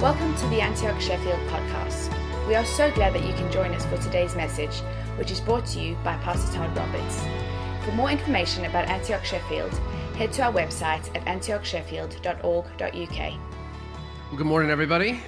Welcome 0.00 0.34
to 0.36 0.46
the 0.46 0.62
Antioch 0.62 0.98
Sheffield 0.98 1.38
podcast. 1.48 2.08
We 2.48 2.54
are 2.54 2.64
so 2.64 2.90
glad 2.92 3.12
that 3.12 3.22
you 3.22 3.34
can 3.34 3.52
join 3.52 3.74
us 3.74 3.84
for 3.84 3.98
today's 3.98 4.34
message, 4.34 4.74
which 5.18 5.30
is 5.30 5.42
brought 5.42 5.66
to 5.66 5.78
you 5.78 5.94
by 5.96 6.16
Pastor 6.22 6.50
Todd 6.56 6.74
Roberts. 6.74 7.22
For 7.84 7.92
more 7.92 8.08
information 8.10 8.64
about 8.64 8.88
Antioch 8.88 9.26
Sheffield, 9.26 9.74
head 10.16 10.32
to 10.32 10.44
our 10.44 10.52
website 10.54 11.14
at 11.14 11.22
antiochsheffield.org.uk. 11.26 13.18
Well, 13.18 14.36
good 14.38 14.46
morning, 14.46 14.70
everybody. 14.70 15.20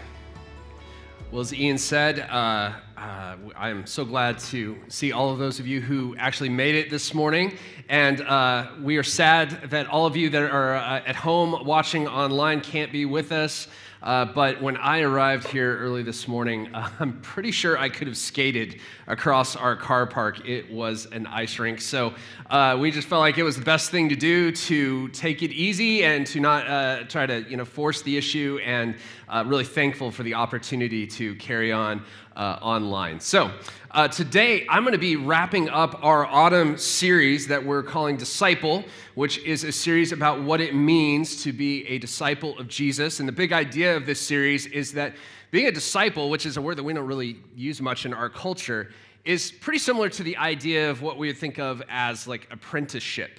Well, 1.31 1.43
as 1.43 1.53
Ian 1.53 1.77
said, 1.77 2.21
uh, 2.21 2.73
uh, 2.97 3.37
I'm 3.55 3.87
so 3.87 4.07
glad 4.07 4.39
to 4.39 4.79
see 4.89 5.13
all 5.13 5.31
of 5.31 5.39
those 5.39 5.61
of 5.61 5.67
you 5.67 5.83
who 5.83 6.17
actually 6.17 6.49
made 6.49 6.77
it 6.77 6.89
this 6.89 7.13
morning. 7.13 7.59
And 7.91 8.23
uh, 8.23 8.69
we 8.81 8.97
are 8.97 9.03
sad 9.03 9.69
that 9.69 9.87
all 9.89 10.07
of 10.07 10.17
you 10.17 10.31
that 10.31 10.43
are 10.43 10.77
uh, 10.77 11.03
at 11.05 11.17
home 11.17 11.67
watching 11.67 12.09
online 12.09 12.63
can't 12.63 12.91
be 12.91 13.05
with 13.05 13.33
us. 13.33 13.69
Uh, 14.03 14.25
but 14.25 14.61
when 14.61 14.77
I 14.79 15.03
arrived 15.03 15.47
here 15.49 15.79
early 15.79 16.03
this 16.03 16.27
morning, 16.27 16.75
uh, 16.75 16.89
I'm 17.01 17.21
pretty 17.21 17.53
sure 17.53 17.79
I 17.79 17.89
could 17.89 18.09
have 18.09 18.17
skated 18.17 18.81
across 19.07 19.55
our 19.55 19.77
car 19.77 20.07
park. 20.07 20.47
It 20.49 20.71
was 20.73 21.07
an 21.07 21.27
ice 21.27 21.59
rink. 21.59 21.81
So 21.81 22.13
uh, 22.51 22.77
we 22.81 22.91
just 22.91 23.07
felt 23.07 23.21
like 23.21 23.39
it 23.39 23.45
was 23.45 23.57
the 23.57 23.65
best 23.65 23.91
thing 23.91 24.09
to 24.09 24.17
do 24.17 24.51
to 24.51 25.09
take 25.09 25.43
it 25.43 25.53
easy 25.53 26.05
and 26.05 26.27
to 26.29 26.41
not 26.41 26.67
uh, 26.67 27.05
try 27.05 27.27
to 27.27 27.43
you 27.49 27.57
know, 27.57 27.65
force 27.65 28.03
the 28.03 28.17
issue, 28.17 28.59
and 28.65 28.97
uh, 29.29 29.45
really 29.47 29.65
thankful 29.65 30.11
for 30.11 30.25
the 30.25 30.35
opportunity 30.35 31.07
to 31.07 31.35
carry 31.37 31.71
on 31.71 32.05
uh, 32.37 32.59
online. 32.63 33.21
So, 33.21 33.51
uh, 33.91 34.09
today 34.09 34.67
I'm 34.69 34.85
going 34.85 34.93
to 34.93 34.99
be 34.99 35.17
wrapping 35.17 35.69
up 35.69 36.03
our 36.03 36.25
autumn 36.25 36.79
series 36.79 37.47
that 37.49 37.65
we're 37.65 37.83
calling 37.83 38.17
Disciple, 38.17 38.85
which 39.15 39.39
is 39.39 39.65
a 39.65 39.73
series 39.73 40.13
about 40.13 40.43
what 40.43 40.61
it 40.61 40.75
means 40.75 41.43
to 41.43 41.53
be 41.53 41.87
a 41.87 41.99
disciple 41.99 42.59
of 42.59 42.69
Jesus. 42.69 43.21
And 43.21 43.29
the 43.29 43.33
big 43.33 43.53
idea 43.53 43.97
of 43.97 44.07
this 44.07 44.21
series 44.21 44.67
is 44.67 44.93
that 44.93 45.15
being 45.51 45.67
a 45.67 45.73
disciple, 45.73 46.31
which 46.31 46.47
is 46.47 46.57
a 46.57 46.63
word 46.63 46.79
that 46.79 46.85
we 46.85 46.95
don't 46.95 47.07
really 47.07 47.37
use 47.55 47.83
much 47.83 48.07
in 48.07 48.15
our 48.15 48.31
culture, 48.31 48.91
is 49.25 49.53
pretty 49.53 49.79
similar 49.79 50.09
to 50.09 50.23
the 50.23 50.37
idea 50.39 50.91
of 50.91 51.03
what 51.03 51.19
we 51.19 51.27
would 51.27 51.39
think 51.39 51.59
of 51.59 51.83
as 51.89 52.27
like 52.27 52.49
apprenticeship. 52.51 53.39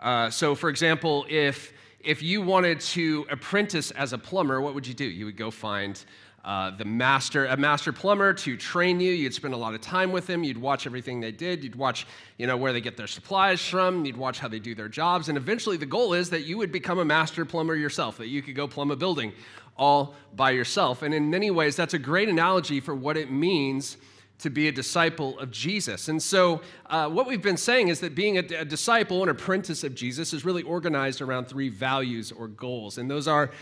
Uh, 0.00 0.28
so, 0.28 0.54
for 0.54 0.68
example, 0.68 1.24
if 1.28 1.72
if 2.00 2.20
you 2.20 2.42
wanted 2.42 2.80
to 2.80 3.24
apprentice 3.30 3.92
as 3.92 4.12
a 4.12 4.18
plumber, 4.18 4.60
what 4.60 4.74
would 4.74 4.84
you 4.84 4.94
do? 4.94 5.04
You 5.04 5.26
would 5.26 5.36
go 5.36 5.52
find 5.52 6.04
uh, 6.44 6.72
the 6.72 6.84
master, 6.84 7.46
a 7.46 7.56
master 7.56 7.92
plumber 7.92 8.32
to 8.32 8.56
train 8.56 8.98
you. 8.98 9.12
You'd 9.12 9.34
spend 9.34 9.54
a 9.54 9.56
lot 9.56 9.74
of 9.74 9.80
time 9.80 10.10
with 10.10 10.26
them. 10.26 10.42
You'd 10.42 10.58
watch 10.58 10.86
everything 10.86 11.20
they 11.20 11.30
did. 11.30 11.62
You'd 11.62 11.76
watch, 11.76 12.06
you 12.36 12.48
know, 12.48 12.56
where 12.56 12.72
they 12.72 12.80
get 12.80 12.96
their 12.96 13.06
supplies 13.06 13.60
from. 13.60 14.04
You'd 14.04 14.16
watch 14.16 14.40
how 14.40 14.48
they 14.48 14.58
do 14.58 14.74
their 14.74 14.88
jobs. 14.88 15.28
And 15.28 15.38
eventually, 15.38 15.76
the 15.76 15.86
goal 15.86 16.14
is 16.14 16.30
that 16.30 16.42
you 16.42 16.58
would 16.58 16.72
become 16.72 16.98
a 16.98 17.04
master 17.04 17.44
plumber 17.44 17.76
yourself. 17.76 18.18
That 18.18 18.26
you 18.26 18.42
could 18.42 18.56
go 18.56 18.66
plumb 18.66 18.90
a 18.90 18.96
building 18.96 19.32
all 19.76 20.16
by 20.34 20.50
yourself. 20.50 21.02
And 21.02 21.14
in 21.14 21.30
many 21.30 21.50
ways, 21.50 21.76
that's 21.76 21.94
a 21.94 21.98
great 21.98 22.28
analogy 22.28 22.80
for 22.80 22.94
what 22.94 23.16
it 23.16 23.30
means 23.30 23.96
to 24.40 24.50
be 24.50 24.66
a 24.66 24.72
disciple 24.72 25.38
of 25.38 25.52
Jesus. 25.52 26.08
And 26.08 26.20
so, 26.20 26.60
uh, 26.86 27.08
what 27.08 27.28
we've 27.28 27.40
been 27.40 27.56
saying 27.56 27.88
is 27.88 28.00
that 28.00 28.16
being 28.16 28.38
a, 28.38 28.40
a 28.40 28.64
disciple, 28.64 29.22
an 29.22 29.28
apprentice 29.28 29.84
of 29.84 29.94
Jesus, 29.94 30.32
is 30.32 30.44
really 30.44 30.64
organized 30.64 31.20
around 31.20 31.46
three 31.46 31.68
values 31.68 32.32
or 32.32 32.48
goals. 32.48 32.98
And 32.98 33.08
those 33.08 33.28
are 33.28 33.52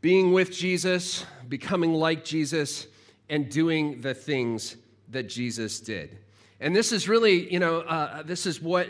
being 0.00 0.32
with 0.32 0.50
Jesus, 0.52 1.24
becoming 1.48 1.94
like 1.94 2.24
Jesus, 2.24 2.86
and 3.28 3.50
doing 3.50 4.00
the 4.00 4.14
things 4.14 4.76
that 5.10 5.28
Jesus 5.28 5.80
did. 5.80 6.18
And 6.60 6.74
this 6.74 6.92
is 6.92 7.08
really, 7.08 7.52
you 7.52 7.58
know, 7.58 7.80
uh, 7.80 8.22
this 8.22 8.46
is 8.46 8.62
what, 8.62 8.88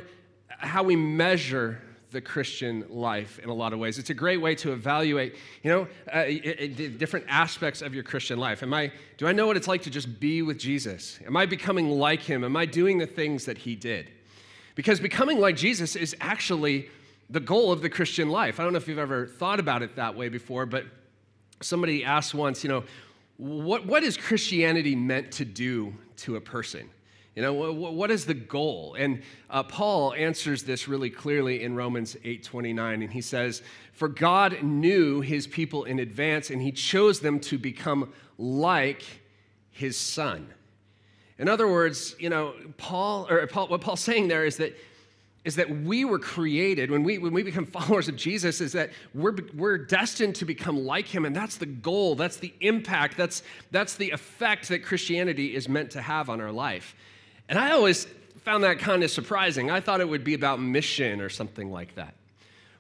how 0.49 0.83
we 0.83 0.97
measure 0.97 1.81
the 2.13 2.21
Christian 2.21 2.85
life 2.89 3.39
in 3.41 3.49
a 3.49 3.55
lot 3.55 3.73
of 3.73 3.79
ways. 3.79 3.99
It's 3.99 4.11
a 4.11 4.15
great 4.15 4.41
way 4.41 4.55
to 4.57 4.73
evaluate, 4.73 5.35
you 5.63 5.71
know, 5.71 5.89
uh, 6.13 6.25
different 6.97 7.27
aspects 7.29 7.83
of 7.83 7.95
your 7.95 8.05
Christian 8.05 8.39
life. 8.39 8.63
Am 8.63 8.73
I, 8.73 8.93
do 9.19 9.27
I 9.27 9.33
know 9.33 9.47
what 9.47 9.57
it's 9.57 9.69
like 9.69 9.83
to 9.83 9.91
just 9.91 10.21
be 10.21 10.43
with 10.43 10.59
Jesus? 10.59 11.19
Am 11.27 11.37
I 11.37 11.47
becoming 11.47 11.91
like 11.91 12.23
him? 12.23 12.45
Am 12.45 12.57
I 12.57 12.65
doing 12.65 12.99
the 12.99 13.07
things 13.07 13.45
that 13.47 13.59
he 13.59 13.75
did? 13.75 14.11
Because 14.77 15.01
becoming 15.01 15.41
like 15.41 15.57
Jesus 15.57 15.97
is 15.97 16.15
actually 16.21 16.89
the 17.29 17.41
goal 17.41 17.73
of 17.73 17.83
the 17.83 17.91
Christian 17.91 18.29
life. 18.29 18.61
I 18.61 18.65
don't 18.65 18.73
know 18.73 18.79
if 18.79 18.89
you've 18.89 18.99
ever 18.99 19.27
thought 19.27 19.61
about 19.61 19.83
it 19.83 19.97
that 19.97 20.15
way 20.15 20.29
before, 20.29 20.67
but 20.67 20.85
somebody 21.61 22.05
asked 22.05 22.35
once, 22.35 22.63
you 22.63 22.69
know, 22.69 22.85
what, 23.37 23.87
what 23.87 24.03
is 24.03 24.17
Christianity 24.17 24.95
meant 24.95 25.33
to 25.33 25.45
do 25.45 25.95
to 26.19 26.37
a 26.37 26.41
person? 26.41 26.89
You 27.35 27.43
know, 27.43 27.53
what, 27.53 27.93
what 27.93 28.11
is 28.11 28.25
the 28.25 28.33
goal? 28.33 28.97
And 28.99 29.23
uh, 29.51 29.63
Paul 29.63 30.15
answers 30.15 30.63
this 30.63 30.89
really 30.89 31.11
clearly 31.11 31.63
in 31.63 31.77
Romans 31.77 32.17
8:29, 32.25 33.05
and 33.05 33.13
he 33.13 33.21
says, 33.21 33.63
"For 33.93 34.09
God 34.09 34.63
knew 34.63 35.21
His 35.21 35.47
people 35.47 35.85
in 35.85 35.99
advance, 35.99 36.49
and 36.49 36.63
He 36.63 36.73
chose 36.73 37.21
them 37.21 37.39
to 37.41 37.59
become 37.59 38.11
like 38.39 39.03
His 39.71 39.99
Son." 39.99 40.49
In 41.39 41.47
other 41.47 41.69
words, 41.69 42.17
you 42.19 42.31
know, 42.31 42.55
Paul 42.79 43.27
or 43.29 43.47
Paul, 43.47 43.69
what 43.69 43.83
Paul's 43.83 44.01
saying 44.01 44.29
there 44.29 44.47
is 44.47 44.57
that 44.57 44.75
is 45.47 45.55
that 45.55 45.71
we 45.71 46.05
were 46.05 46.19
created, 46.19 46.91
when 46.91 47.05
we, 47.05 47.19
when 47.19 47.33
we 47.33 47.45
become 47.45 47.65
followers 47.79 48.09
of 48.09 48.17
Jesus, 48.17 48.61
is 48.61 48.73
that 48.73 48.91
we're, 49.15 49.37
we're 49.55 49.79
destined 49.79 50.35
to 50.35 50.45
become 50.45 50.85
like 50.85 51.07
him. 51.07 51.25
And 51.25 51.35
that's 51.35 51.57
the 51.57 51.67
goal, 51.67 52.17
that's 52.17 52.39
the 52.39 52.53
impact, 52.61 53.17
that's, 53.17 53.45
that's 53.71 53.95
the 53.95 54.11
effect 54.11 54.69
that 54.69 54.81
Christianity 54.81 55.55
is 55.55 55.69
meant 55.69 55.93
to 55.93 56.03
have 56.03 56.29
on 56.29 56.41
our 56.41 56.51
life. 56.51 56.97
And 57.49 57.61
I 57.61 57.71
always 57.71 58.09
found 58.43 58.65
that 58.65 58.81
kind 58.81 59.05
of 59.05 59.11
surprising. 59.11 59.71
I 59.71 59.79
thought 59.79 60.01
it 60.01 60.09
would 60.09 60.25
be 60.25 60.35
about 60.35 60.61
mission 60.61 61.21
or 61.21 61.29
something 61.29 61.71
like 61.71 61.95
that. 61.95 62.15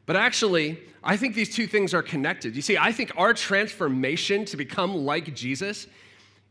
But 0.04 0.16
actually, 0.16 0.80
I 1.04 1.16
think 1.16 1.36
these 1.36 1.54
two 1.54 1.68
things 1.68 1.94
are 1.94 2.02
connected. 2.02 2.56
You 2.56 2.62
see, 2.62 2.76
I 2.76 2.90
think 2.90 3.12
our 3.16 3.32
transformation 3.32 4.44
to 4.46 4.56
become 4.56 4.92
like 4.92 5.36
Jesus 5.36 5.86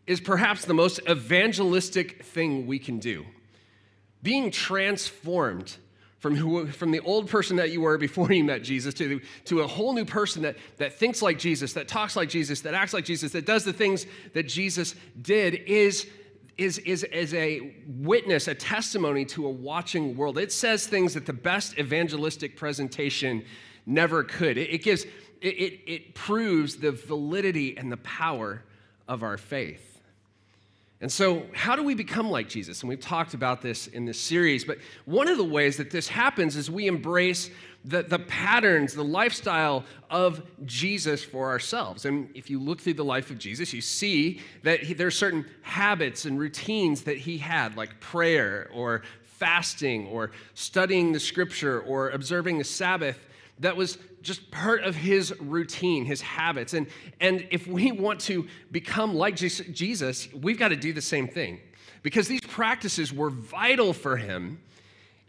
is 0.07 0.21
perhaps 0.21 0.63
the 0.63 0.73
most 0.73 1.01
evangelistic 1.09 2.23
thing 2.23 2.67
we 2.67 2.79
can 2.79 2.99
do. 2.99 3.25
Being 4.23 4.49
transformed 4.49 5.75
from, 6.25 6.35
who, 6.35 6.65
from 6.65 6.89
the 6.89 7.01
old 7.01 7.29
person 7.29 7.57
that 7.57 7.69
you 7.69 7.81
were 7.81 7.99
before 7.99 8.31
you 8.31 8.43
met 8.43 8.63
Jesus 8.63 8.95
to, 8.95 9.21
to 9.43 9.61
a 9.61 9.67
whole 9.67 9.93
new 9.93 10.05
person 10.05 10.41
that, 10.41 10.57
that 10.77 10.93
thinks 10.97 11.21
like 11.21 11.37
Jesus, 11.37 11.73
that 11.73 11.87
talks 11.87 12.15
like 12.15 12.29
Jesus, 12.29 12.61
that 12.61 12.73
acts 12.73 12.93
like 12.93 13.05
Jesus, 13.05 13.31
that 13.33 13.45
does 13.45 13.63
the 13.63 13.71
things 13.71 14.07
that 14.33 14.47
Jesus 14.47 14.95
did 15.21 15.53
is, 15.53 16.07
is, 16.57 16.79
is, 16.79 17.03
is 17.03 17.31
a 17.35 17.75
witness, 17.85 18.47
a 18.47 18.55
testimony 18.55 19.23
to 19.25 19.45
a 19.45 19.49
watching 19.51 20.17
world. 20.17 20.39
It 20.39 20.51
says 20.51 20.87
things 20.87 21.13
that 21.13 21.27
the 21.27 21.33
best 21.33 21.77
evangelistic 21.77 22.57
presentation 22.57 23.45
never 23.85 24.23
could. 24.23 24.57
It, 24.57 24.73
it 24.73 24.81
gives, 24.81 25.03
it, 25.03 25.47
it, 25.47 25.79
it 25.85 26.15
proves 26.15 26.77
the 26.77 26.91
validity 26.91 27.77
and 27.77 27.91
the 27.91 27.97
power 27.97 28.63
of 29.07 29.21
our 29.21 29.37
faith. 29.37 29.94
And 31.01 31.11
so, 31.11 31.45
how 31.53 31.75
do 31.75 31.83
we 31.83 31.93
become 31.93 32.29
like 32.29 32.47
Jesus? 32.47 32.81
And 32.81 32.89
we've 32.89 33.01
talked 33.01 33.33
about 33.33 33.61
this 33.61 33.87
in 33.87 34.05
this 34.05 34.19
series, 34.19 34.63
but 34.63 34.77
one 35.03 35.27
of 35.27 35.37
the 35.37 35.43
ways 35.43 35.75
that 35.77 35.91
this 35.91 36.07
happens 36.07 36.55
is 36.55 36.71
we 36.71 36.87
embrace 36.87 37.49
the, 37.83 38.03
the 38.03 38.19
patterns, 38.19 38.93
the 38.93 39.03
lifestyle 39.03 39.83
of 40.09 40.41
Jesus 40.65 41.23
for 41.23 41.49
ourselves. 41.49 42.05
And 42.05 42.29
if 42.33 42.49
you 42.49 42.59
look 42.59 42.79
through 42.79 42.95
the 42.95 43.05
life 43.05 43.29
of 43.29 43.37
Jesus, 43.37 43.73
you 43.73 43.81
see 43.81 44.41
that 44.63 44.81
he, 44.81 44.93
there 44.93 45.07
are 45.07 45.11
certain 45.11 45.45
habits 45.61 46.25
and 46.25 46.39
routines 46.39 47.01
that 47.03 47.17
he 47.17 47.37
had, 47.37 47.75
like 47.75 47.99
prayer 47.99 48.69
or 48.73 49.03
fasting 49.23 50.07
or 50.07 50.31
studying 50.53 51.11
the 51.11 51.19
scripture 51.19 51.81
or 51.81 52.09
observing 52.11 52.57
the 52.57 52.63
Sabbath 52.63 53.19
that 53.59 53.77
was 53.77 53.97
just 54.21 54.49
part 54.51 54.83
of 54.83 54.95
his 54.95 55.33
routine, 55.39 56.05
his 56.05 56.21
habits. 56.21 56.73
And, 56.73 56.87
and 57.19 57.47
if 57.51 57.67
we 57.67 57.91
want 57.91 58.19
to 58.21 58.47
become 58.71 59.15
like 59.15 59.35
Jesus, 59.35 60.27
we've 60.33 60.57
got 60.57 60.69
to 60.69 60.75
do 60.75 60.93
the 60.93 61.01
same 61.01 61.27
thing 61.27 61.59
because 62.03 62.27
these 62.27 62.41
practices 62.41 63.13
were 63.13 63.29
vital 63.29 63.93
for 63.93 64.17
him 64.17 64.59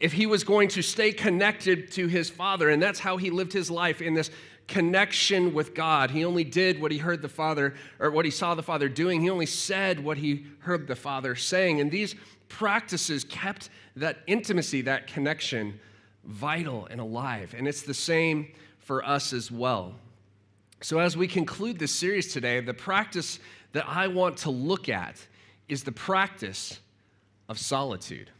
if 0.00 0.12
he 0.12 0.26
was 0.26 0.44
going 0.44 0.68
to 0.68 0.82
stay 0.82 1.12
connected 1.12 1.90
to 1.92 2.06
his 2.06 2.28
Father. 2.28 2.68
And 2.70 2.82
that's 2.82 2.98
how 2.98 3.16
he 3.16 3.30
lived 3.30 3.52
his 3.52 3.70
life 3.70 4.02
in 4.02 4.14
this 4.14 4.30
connection 4.66 5.54
with 5.54 5.74
God. 5.74 6.10
He 6.10 6.24
only 6.24 6.44
did 6.44 6.80
what 6.80 6.90
he 6.90 6.98
heard 6.98 7.22
the 7.22 7.28
Father, 7.28 7.74
or 8.00 8.10
what 8.10 8.24
he 8.24 8.30
saw 8.30 8.54
the 8.54 8.62
Father 8.62 8.88
doing. 8.88 9.20
He 9.20 9.30
only 9.30 9.46
said 9.46 10.02
what 10.02 10.18
he 10.18 10.46
heard 10.60 10.86
the 10.86 10.96
Father 10.96 11.34
saying. 11.34 11.80
And 11.80 11.90
these 11.90 12.14
practices 12.48 13.24
kept 13.24 13.70
that 13.94 14.18
intimacy, 14.26 14.82
that 14.82 15.06
connection 15.06 15.78
vital 16.26 16.86
and 16.90 17.00
alive. 17.00 17.54
And 17.56 17.66
it's 17.66 17.82
the 17.82 17.94
same 17.94 18.52
for 18.78 19.04
us 19.04 19.32
as 19.32 19.50
well. 19.50 19.94
So, 20.82 20.98
as 20.98 21.16
we 21.16 21.26
conclude 21.26 21.78
this 21.78 21.92
series 21.92 22.32
today, 22.32 22.60
the 22.60 22.74
practice 22.74 23.38
that 23.72 23.88
I 23.88 24.08
want 24.08 24.36
to 24.38 24.50
look 24.50 24.88
at 24.88 25.24
is 25.68 25.82
the 25.84 25.92
practice 25.92 26.78
of 27.48 27.58
solitude. 27.58 28.30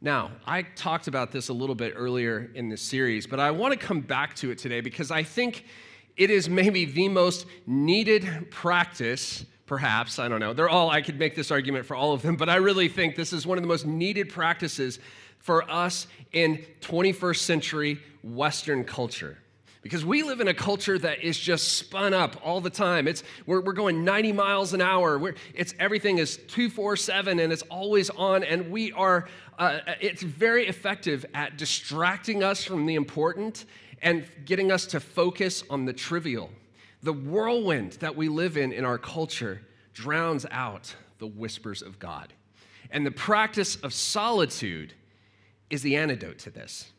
Now, 0.00 0.30
I 0.46 0.62
talked 0.62 1.08
about 1.08 1.32
this 1.32 1.48
a 1.48 1.52
little 1.52 1.74
bit 1.74 1.94
earlier 1.96 2.50
in 2.54 2.68
this 2.68 2.82
series, 2.82 3.26
but 3.26 3.40
I 3.40 3.50
want 3.50 3.72
to 3.72 3.78
come 3.78 4.00
back 4.00 4.36
to 4.36 4.50
it 4.50 4.58
today 4.58 4.80
because 4.80 5.10
I 5.10 5.24
think 5.24 5.64
it 6.16 6.30
is 6.30 6.48
maybe 6.48 6.84
the 6.84 7.08
most 7.08 7.46
needed 7.66 8.50
practice 8.50 9.44
perhaps. 9.68 10.18
I 10.18 10.28
don't 10.28 10.40
know. 10.40 10.54
They're 10.54 10.68
all, 10.68 10.90
I 10.90 11.02
could 11.02 11.18
make 11.18 11.36
this 11.36 11.50
argument 11.50 11.84
for 11.84 11.94
all 11.94 12.12
of 12.12 12.22
them, 12.22 12.36
but 12.36 12.48
I 12.48 12.56
really 12.56 12.88
think 12.88 13.14
this 13.14 13.32
is 13.32 13.46
one 13.46 13.58
of 13.58 13.62
the 13.62 13.68
most 13.68 13.86
needed 13.86 14.30
practices 14.30 14.98
for 15.38 15.68
us 15.70 16.06
in 16.32 16.64
21st 16.80 17.38
century 17.38 18.00
Western 18.22 18.84
culture. 18.84 19.38
because 19.82 20.04
we 20.04 20.22
live 20.22 20.40
in 20.40 20.48
a 20.48 20.54
culture 20.54 20.98
that 20.98 21.22
is 21.22 21.38
just 21.38 21.78
spun 21.78 22.12
up 22.12 22.36
all 22.44 22.60
the 22.60 22.68
time. 22.68 23.08
It's, 23.08 23.22
we're, 23.46 23.60
we're 23.60 23.72
going 23.72 24.04
90 24.04 24.32
miles 24.32 24.74
an 24.74 24.82
hour. 24.82 25.18
We're, 25.18 25.34
it's, 25.54 25.74
everything 25.78 26.18
is 26.18 26.36
247 26.48 27.38
and 27.38 27.52
it's 27.52 27.62
always 27.62 28.10
on. 28.10 28.42
And 28.44 28.70
we 28.70 28.92
are, 28.92 29.28
uh, 29.58 29.78
it's 30.00 30.22
very 30.22 30.66
effective 30.66 31.24
at 31.32 31.56
distracting 31.56 32.42
us 32.42 32.64
from 32.64 32.86
the 32.86 32.96
important 32.96 33.64
and 34.02 34.26
getting 34.44 34.70
us 34.70 34.86
to 34.86 35.00
focus 35.00 35.64
on 35.70 35.84
the 35.84 35.92
trivial. 35.92 36.50
The 37.02 37.12
whirlwind 37.12 37.92
that 37.92 38.16
we 38.16 38.28
live 38.28 38.56
in 38.56 38.72
in 38.72 38.84
our 38.84 38.98
culture 38.98 39.62
drowns 39.94 40.44
out 40.50 40.94
the 41.18 41.26
whispers 41.26 41.82
of 41.82 41.98
God. 41.98 42.32
And 42.90 43.04
the 43.04 43.10
practice 43.10 43.76
of 43.76 43.92
solitude 43.92 44.94
is 45.70 45.82
the 45.82 45.96
antidote 45.96 46.38
to 46.40 46.50
this. 46.50 46.90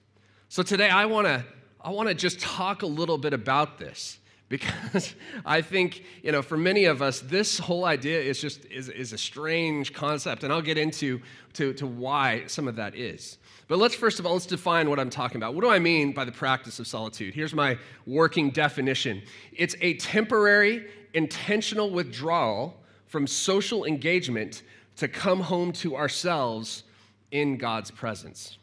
So 0.47 0.63
today 0.63 0.89
I 0.89 1.05
want 1.05 1.27
to 1.27 1.45
I 1.81 1.91
want 1.91 2.09
to 2.09 2.15
just 2.15 2.39
talk 2.39 2.81
a 2.81 2.87
little 2.87 3.17
bit 3.17 3.33
about 3.33 3.77
this 3.77 4.19
because 4.49 5.13
I 5.45 5.61
think, 5.61 6.03
you 6.23 6.31
know, 6.31 6.41
for 6.41 6.57
many 6.57 6.85
of 6.85 7.03
us, 7.03 7.19
this 7.19 7.59
whole 7.59 7.85
idea 7.85 8.19
is 8.19 8.41
just 8.41 8.65
is, 8.65 8.89
is 8.89 9.13
a 9.13 9.17
strange 9.17 9.93
concept, 9.93 10.43
and 10.43 10.51
I'll 10.51 10.61
get 10.61 10.77
into 10.77 11.21
to, 11.53 11.73
to 11.73 11.85
why 11.85 12.45
some 12.47 12.67
of 12.67 12.75
that 12.77 12.95
is. 12.95 13.37
But 13.67 13.77
let's 13.77 13.93
first 13.93 14.19
of 14.19 14.25
all, 14.25 14.33
let's 14.33 14.47
define 14.47 14.89
what 14.89 14.99
I'm 14.99 15.11
talking 15.11 15.37
about. 15.37 15.53
What 15.53 15.63
do 15.63 15.69
I 15.69 15.77
mean 15.77 16.13
by 16.13 16.25
the 16.25 16.31
practice 16.31 16.79
of 16.79 16.87
solitude? 16.87 17.35
Here's 17.35 17.53
my 17.53 17.77
working 18.07 18.49
definition. 18.49 19.21
It's 19.51 19.75
a 19.81 19.93
temporary, 19.95 20.87
intentional 21.13 21.91
withdrawal 21.91 22.75
from 23.05 23.27
social 23.27 23.85
engagement 23.85 24.63
to 24.95 25.07
come 25.07 25.41
home 25.41 25.71
to 25.73 25.95
ourselves 25.95 26.83
in 27.31 27.57
God's 27.57 27.91
presence. 27.91 28.57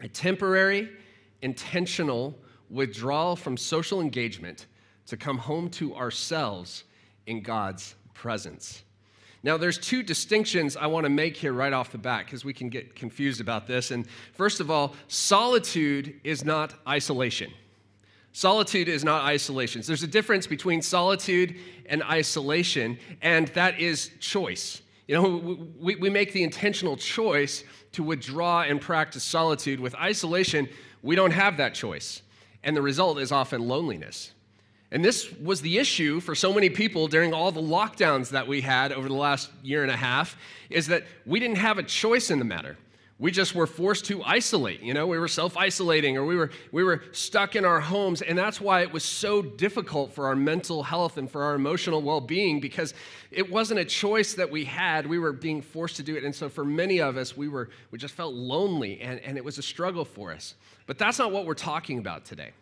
A 0.00 0.08
temporary, 0.08 0.90
intentional 1.42 2.34
withdrawal 2.70 3.36
from 3.36 3.56
social 3.56 4.00
engagement 4.00 4.66
to 5.06 5.16
come 5.16 5.38
home 5.38 5.70
to 5.70 5.94
ourselves 5.96 6.84
in 7.26 7.42
God's 7.42 7.94
presence. 8.14 8.82
Now, 9.42 9.56
there's 9.56 9.78
two 9.78 10.02
distinctions 10.02 10.76
I 10.76 10.86
want 10.88 11.04
to 11.04 11.10
make 11.10 11.36
here 11.36 11.52
right 11.52 11.72
off 11.72 11.92
the 11.92 11.98
bat 11.98 12.26
because 12.26 12.44
we 12.44 12.52
can 12.52 12.68
get 12.68 12.96
confused 12.96 13.40
about 13.40 13.66
this. 13.66 13.92
And 13.92 14.06
first 14.34 14.60
of 14.60 14.70
all, 14.70 14.94
solitude 15.06 16.20
is 16.24 16.44
not 16.44 16.74
isolation. 16.86 17.52
Solitude 18.32 18.88
is 18.88 19.04
not 19.04 19.24
isolation. 19.24 19.82
So 19.82 19.88
There's 19.88 20.02
a 20.02 20.08
difference 20.08 20.46
between 20.46 20.82
solitude 20.82 21.56
and 21.86 22.02
isolation, 22.02 22.98
and 23.22 23.48
that 23.48 23.80
is 23.80 24.10
choice. 24.20 24.82
You 25.08 25.14
know, 25.14 25.58
we, 25.80 25.96
we 25.96 26.10
make 26.10 26.32
the 26.32 26.44
intentional 26.44 26.96
choice 26.96 27.64
to 27.92 28.02
withdraw 28.02 28.62
and 28.62 28.78
practice 28.78 29.24
solitude. 29.24 29.80
With 29.80 29.94
isolation, 29.94 30.68
we 31.02 31.16
don't 31.16 31.30
have 31.30 31.56
that 31.56 31.74
choice. 31.74 32.22
And 32.62 32.76
the 32.76 32.82
result 32.82 33.18
is 33.18 33.32
often 33.32 33.66
loneliness. 33.66 34.32
And 34.90 35.02
this 35.02 35.32
was 35.32 35.62
the 35.62 35.78
issue 35.78 36.20
for 36.20 36.34
so 36.34 36.52
many 36.52 36.68
people 36.68 37.08
during 37.08 37.32
all 37.32 37.50
the 37.50 37.62
lockdowns 37.62 38.30
that 38.30 38.46
we 38.46 38.60
had 38.60 38.92
over 38.92 39.08
the 39.08 39.14
last 39.14 39.50
year 39.62 39.82
and 39.82 39.90
a 39.90 39.96
half 39.96 40.36
is 40.70 40.86
that 40.88 41.04
we 41.24 41.40
didn't 41.40 41.58
have 41.58 41.78
a 41.78 41.82
choice 41.82 42.30
in 42.30 42.38
the 42.38 42.44
matter. 42.44 42.76
We 43.20 43.32
just 43.32 43.52
were 43.52 43.66
forced 43.66 44.04
to 44.06 44.22
isolate, 44.22 44.80
you 44.80 44.94
know, 44.94 45.08
we 45.08 45.18
were 45.18 45.26
self-isolating 45.26 46.16
or 46.16 46.24
we 46.24 46.36
were 46.36 46.50
we 46.70 46.84
were 46.84 47.02
stuck 47.10 47.56
in 47.56 47.64
our 47.64 47.80
homes 47.80 48.22
and 48.22 48.38
that's 48.38 48.60
why 48.60 48.82
it 48.82 48.92
was 48.92 49.02
so 49.02 49.42
difficult 49.42 50.12
for 50.12 50.28
our 50.28 50.36
mental 50.36 50.84
health 50.84 51.16
and 51.16 51.28
for 51.28 51.42
our 51.42 51.56
emotional 51.56 52.00
well-being 52.00 52.60
because 52.60 52.94
it 53.32 53.50
wasn't 53.50 53.80
a 53.80 53.84
choice 53.84 54.34
that 54.34 54.48
we 54.48 54.64
had. 54.64 55.04
We 55.04 55.18
were 55.18 55.32
being 55.32 55.62
forced 55.62 55.96
to 55.96 56.04
do 56.04 56.14
it. 56.14 56.22
And 56.22 56.32
so 56.32 56.48
for 56.48 56.64
many 56.64 57.00
of 57.00 57.16
us, 57.16 57.36
we 57.36 57.48
were 57.48 57.70
we 57.90 57.98
just 57.98 58.14
felt 58.14 58.34
lonely 58.34 59.00
and, 59.00 59.18
and 59.20 59.36
it 59.36 59.44
was 59.44 59.58
a 59.58 59.62
struggle 59.62 60.04
for 60.04 60.32
us. 60.32 60.54
But 60.86 60.96
that's 60.96 61.18
not 61.18 61.32
what 61.32 61.44
we're 61.44 61.54
talking 61.54 61.98
about 61.98 62.24
today. 62.24 62.52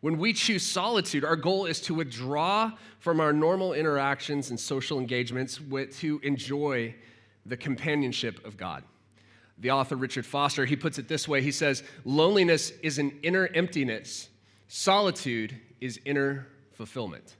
When 0.00 0.18
we 0.18 0.32
choose 0.32 0.66
solitude, 0.66 1.24
our 1.24 1.36
goal 1.36 1.66
is 1.66 1.80
to 1.82 1.94
withdraw 1.94 2.72
from 2.98 3.20
our 3.20 3.32
normal 3.32 3.72
interactions 3.72 4.50
and 4.50 4.58
social 4.58 4.98
engagements 4.98 5.60
to 5.98 6.20
enjoy 6.24 6.92
the 7.46 7.56
companionship 7.56 8.44
of 8.44 8.56
God. 8.56 8.82
The 9.62 9.70
author 9.70 9.96
Richard 9.96 10.26
Foster, 10.26 10.66
he 10.66 10.76
puts 10.76 10.98
it 10.98 11.08
this 11.08 11.26
way. 11.26 11.40
He 11.40 11.52
says, 11.52 11.82
"Loneliness 12.04 12.70
is 12.82 12.98
an 12.98 13.18
inner 13.22 13.48
emptiness. 13.54 14.28
Solitude 14.68 15.58
is 15.80 15.98
inner 16.04 16.48
fulfillment." 16.72 17.36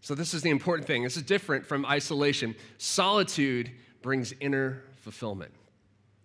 So 0.00 0.16
this 0.16 0.34
is 0.34 0.42
the 0.42 0.50
important 0.50 0.86
thing. 0.86 1.04
This 1.04 1.16
is 1.16 1.22
different 1.22 1.64
from 1.64 1.86
isolation. 1.86 2.56
Solitude 2.78 3.70
brings 4.00 4.32
inner 4.40 4.82
fulfillment. 4.96 5.52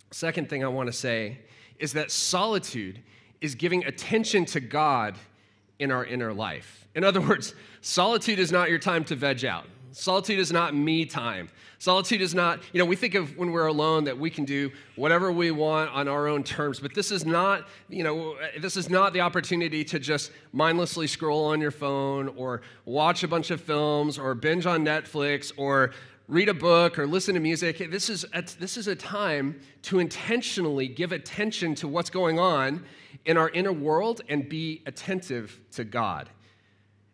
Second 0.09 0.49
thing 0.49 0.63
I 0.63 0.67
want 0.67 0.87
to 0.87 0.93
say 0.93 1.39
is 1.77 1.93
that 1.93 2.09
solitude 2.09 3.03
is 3.39 3.53
giving 3.53 3.85
attention 3.85 4.45
to 4.45 4.59
God 4.59 5.15
in 5.77 5.91
our 5.91 6.03
inner 6.03 6.33
life. 6.33 6.87
In 6.95 7.03
other 7.03 7.21
words, 7.21 7.53
solitude 7.81 8.39
is 8.39 8.51
not 8.51 8.69
your 8.69 8.79
time 8.79 9.03
to 9.05 9.15
veg 9.15 9.45
out. 9.45 9.67
Solitude 9.97 10.37
is 10.37 10.51
not 10.51 10.75
me 10.75 11.05
time. 11.05 11.49
Solitude 11.79 12.21
is 12.21 12.35
not, 12.35 12.61
you 12.71 12.77
know, 12.77 12.85
we 12.85 12.95
think 12.95 13.15
of 13.15 13.35
when 13.35 13.51
we're 13.51 13.65
alone 13.65 14.03
that 14.03 14.15
we 14.15 14.29
can 14.29 14.45
do 14.45 14.71
whatever 14.95 15.31
we 15.31 15.49
want 15.49 15.89
on 15.89 16.07
our 16.07 16.27
own 16.27 16.43
terms, 16.43 16.79
but 16.79 16.93
this 16.93 17.11
is 17.11 17.25
not, 17.25 17.67
you 17.89 18.03
know, 18.03 18.35
this 18.59 18.77
is 18.77 18.91
not 18.91 19.11
the 19.11 19.21
opportunity 19.21 19.83
to 19.83 19.97
just 19.97 20.31
mindlessly 20.53 21.07
scroll 21.07 21.45
on 21.45 21.59
your 21.59 21.71
phone 21.71 22.27
or 22.37 22.61
watch 22.85 23.23
a 23.23 23.27
bunch 23.27 23.49
of 23.49 23.59
films 23.59 24.19
or 24.19 24.35
binge 24.35 24.67
on 24.67 24.85
Netflix 24.85 25.51
or 25.57 25.93
read 26.27 26.47
a 26.47 26.53
book 26.53 26.99
or 26.99 27.07
listen 27.07 27.33
to 27.33 27.39
music. 27.39 27.79
This 27.89 28.07
is 28.07 28.23
a, 28.33 28.43
this 28.59 28.77
is 28.77 28.87
a 28.87 28.95
time 28.95 29.59
to 29.81 29.97
intentionally 29.97 30.87
give 30.87 31.11
attention 31.11 31.73
to 31.73 31.87
what's 31.87 32.11
going 32.11 32.37
on 32.37 32.85
in 33.25 33.35
our 33.35 33.49
inner 33.49 33.73
world 33.73 34.21
and 34.29 34.47
be 34.47 34.83
attentive 34.85 35.59
to 35.71 35.83
God. 35.83 36.29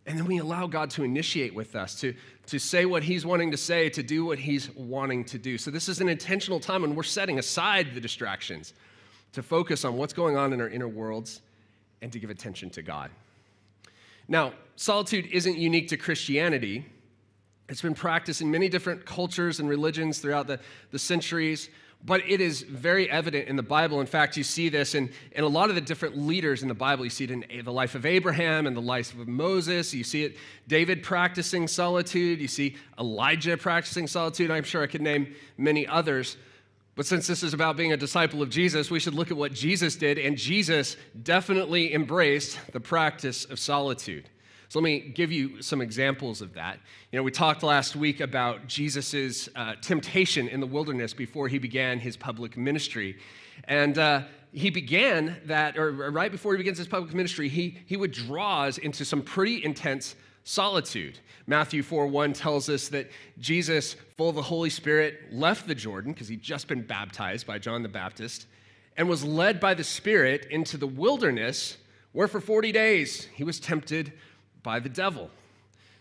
And 0.06 0.18
then 0.18 0.26
we 0.26 0.40
allow 0.40 0.68
God 0.68 0.90
to 0.92 1.04
initiate 1.04 1.56
with 1.56 1.76
us, 1.76 2.00
to, 2.02 2.14
to 2.48 2.60
say 2.60 2.86
what 2.86 3.04
He's 3.04 3.26
wanting 3.26 3.52
to 3.52 3.58
say, 3.58 3.90
to 3.90 4.04
do 4.04 4.26
what 4.26 4.38
He's 4.38 4.70
wanting 4.72 5.24
to 5.26 5.38
do. 5.38 5.58
So, 5.58 5.72
this 5.72 5.88
is 5.88 6.02
an 6.02 6.10
intentional 6.10 6.60
time 6.60 6.82
when 6.82 6.94
we're 6.94 7.04
setting 7.04 7.40
aside 7.40 7.94
the 7.94 8.02
distractions 8.02 8.74
to 9.32 9.42
focus 9.42 9.86
on 9.86 9.96
what's 9.96 10.14
going 10.14 10.36
on 10.36 10.52
in 10.54 10.60
our 10.60 10.70
inner 10.70 10.88
worlds 10.88 11.42
and 12.02 12.12
to 12.12 12.20
give 12.20 12.30
attention 12.30 12.70
to 12.72 12.82
God. 12.82 13.12
Now, 14.28 14.54
solitude 14.76 15.28
isn't 15.32 15.58
unique 15.58 15.88
to 15.90 15.98
Christianity. 15.98 16.86
It's 17.70 17.82
been 17.82 17.96
practiced 17.96 18.42
in 18.42 18.52
many 18.52 18.70
different 18.70 19.06
cultures 19.06 19.60
and 19.60 19.70
religions 19.70 20.20
throughout 20.20 20.48
the, 20.48 20.60
the 20.92 21.00
centuries, 21.00 21.70
but 22.06 22.22
it 22.28 22.42
is 22.42 22.62
very 22.64 23.10
evident 23.10 23.48
in 23.48 23.56
the 23.56 23.64
Bible. 23.64 24.02
In 24.02 24.08
fact, 24.08 24.36
you 24.36 24.44
see 24.44 24.68
this 24.68 24.94
in, 24.94 25.10
in 25.32 25.44
a 25.44 25.48
lot 25.48 25.70
of 25.70 25.76
the 25.76 25.82
different 25.82 26.18
leaders 26.18 26.62
in 26.62 26.68
the 26.68 26.74
Bible. 26.74 27.06
You 27.06 27.10
see 27.10 27.24
it 27.24 27.32
in 27.32 27.64
the 27.64 27.72
life 27.72 27.96
of 27.96 28.06
Abraham 28.06 28.68
and 28.68 28.76
the 28.76 28.82
life 28.82 29.18
of 29.18 29.28
Moses. 29.28 29.94
You 29.94 30.04
see 30.04 30.24
it 30.26 30.38
David 30.68 31.02
practicing 31.02 31.68
solitude. 31.68 32.42
You 32.42 32.50
see 32.50 32.76
Elijah 33.00 33.56
practicing 33.56 34.08
solitude. 34.08 34.52
I'm 34.52 34.66
sure 34.66 34.84
I 34.84 34.88
could 34.88 35.02
name 35.02 35.34
many 35.58 35.88
others. 35.88 36.36
But 36.96 37.06
since 37.06 37.26
this 37.26 37.42
is 37.42 37.54
about 37.54 37.78
being 37.78 37.94
a 37.94 37.98
disciple 37.98 38.42
of 38.42 38.50
Jesus, 38.50 38.92
we 38.92 39.00
should 39.00 39.16
look 39.16 39.32
at 39.32 39.38
what 39.38 39.54
Jesus 39.54 39.96
did, 39.96 40.20
and 40.20 40.38
Jesus 40.38 40.96
definitely 41.24 41.94
embraced 41.94 42.60
the 42.72 42.80
practice 42.80 43.46
of 43.46 43.60
solitude. 43.60 44.30
So 44.74 44.80
let 44.80 44.86
me 44.86 45.02
give 45.02 45.32
you 45.32 45.62
some 45.62 45.82
examples 45.82 46.42
of 46.42 46.56
that. 46.56 46.80
You 47.12 47.20
know, 47.20 47.22
we 47.22 47.30
talked 47.30 47.62
last 47.62 47.96
week 47.96 48.22
about 48.22 48.66
Jesus' 48.66 49.48
uh, 49.56 49.76
temptation 49.82 50.48
in 50.48 50.60
the 50.60 50.66
wilderness 50.66 51.14
before 51.14 51.48
he 51.48 51.60
began 51.60 52.00
his 52.00 52.18
public 52.18 52.58
ministry. 52.58 53.20
And 53.66 53.96
uh, 54.00 54.24
he 54.52 54.72
began 54.72 55.40
that, 55.46 55.78
or 55.78 55.92
right 55.92 56.32
before 56.32 56.54
he 56.54 56.58
begins 56.58 56.80
his 56.80 56.88
public 56.88 57.14
ministry, 57.14 57.50
he, 57.50 57.78
he 57.86 57.98
withdraws 57.98 58.80
into 58.80 59.06
some 59.06 59.22
pretty 59.22 59.64
intense 59.64 60.16
solitude. 60.44 61.20
Matthew 61.46 61.84
4 61.84 62.08
1 62.08 62.34
tells 62.34 62.68
us 62.68 62.88
that 62.88 63.12
Jesus, 63.38 63.96
full 64.18 64.30
of 64.30 64.36
the 64.36 64.42
Holy 64.42 64.72
Spirit, 64.72 65.32
left 65.32 65.68
the 65.68 65.76
Jordan 65.76 66.14
because 66.14 66.30
he'd 66.30 66.42
just 66.42 66.68
been 66.68 66.82
baptized 66.82 67.46
by 67.46 67.60
John 67.60 67.84
the 67.84 67.90
Baptist 67.90 68.48
and 68.98 69.08
was 69.08 69.24
led 69.24 69.60
by 69.60 69.76
the 69.76 69.84
Spirit 69.84 70.48
into 70.50 70.78
the 70.78 70.88
wilderness 70.88 71.78
where 72.12 72.28
for 72.28 72.40
40 72.40 72.72
days 72.72 73.28
he 73.36 73.44
was 73.44 73.60
tempted 73.60 74.14
by 74.64 74.80
the 74.80 74.90
devil. 74.90 75.30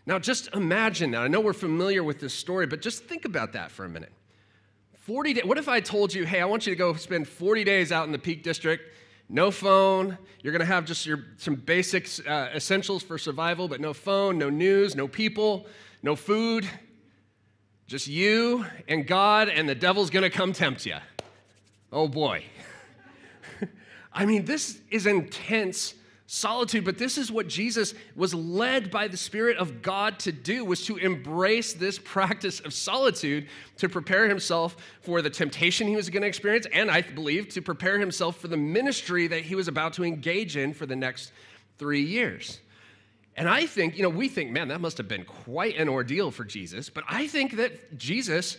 Now, 0.07 0.19
just 0.19 0.49
imagine 0.54 1.12
that. 1.12 1.23
I 1.23 1.28
know 1.28 1.40
we're 1.40 1.52
familiar 1.52 2.02
with 2.02 2.21
this 2.21 2.35
story, 2.35 2.66
but 2.66 2.81
just 2.81 3.04
think 3.04 3.25
about 3.25 3.52
that 3.52 3.71
for 3.71 3.85
a 3.85 3.88
minute. 3.88 4.12
40 5.00 5.35
days. 5.35 5.45
What 5.45 5.59
if 5.59 5.69
I 5.69 5.81
told 5.81 6.14
you, 6.14 6.25
hey, 6.25 6.40
I 6.40 6.45
want 6.45 6.66
you 6.66 6.73
to 6.73 6.78
go 6.78 6.95
spend 6.95 7.28
40 7.28 7.64
days 7.64 7.92
out 7.92 8.07
in 8.07 8.12
the 8.12 8.19
Peak 8.19 8.42
District, 8.42 8.83
no 9.28 9.50
phone. 9.50 10.19
You're 10.40 10.52
going 10.52 10.61
to 10.61 10.66
have 10.66 10.85
just 10.85 11.07
your, 11.07 11.25
some 11.38 11.54
basic 11.54 12.09
uh, 12.26 12.49
essentials 12.54 13.02
for 13.02 13.19
survival, 13.19 13.69
but 13.69 13.81
no 13.81 13.92
phone, 13.92 14.38
no 14.38 14.50
news, 14.50 14.95
no 14.95 15.09
people, 15.09 15.66
no 16.02 16.16
food. 16.16 16.69
Just 17.87 18.09
you 18.09 18.64
and 18.88 19.07
God, 19.07 19.49
and 19.49 19.69
the 19.69 19.75
devil's 19.75 20.11
going 20.11 20.23
to 20.23 20.31
come 20.31 20.52
tempt 20.52 20.87
you. 20.87 20.97
Oh 21.92 22.09
boy. 22.09 22.45
I 24.12 24.25
mean, 24.25 24.45
this 24.45 24.81
is 24.90 25.07
intense 25.07 25.95
solitude 26.35 26.83
but 26.83 26.97
this 26.97 27.19
is 27.19 27.31
what 27.31 27.47
jesus 27.47 27.93
was 28.17 28.33
led 28.33 28.91
by 28.91 29.07
the 29.07 29.17
spirit 29.19 29.57
of 29.59 29.83
god 29.83 30.19
to 30.19 30.33
do 30.33 30.65
was 30.65 30.87
to 30.87 30.97
embrace 30.97 31.75
this 31.75 31.99
practice 31.99 32.59
of 32.61 32.73
solitude 32.73 33.47
to 33.77 33.87
prepare 33.87 34.27
himself 34.27 34.77
for 35.03 35.21
the 35.21 35.29
temptation 35.29 35.87
he 35.87 35.95
was 35.95 36.09
going 36.09 36.23
to 36.23 36.29
experience 36.29 36.67
and 36.73 36.91
i 36.91 37.03
believe 37.03 37.49
to 37.51 37.61
prepare 37.61 37.99
himself 37.99 38.39
for 38.39 38.49
the 38.49 38.57
ministry 38.57 39.27
that 39.27 39.43
he 39.43 39.55
was 39.55 39.69
about 39.69 39.93
to 39.93 40.03
engage 40.03 40.57
in 40.57 40.73
for 40.73 40.87
the 40.87 40.97
next 40.97 41.33
three 41.83 42.03
years. 42.03 42.61
And 43.37 43.49
I 43.49 43.67
think, 43.67 43.97
you 43.97 44.05
know, 44.05 44.09
we 44.09 44.29
think, 44.29 44.53
man, 44.53 44.69
that 44.69 44.81
must 44.81 44.99
have 44.99 45.09
been 45.09 45.25
quite 45.25 45.77
an 45.77 45.89
ordeal 45.89 46.31
for 46.31 46.45
Jesus. 46.45 46.89
But 46.91 47.03
I 47.09 47.27
think 47.27 47.57
that 47.57 47.99
Jesus 47.99 48.57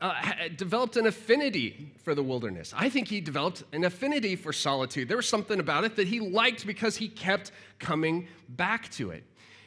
uh, 0.00 0.14
developed 0.56 0.96
an 0.96 1.06
affinity 1.06 1.92
for 2.02 2.14
the 2.14 2.22
wilderness. 2.22 2.72
I 2.76 2.88
think 2.88 3.08
he 3.08 3.20
developed 3.20 3.64
an 3.72 3.84
affinity 3.84 4.34
for 4.34 4.52
solitude. 4.52 5.08
There 5.08 5.16
was 5.16 5.28
something 5.28 5.60
about 5.60 5.84
it 5.84 5.96
that 5.96 6.08
he 6.08 6.20
liked 6.20 6.66
because 6.66 6.96
he 6.96 7.08
kept 7.08 7.52
coming 7.78 8.28
back 8.48 8.90
to 8.92 9.10
it. 9.10 9.24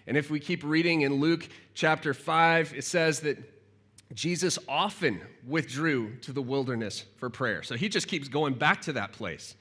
And 0.07 0.17
if 0.17 0.29
we 0.29 0.39
keep 0.39 0.63
reading 0.63 1.01
in 1.01 1.15
Luke 1.15 1.47
chapter 1.73 2.13
5, 2.13 2.73
it 2.75 2.83
says 2.83 3.21
that 3.21 3.37
Jesus 4.13 4.59
often 4.67 5.21
withdrew 5.47 6.15
to 6.21 6.33
the 6.33 6.41
wilderness 6.41 7.05
for 7.17 7.29
prayer. 7.29 7.63
So 7.63 7.75
he 7.75 7.89
just 7.89 8.07
keeps 8.07 8.27
going 8.27 8.55
back 8.55 8.81
to 8.81 8.93
that 8.93 9.11
place. 9.11 9.55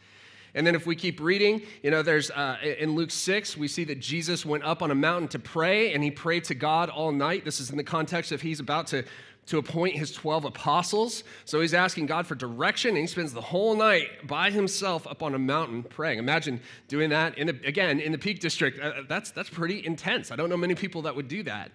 And 0.55 0.67
then 0.67 0.75
if 0.75 0.87
we 0.87 0.95
keep 0.95 1.19
reading, 1.21 1.63
you 1.83 1.91
know, 1.91 2.03
there's 2.03 2.31
uh, 2.31 2.59
in 2.79 2.95
Luke 2.95 3.11
6, 3.11 3.57
we 3.57 3.69
see 3.69 3.85
that 3.85 4.01
Jesus 4.01 4.45
went 4.45 4.65
up 4.65 4.83
on 4.83 4.91
a 4.91 4.95
mountain 4.95 5.29
to 5.29 5.39
pray 5.39 5.95
and 5.95 6.05
he 6.05 6.11
prayed 6.11 6.45
to 6.45 6.55
God 6.55 6.91
all 6.91 7.11
night. 7.11 7.45
This 7.45 7.59
is 7.59 7.71
in 7.71 7.79
the 7.79 7.85
context 7.85 8.33
of 8.33 8.43
he's 8.43 8.61
about 8.61 8.87
to, 8.89 9.05
to 9.47 9.59
appoint 9.59 9.97
his 9.97 10.13
12 10.13 10.45
apostles. 10.45 11.25
So 11.45 11.61
he's 11.61 11.75
asking 11.75 12.07
God 12.07 12.27
for 12.27 12.35
direction 12.35 12.91
and 12.91 12.99
he 12.99 13.07
spends 13.07 13.33
the 13.33 13.41
whole 13.41 13.75
night 13.75 14.27
by 14.27 14.51
himself 14.51 15.07
up 15.07 15.23
on 15.23 15.35
a 15.35 15.39
mountain 15.39 15.83
praying. 15.83 16.19
Imagine 16.19 16.61
doing 16.89 17.11
that 17.11 17.37
in 17.37 17.49
the, 17.49 17.61
again 17.65 18.01
in 18.01 18.13
the 18.13 18.19
Peak 18.19 18.41
District. 18.41 18.79
Uh, 18.81 19.03
that's, 19.09 19.31
that's 19.33 19.51
pretty 19.51 19.85
intense. 19.85 20.31
I 20.31 20.37
don't 20.37 20.49
know 20.49 20.57
many 20.57 20.75
people 20.75 21.03
that 21.03 21.17
would 21.17 21.29
do 21.29 21.43
that. 21.43 21.73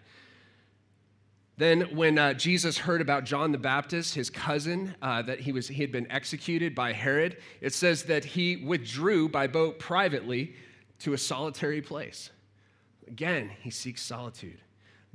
Then, 1.58 1.96
when 1.96 2.20
uh, 2.20 2.34
Jesus 2.36 2.78
heard 2.78 3.02
about 3.02 3.24
John 3.24 3.52
the 3.52 3.58
Baptist, 3.58 4.14
his 4.14 4.30
cousin, 4.30 4.94
uh, 5.02 5.24
that 5.24 5.40
he, 5.40 5.52
was, 5.52 5.68
he 5.68 5.82
had 5.82 5.92
been 5.92 6.10
executed 6.12 6.76
by 6.76 6.94
Herod, 6.94 7.38
it 7.62 7.74
says 7.74 8.04
that 8.04 8.24
he 8.24 8.58
withdrew 8.58 9.28
by 9.30 9.48
boat 9.48 9.80
privately 9.80 10.54
to 11.00 11.14
a 11.14 11.18
solitary 11.18 11.82
place. 11.82 12.30
Again, 13.08 13.50
he 13.60 13.72
seeks 13.72 14.04
solitude. 14.04 14.60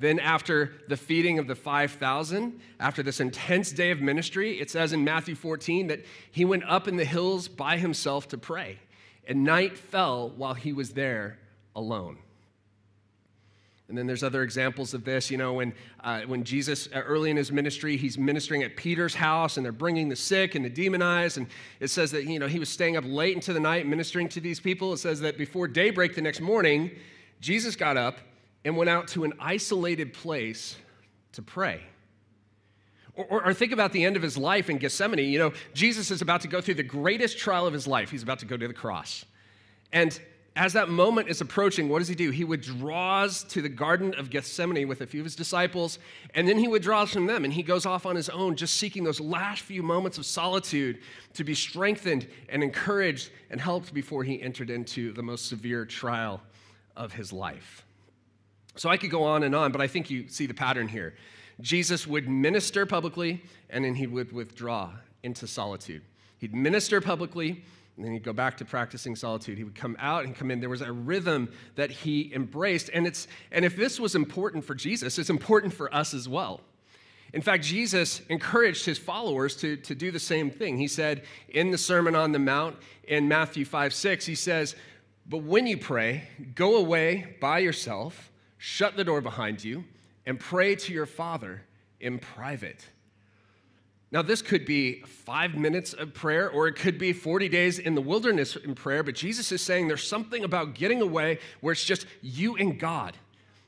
Then, 0.02 0.18
after 0.18 0.72
the 0.88 0.96
feeding 0.96 1.38
of 1.38 1.46
the 1.46 1.54
5,000, 1.54 2.60
after 2.80 3.04
this 3.04 3.20
intense 3.20 3.70
day 3.70 3.92
of 3.92 4.00
ministry, 4.00 4.60
it 4.60 4.68
says 4.68 4.92
in 4.92 5.04
Matthew 5.04 5.36
14 5.36 5.86
that 5.86 6.00
he 6.32 6.44
went 6.44 6.64
up 6.64 6.88
in 6.88 6.96
the 6.96 7.04
hills 7.04 7.46
by 7.46 7.76
himself 7.76 8.26
to 8.30 8.36
pray. 8.36 8.80
And 9.28 9.44
night 9.44 9.78
fell 9.78 10.30
while 10.30 10.54
he 10.54 10.72
was 10.72 10.90
there 10.90 11.38
alone. 11.76 12.18
And 13.88 13.96
then 13.96 14.08
there's 14.08 14.24
other 14.24 14.42
examples 14.42 14.92
of 14.92 15.04
this. 15.04 15.30
You 15.30 15.38
know, 15.38 15.52
when, 15.52 15.72
uh, 16.02 16.22
when 16.22 16.42
Jesus, 16.42 16.88
uh, 16.92 16.98
early 16.98 17.30
in 17.30 17.36
his 17.36 17.52
ministry, 17.52 17.96
he's 17.96 18.18
ministering 18.18 18.64
at 18.64 18.76
Peter's 18.76 19.14
house 19.14 19.56
and 19.56 19.64
they're 19.64 19.70
bringing 19.70 20.08
the 20.08 20.16
sick 20.16 20.56
and 20.56 20.64
the 20.64 20.70
demonized. 20.70 21.38
And 21.38 21.46
it 21.78 21.90
says 21.90 22.10
that, 22.10 22.24
you 22.24 22.40
know, 22.40 22.48
he 22.48 22.58
was 22.58 22.68
staying 22.68 22.96
up 22.96 23.04
late 23.06 23.36
into 23.36 23.52
the 23.52 23.60
night 23.60 23.86
ministering 23.86 24.28
to 24.30 24.40
these 24.40 24.58
people. 24.58 24.94
It 24.94 24.98
says 24.98 25.20
that 25.20 25.38
before 25.38 25.68
daybreak 25.68 26.16
the 26.16 26.22
next 26.22 26.40
morning, 26.40 26.90
Jesus 27.40 27.76
got 27.76 27.96
up 27.96 28.18
and 28.64 28.76
went 28.76 28.90
out 28.90 29.08
to 29.08 29.24
an 29.24 29.32
isolated 29.40 30.12
place 30.12 30.76
to 31.32 31.42
pray. 31.42 31.82
Or, 33.14 33.24
or, 33.26 33.46
or, 33.46 33.54
think 33.54 33.72
about 33.72 33.92
the 33.92 34.04
end 34.04 34.16
of 34.16 34.22
his 34.22 34.38
life 34.38 34.70
in 34.70 34.78
Gethsemane. 34.78 35.18
You 35.18 35.38
know, 35.38 35.52
Jesus 35.74 36.10
is 36.10 36.22
about 36.22 36.40
to 36.42 36.48
go 36.48 36.60
through 36.60 36.74
the 36.74 36.82
greatest 36.82 37.36
trial 37.38 37.66
of 37.66 37.74
his 37.74 37.86
life. 37.86 38.10
He's 38.10 38.22
about 38.22 38.38
to 38.38 38.46
go 38.46 38.56
to 38.56 38.66
the 38.68 38.72
cross. 38.72 39.26
And 39.92 40.18
as 40.54 40.74
that 40.74 40.88
moment 40.88 41.28
is 41.28 41.40
approaching, 41.40 41.88
what 41.88 42.00
does 42.00 42.08
he 42.08 42.14
do? 42.14 42.30
He 42.30 42.44
withdraws 42.44 43.42
to 43.44 43.62
the 43.62 43.68
Garden 43.68 44.14
of 44.14 44.28
Gethsemane 44.28 44.86
with 44.86 45.00
a 45.00 45.06
few 45.06 45.20
of 45.20 45.24
his 45.24 45.36
disciples, 45.36 45.98
and 46.34 46.46
then 46.46 46.58
he 46.58 46.68
withdraws 46.68 47.10
from 47.10 47.26
them 47.26 47.44
and 47.44 47.52
he 47.52 47.62
goes 47.62 47.86
off 47.86 48.04
on 48.04 48.16
his 48.16 48.28
own, 48.28 48.56
just 48.56 48.74
seeking 48.74 49.02
those 49.02 49.20
last 49.20 49.62
few 49.62 49.82
moments 49.82 50.18
of 50.18 50.26
solitude 50.26 50.98
to 51.34 51.44
be 51.44 51.54
strengthened 51.54 52.28
and 52.50 52.62
encouraged 52.62 53.30
and 53.50 53.60
helped 53.60 53.94
before 53.94 54.24
he 54.24 54.42
entered 54.42 54.68
into 54.68 55.12
the 55.12 55.22
most 55.22 55.46
severe 55.46 55.86
trial 55.86 56.42
of 56.96 57.12
his 57.14 57.32
life. 57.32 57.86
So 58.76 58.88
I 58.88 58.96
could 58.96 59.10
go 59.10 59.24
on 59.24 59.42
and 59.42 59.54
on, 59.54 59.72
but 59.72 59.80
I 59.80 59.86
think 59.86 60.10
you 60.10 60.28
see 60.28 60.46
the 60.46 60.54
pattern 60.54 60.88
here. 60.88 61.14
Jesus 61.60 62.06
would 62.06 62.28
minister 62.28 62.86
publicly, 62.86 63.42
and 63.70 63.84
then 63.84 63.94
he 63.94 64.06
would 64.06 64.32
withdraw 64.32 64.92
into 65.22 65.46
solitude. 65.46 66.02
He'd 66.38 66.54
minister 66.54 67.00
publicly, 67.00 67.62
and 67.96 68.04
then 68.04 68.12
he'd 68.12 68.24
go 68.24 68.32
back 68.32 68.56
to 68.58 68.64
practicing 68.64 69.14
solitude. 69.14 69.58
He 69.58 69.64
would 69.64 69.74
come 69.74 69.96
out 70.00 70.24
and 70.24 70.34
come 70.34 70.50
in. 70.50 70.60
There 70.60 70.70
was 70.70 70.80
a 70.80 70.92
rhythm 70.92 71.52
that 71.76 71.90
he 71.90 72.32
embraced. 72.34 72.90
And, 72.92 73.06
it's, 73.06 73.28
and 73.50 73.64
if 73.64 73.76
this 73.76 74.00
was 74.00 74.14
important 74.14 74.64
for 74.64 74.74
Jesus, 74.74 75.18
it's 75.18 75.30
important 75.30 75.74
for 75.74 75.94
us 75.94 76.14
as 76.14 76.28
well. 76.28 76.62
In 77.34 77.42
fact, 77.42 77.64
Jesus 77.64 78.20
encouraged 78.28 78.84
his 78.84 78.98
followers 78.98 79.56
to, 79.56 79.76
to 79.76 79.94
do 79.94 80.10
the 80.10 80.18
same 80.18 80.50
thing. 80.50 80.78
He 80.78 80.88
said 80.88 81.22
in 81.48 81.70
the 81.70 81.78
Sermon 81.78 82.14
on 82.14 82.32
the 82.32 82.38
Mount 82.38 82.76
in 83.04 83.28
Matthew 83.28 83.64
5 83.64 83.94
6, 83.94 84.26
he 84.26 84.34
says, 84.34 84.74
But 85.26 85.38
when 85.38 85.66
you 85.66 85.78
pray, 85.78 86.24
go 86.54 86.76
away 86.76 87.36
by 87.40 87.60
yourself, 87.60 88.31
shut 88.64 88.96
the 88.96 89.02
door 89.02 89.20
behind 89.20 89.64
you, 89.64 89.82
and 90.24 90.38
pray 90.38 90.76
to 90.76 90.92
your 90.92 91.04
Father 91.04 91.62
in 91.98 92.16
private. 92.16 92.86
Now, 94.12 94.22
this 94.22 94.40
could 94.40 94.64
be 94.64 95.00
five 95.00 95.56
minutes 95.56 95.94
of 95.94 96.14
prayer, 96.14 96.48
or 96.48 96.68
it 96.68 96.76
could 96.76 96.96
be 96.96 97.12
40 97.12 97.48
days 97.48 97.80
in 97.80 97.96
the 97.96 98.00
wilderness 98.00 98.54
in 98.54 98.76
prayer, 98.76 99.02
but 99.02 99.16
Jesus 99.16 99.50
is 99.50 99.62
saying 99.62 99.88
there's 99.88 100.06
something 100.06 100.44
about 100.44 100.74
getting 100.74 101.02
away 101.02 101.40
where 101.60 101.72
it's 101.72 101.84
just 101.84 102.06
you 102.22 102.54
and 102.54 102.78
God. 102.78 103.16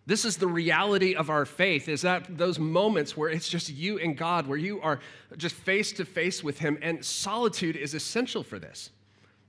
This 0.07 0.25
is 0.25 0.37
the 0.37 0.47
reality 0.47 1.17
of 1.17 1.29
our 1.29 1.45
faith, 1.45 1.89
is 1.89 2.03
that 2.03 2.39
those 2.39 2.61
moments 2.61 3.17
where 3.17 3.31
it's 3.31 3.49
just 3.49 3.71
you 3.71 3.99
and 3.99 4.17
God, 4.17 4.47
where 4.47 4.59
you 4.59 4.81
are 4.81 5.01
just 5.37 5.57
face 5.57 5.91
to 5.95 6.05
face 6.05 6.45
with 6.45 6.61
Him, 6.61 6.79
and 6.83 7.05
solitude 7.05 7.75
is 7.75 7.95
essential 7.95 8.45
for 8.45 8.61
this. 8.61 8.91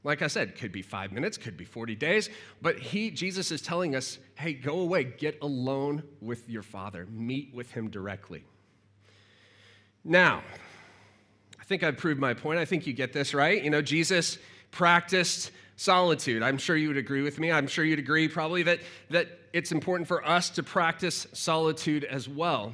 Like 0.05 0.21
I 0.21 0.27
said, 0.27 0.55
could 0.55 0.71
be 0.71 0.83
five 0.83 1.11
minutes, 1.11 1.35
could 1.35 1.57
be 1.57 1.65
40 1.65 1.95
days, 1.95 2.29
but 2.61 2.77
he, 2.77 3.09
Jesus 3.09 3.49
is 3.49 3.59
telling 3.59 3.95
us, 3.95 4.19
hey, 4.35 4.53
go 4.53 4.81
away, 4.81 5.03
get 5.03 5.39
alone 5.41 6.03
with 6.21 6.47
your 6.47 6.61
Father, 6.61 7.07
meet 7.09 7.55
with 7.55 7.71
Him 7.71 7.89
directly. 7.89 8.43
Now, 10.03 10.43
I 11.59 11.63
think 11.63 11.81
I've 11.81 11.97
proved 11.97 12.19
my 12.19 12.35
point. 12.35 12.59
I 12.59 12.65
think 12.65 12.85
you 12.85 12.93
get 12.93 13.13
this, 13.13 13.33
right? 13.33 13.63
You 13.63 13.71
know, 13.71 13.81
Jesus 13.81 14.37
practiced 14.69 15.49
solitude. 15.75 16.43
I'm 16.43 16.59
sure 16.59 16.75
you 16.75 16.89
would 16.89 16.97
agree 16.97 17.23
with 17.23 17.39
me. 17.39 17.51
I'm 17.51 17.65
sure 17.65 17.83
you'd 17.83 17.97
agree 17.97 18.27
probably 18.27 18.61
that, 18.61 18.81
that 19.09 19.27
it's 19.53 19.71
important 19.71 20.07
for 20.07 20.23
us 20.23 20.51
to 20.51 20.61
practice 20.61 21.25
solitude 21.33 22.03
as 22.03 22.29
well. 22.29 22.73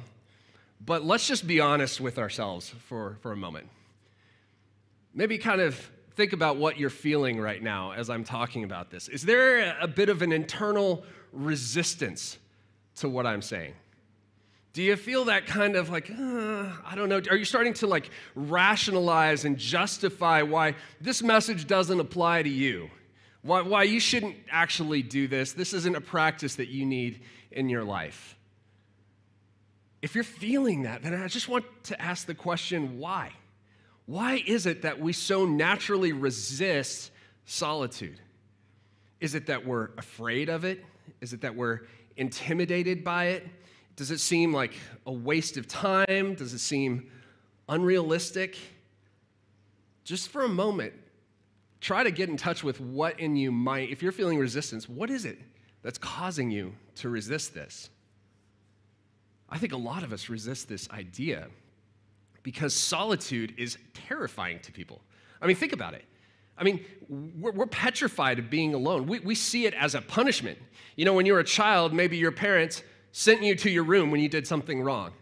But 0.84 1.02
let's 1.02 1.26
just 1.26 1.46
be 1.46 1.60
honest 1.60 1.98
with 1.98 2.18
ourselves 2.18 2.74
for, 2.88 3.16
for 3.22 3.32
a 3.32 3.36
moment. 3.36 3.68
Maybe 5.14 5.38
kind 5.38 5.62
of 5.62 5.90
think 6.14 6.32
about 6.32 6.56
what 6.56 6.78
you're 6.78 6.90
feeling 6.90 7.40
right 7.40 7.62
now 7.62 7.92
as 7.92 8.10
I'm 8.10 8.24
talking 8.24 8.64
about 8.64 8.90
this. 8.90 9.08
Is 9.08 9.22
there 9.22 9.76
a 9.80 9.88
bit 9.88 10.08
of 10.08 10.22
an 10.22 10.32
internal 10.32 11.04
resistance 11.32 12.38
to 12.96 13.08
what 13.08 13.26
I'm 13.26 13.42
saying? 13.42 13.74
Do 14.72 14.82
you 14.82 14.96
feel 14.96 15.26
that 15.26 15.46
kind 15.46 15.76
of 15.76 15.90
like, 15.90 16.10
uh, 16.10 16.66
I 16.84 16.94
don't 16.94 17.08
know, 17.08 17.20
are 17.30 17.36
you 17.36 17.44
starting 17.44 17.74
to 17.74 17.86
like 17.86 18.10
rationalize 18.34 19.44
and 19.44 19.58
justify 19.58 20.42
why 20.42 20.76
this 21.00 21.22
message 21.22 21.66
doesn't 21.66 22.00
apply 22.00 22.42
to 22.42 22.48
you? 22.48 22.90
Why, 23.42 23.60
why 23.60 23.82
you 23.82 24.00
shouldn't 24.00 24.36
actually 24.50 25.02
do 25.02 25.28
this? 25.28 25.52
This 25.52 25.74
isn't 25.74 25.94
a 25.94 26.00
practice 26.00 26.54
that 26.54 26.68
you 26.68 26.86
need 26.86 27.20
in 27.50 27.68
your 27.68 27.84
life. 27.84 28.36
If 30.00 30.14
you're 30.14 30.24
feeling 30.24 30.82
that, 30.82 31.02
then 31.02 31.14
I 31.14 31.28
just 31.28 31.48
want 31.48 31.64
to 31.84 32.00
ask 32.00 32.26
the 32.26 32.34
question 32.34 32.98
why? 32.98 33.32
Why 34.06 34.42
is 34.46 34.66
it 34.66 34.82
that 34.82 35.00
we 35.00 35.12
so 35.12 35.46
naturally 35.46 36.12
resist 36.12 37.10
solitude? 37.44 38.20
Is 39.20 39.34
it 39.34 39.46
that 39.46 39.64
we're 39.64 39.90
afraid 39.96 40.48
of 40.48 40.64
it? 40.64 40.84
Is 41.20 41.32
it 41.32 41.40
that 41.42 41.54
we're 41.54 41.80
intimidated 42.16 43.04
by 43.04 43.26
it? 43.26 43.46
Does 43.94 44.10
it 44.10 44.18
seem 44.18 44.52
like 44.52 44.74
a 45.06 45.12
waste 45.12 45.56
of 45.56 45.68
time? 45.68 46.34
Does 46.34 46.52
it 46.52 46.58
seem 46.58 47.10
unrealistic? 47.68 48.58
Just 50.04 50.30
for 50.30 50.42
a 50.42 50.48
moment, 50.48 50.94
try 51.80 52.02
to 52.02 52.10
get 52.10 52.28
in 52.28 52.36
touch 52.36 52.64
with 52.64 52.80
what 52.80 53.20
in 53.20 53.36
you 53.36 53.52
might, 53.52 53.90
if 53.90 54.02
you're 54.02 54.12
feeling 54.12 54.38
resistance, 54.38 54.88
what 54.88 55.10
is 55.10 55.24
it 55.24 55.38
that's 55.82 55.98
causing 55.98 56.50
you 56.50 56.74
to 56.96 57.08
resist 57.08 57.54
this? 57.54 57.90
I 59.48 59.58
think 59.58 59.72
a 59.72 59.76
lot 59.76 60.02
of 60.02 60.12
us 60.12 60.28
resist 60.28 60.68
this 60.68 60.90
idea 60.90 61.48
because 62.42 62.74
solitude 62.74 63.54
is 63.56 63.78
terrifying 63.94 64.58
to 64.60 64.72
people. 64.72 65.00
I 65.40 65.46
mean, 65.46 65.56
think 65.56 65.72
about 65.72 65.94
it. 65.94 66.04
I 66.56 66.64
mean, 66.64 66.84
we're, 67.08 67.52
we're, 67.52 67.66
petrified 67.66 68.38
of 68.38 68.50
being 68.50 68.74
alone. 68.74 69.06
We, 69.06 69.18
we 69.20 69.34
see 69.34 69.66
it 69.66 69.74
as 69.74 69.94
a 69.94 70.00
punishment. 70.00 70.58
You 70.96 71.04
know, 71.04 71.14
when 71.14 71.26
you 71.26 71.32
were 71.32 71.40
a 71.40 71.44
child, 71.44 71.92
maybe 71.92 72.16
your 72.16 72.30
parents 72.30 72.82
sent 73.12 73.42
you 73.42 73.54
to 73.56 73.70
your 73.70 73.84
room 73.84 74.10
when 74.10 74.20
you 74.20 74.28
did 74.28 74.46
something 74.46 74.82
wrong. 74.82 75.12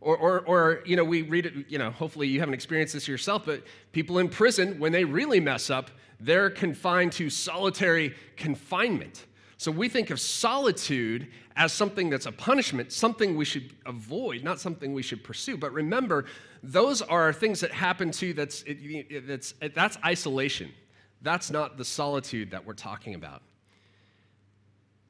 Or, 0.00 0.16
or, 0.16 0.40
or, 0.40 0.82
you 0.86 0.96
know, 0.96 1.04
we 1.04 1.22
read 1.22 1.46
it, 1.46 1.54
you 1.68 1.78
know, 1.78 1.90
hopefully 1.90 2.26
you 2.26 2.40
haven't 2.40 2.54
experienced 2.54 2.94
this 2.94 3.06
yourself, 3.06 3.44
but 3.44 3.62
people 3.92 4.18
in 4.18 4.28
prison, 4.28 4.78
when 4.78 4.92
they 4.92 5.04
really 5.04 5.40
mess 5.40 5.70
up, 5.70 5.90
they're 6.18 6.50
confined 6.50 7.12
to 7.12 7.30
solitary 7.30 8.14
confinement. 8.36 9.26
So 9.60 9.70
we 9.70 9.90
think 9.90 10.08
of 10.08 10.18
solitude 10.18 11.28
as 11.54 11.70
something 11.70 12.08
that's 12.08 12.24
a 12.24 12.32
punishment, 12.32 12.92
something 12.92 13.36
we 13.36 13.44
should 13.44 13.74
avoid, 13.84 14.42
not 14.42 14.58
something 14.58 14.94
we 14.94 15.02
should 15.02 15.22
pursue. 15.22 15.58
But 15.58 15.74
remember, 15.74 16.24
those 16.62 17.02
are 17.02 17.30
things 17.30 17.60
that 17.60 17.70
happen 17.70 18.10
to 18.12 18.32
that's, 18.32 18.62
it, 18.66 19.26
that's, 19.26 19.52
that's 19.74 19.98
isolation. 20.02 20.70
That's 21.20 21.50
not 21.50 21.76
the 21.76 21.84
solitude 21.84 22.52
that 22.52 22.64
we're 22.64 22.72
talking 22.72 23.14
about. 23.14 23.42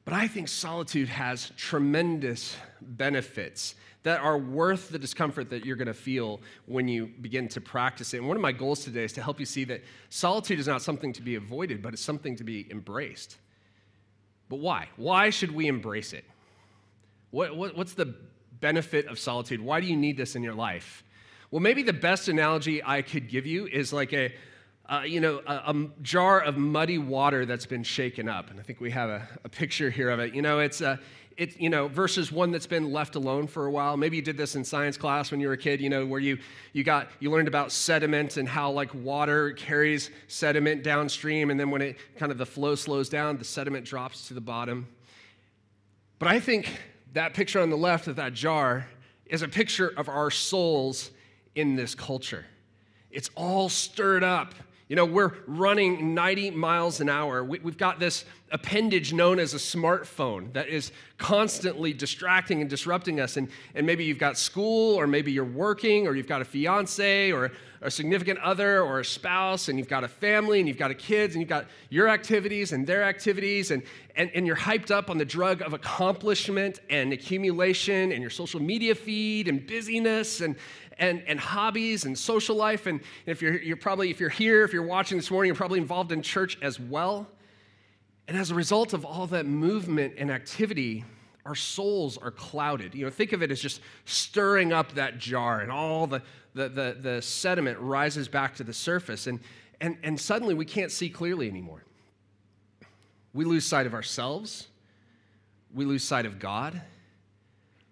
But 0.03 0.15
I 0.15 0.27
think 0.27 0.49
solitude 0.49 1.07
has 1.07 1.53
tremendous 1.55 2.57
benefits 2.81 3.75
that 4.03 4.19
are 4.19 4.37
worth 4.37 4.89
the 4.89 4.99
discomfort 4.99 5.49
that 5.51 5.65
you're 5.65 5.77
going 5.77 5.87
to 5.87 5.93
feel 5.93 6.41
when 6.65 6.89
you 6.89 7.07
begin 7.21 7.47
to 7.47 7.61
practice 7.61 8.13
it. 8.13 8.17
And 8.17 8.27
one 8.27 8.35
of 8.35 8.41
my 8.41 8.51
goals 8.51 8.83
today 8.83 9.05
is 9.05 9.13
to 9.13 9.23
help 9.23 9.39
you 9.39 9.45
see 9.45 9.63
that 9.63 9.81
solitude 10.09 10.59
is 10.59 10.67
not 10.67 10.81
something 10.81 11.13
to 11.13 11.21
be 11.21 11.35
avoided, 11.35 11.81
but 11.81 11.93
it's 11.93 12.01
something 12.01 12.35
to 12.35 12.43
be 12.43 12.69
embraced. 12.69 13.37
But 14.51 14.59
why? 14.59 14.89
Why 14.97 15.29
should 15.29 15.51
we 15.51 15.67
embrace 15.67 16.11
it? 16.11 16.25
What, 17.29 17.55
what, 17.55 17.77
what's 17.77 17.93
the 17.93 18.13
benefit 18.59 19.07
of 19.07 19.17
solitude? 19.17 19.61
Why 19.61 19.79
do 19.79 19.87
you 19.87 19.95
need 19.95 20.17
this 20.17 20.35
in 20.35 20.43
your 20.43 20.53
life? 20.53 21.05
Well, 21.51 21.61
maybe 21.61 21.83
the 21.83 21.93
best 21.93 22.27
analogy 22.27 22.83
I 22.83 23.01
could 23.01 23.29
give 23.29 23.45
you 23.45 23.65
is 23.65 23.93
like 23.93 24.11
a, 24.11 24.33
uh, 24.89 25.03
you 25.05 25.21
know, 25.21 25.41
a, 25.47 25.71
a, 25.71 25.89
jar 26.01 26.41
of 26.41 26.57
muddy 26.57 26.97
water 26.97 27.45
that's 27.45 27.65
been 27.65 27.83
shaken 27.83 28.27
up. 28.27 28.49
And 28.51 28.59
I 28.59 28.63
think 28.63 28.81
we 28.81 28.91
have 28.91 29.09
a, 29.09 29.25
a 29.45 29.47
picture 29.47 29.89
here 29.89 30.09
of 30.09 30.19
it. 30.19 30.35
You 30.35 30.41
know, 30.41 30.59
it's, 30.59 30.81
a, 30.81 30.99
it, 31.37 31.59
you 31.59 31.69
know, 31.69 31.87
versus 31.87 32.31
one 32.31 32.51
that's 32.51 32.67
been 32.67 32.91
left 32.91 33.15
alone 33.15 33.47
for 33.47 33.65
a 33.65 33.71
while. 33.71 33.97
Maybe 33.97 34.17
you 34.17 34.21
did 34.21 34.37
this 34.37 34.55
in 34.55 34.63
science 34.63 34.97
class 34.97 35.31
when 35.31 35.39
you 35.39 35.47
were 35.47 35.53
a 35.53 35.57
kid, 35.57 35.81
you 35.81 35.89
know, 35.89 36.05
where 36.05 36.19
you, 36.19 36.37
you 36.73 36.83
got, 36.83 37.09
you 37.19 37.31
learned 37.31 37.47
about 37.47 37.71
sediment 37.71 38.37
and 38.37 38.47
how 38.47 38.71
like 38.71 38.93
water 38.93 39.51
carries 39.51 40.09
sediment 40.27 40.83
downstream. 40.83 41.49
And 41.49 41.59
then 41.59 41.71
when 41.71 41.81
it 41.81 41.97
kind 42.17 42.31
of 42.31 42.37
the 42.37 42.45
flow 42.45 42.75
slows 42.75 43.09
down, 43.09 43.37
the 43.37 43.45
sediment 43.45 43.85
drops 43.85 44.27
to 44.27 44.33
the 44.33 44.41
bottom. 44.41 44.87
But 46.19 46.27
I 46.27 46.39
think 46.39 46.79
that 47.13 47.33
picture 47.33 47.59
on 47.59 47.69
the 47.69 47.77
left 47.77 48.07
of 48.07 48.17
that 48.17 48.33
jar 48.33 48.87
is 49.25 49.41
a 49.41 49.47
picture 49.47 49.93
of 49.97 50.09
our 50.09 50.29
souls 50.29 51.11
in 51.55 51.75
this 51.75 51.95
culture. 51.95 52.45
It's 53.09 53.29
all 53.35 53.69
stirred 53.69 54.23
up 54.23 54.53
you 54.91 54.97
know, 54.97 55.05
we're 55.05 55.31
running 55.47 56.13
90 56.13 56.51
miles 56.51 56.99
an 56.99 57.07
hour. 57.07 57.45
We, 57.45 57.59
have 57.59 57.77
got 57.77 57.97
this 57.97 58.25
appendage 58.51 59.13
known 59.13 59.39
as 59.39 59.53
a 59.53 59.57
smartphone 59.57 60.51
that 60.53 60.67
is 60.67 60.91
constantly 61.17 61.93
distracting 61.93 62.61
and 62.61 62.69
disrupting 62.69 63.19
us. 63.19 63.37
And, 63.37 63.49
and 63.75 63.85
maybe 63.85 64.03
you've 64.03 64.17
got 64.17 64.37
school, 64.37 64.95
or 64.95 65.07
maybe 65.07 65.31
you're 65.31 65.45
working, 65.45 66.07
or 66.07 66.15
you've 66.15 66.27
got 66.27 66.41
a 66.41 66.45
fiance, 66.45 67.31
or 67.31 67.51
a 67.81 67.89
significant 67.89 68.39
other, 68.39 68.81
or 68.81 68.99
a 68.99 69.05
spouse, 69.05 69.69
and 69.69 69.79
you've 69.79 69.87
got 69.87 70.03
a 70.03 70.07
family, 70.07 70.59
and 70.59 70.67
you've 70.67 70.77
got 70.77 70.95
kids, 70.97 71.33
and 71.33 71.41
you've 71.41 71.49
got 71.49 71.65
your 71.89 72.09
activities 72.09 72.73
and 72.73 72.85
their 72.85 73.03
activities, 73.03 73.71
and, 73.71 73.83
and, 74.15 74.29
and 74.35 74.45
you're 74.45 74.55
hyped 74.55 74.91
up 74.91 75.09
on 75.09 75.17
the 75.17 75.25
drug 75.25 75.61
of 75.61 75.73
accomplishment 75.73 76.79
and 76.89 77.13
accumulation, 77.13 78.11
and 78.11 78.21
your 78.21 78.29
social 78.29 78.61
media 78.61 78.93
feed, 78.93 79.47
and 79.47 79.65
busyness, 79.65 80.41
and, 80.41 80.55
and, 80.97 81.23
and 81.25 81.39
hobbies 81.39 82.05
and 82.05 82.17
social 82.17 82.55
life. 82.55 82.85
And 82.85 83.01
if 83.25 83.41
you're, 83.41 83.59
you're 83.61 83.77
probably, 83.77 84.11
if 84.11 84.19
you're 84.19 84.29
here, 84.29 84.63
if 84.63 84.73
you're 84.73 84.83
watching 84.85 85.17
this 85.17 85.31
morning, 85.31 85.47
you're 85.47 85.55
probably 85.55 85.79
involved 85.79 86.11
in 86.11 86.21
church 86.21 86.57
as 86.61 86.79
well. 86.79 87.27
And 88.31 88.39
as 88.39 88.49
a 88.49 88.55
result 88.55 88.93
of 88.93 89.03
all 89.03 89.27
that 89.27 89.45
movement 89.45 90.13
and 90.17 90.31
activity, 90.31 91.03
our 91.45 91.53
souls 91.53 92.17
are 92.17 92.31
clouded. 92.31 92.95
You 92.95 93.03
know, 93.03 93.11
think 93.11 93.33
of 93.33 93.43
it 93.43 93.51
as 93.51 93.59
just 93.59 93.81
stirring 94.05 94.71
up 94.71 94.93
that 94.93 95.17
jar 95.17 95.59
and 95.59 95.69
all 95.69 96.07
the, 96.07 96.21
the, 96.53 96.69
the, 96.69 96.97
the 96.97 97.21
sediment 97.21 97.77
rises 97.79 98.29
back 98.29 98.55
to 98.55 98.63
the 98.63 98.71
surface. 98.71 99.27
And, 99.27 99.41
and, 99.81 99.97
and 100.01 100.17
suddenly 100.17 100.53
we 100.53 100.63
can't 100.63 100.93
see 100.93 101.09
clearly 101.09 101.49
anymore. 101.49 101.83
We 103.33 103.43
lose 103.43 103.65
sight 103.65 103.85
of 103.85 103.93
ourselves. 103.93 104.69
We 105.73 105.83
lose 105.83 106.05
sight 106.05 106.25
of 106.25 106.39
God. 106.39 106.81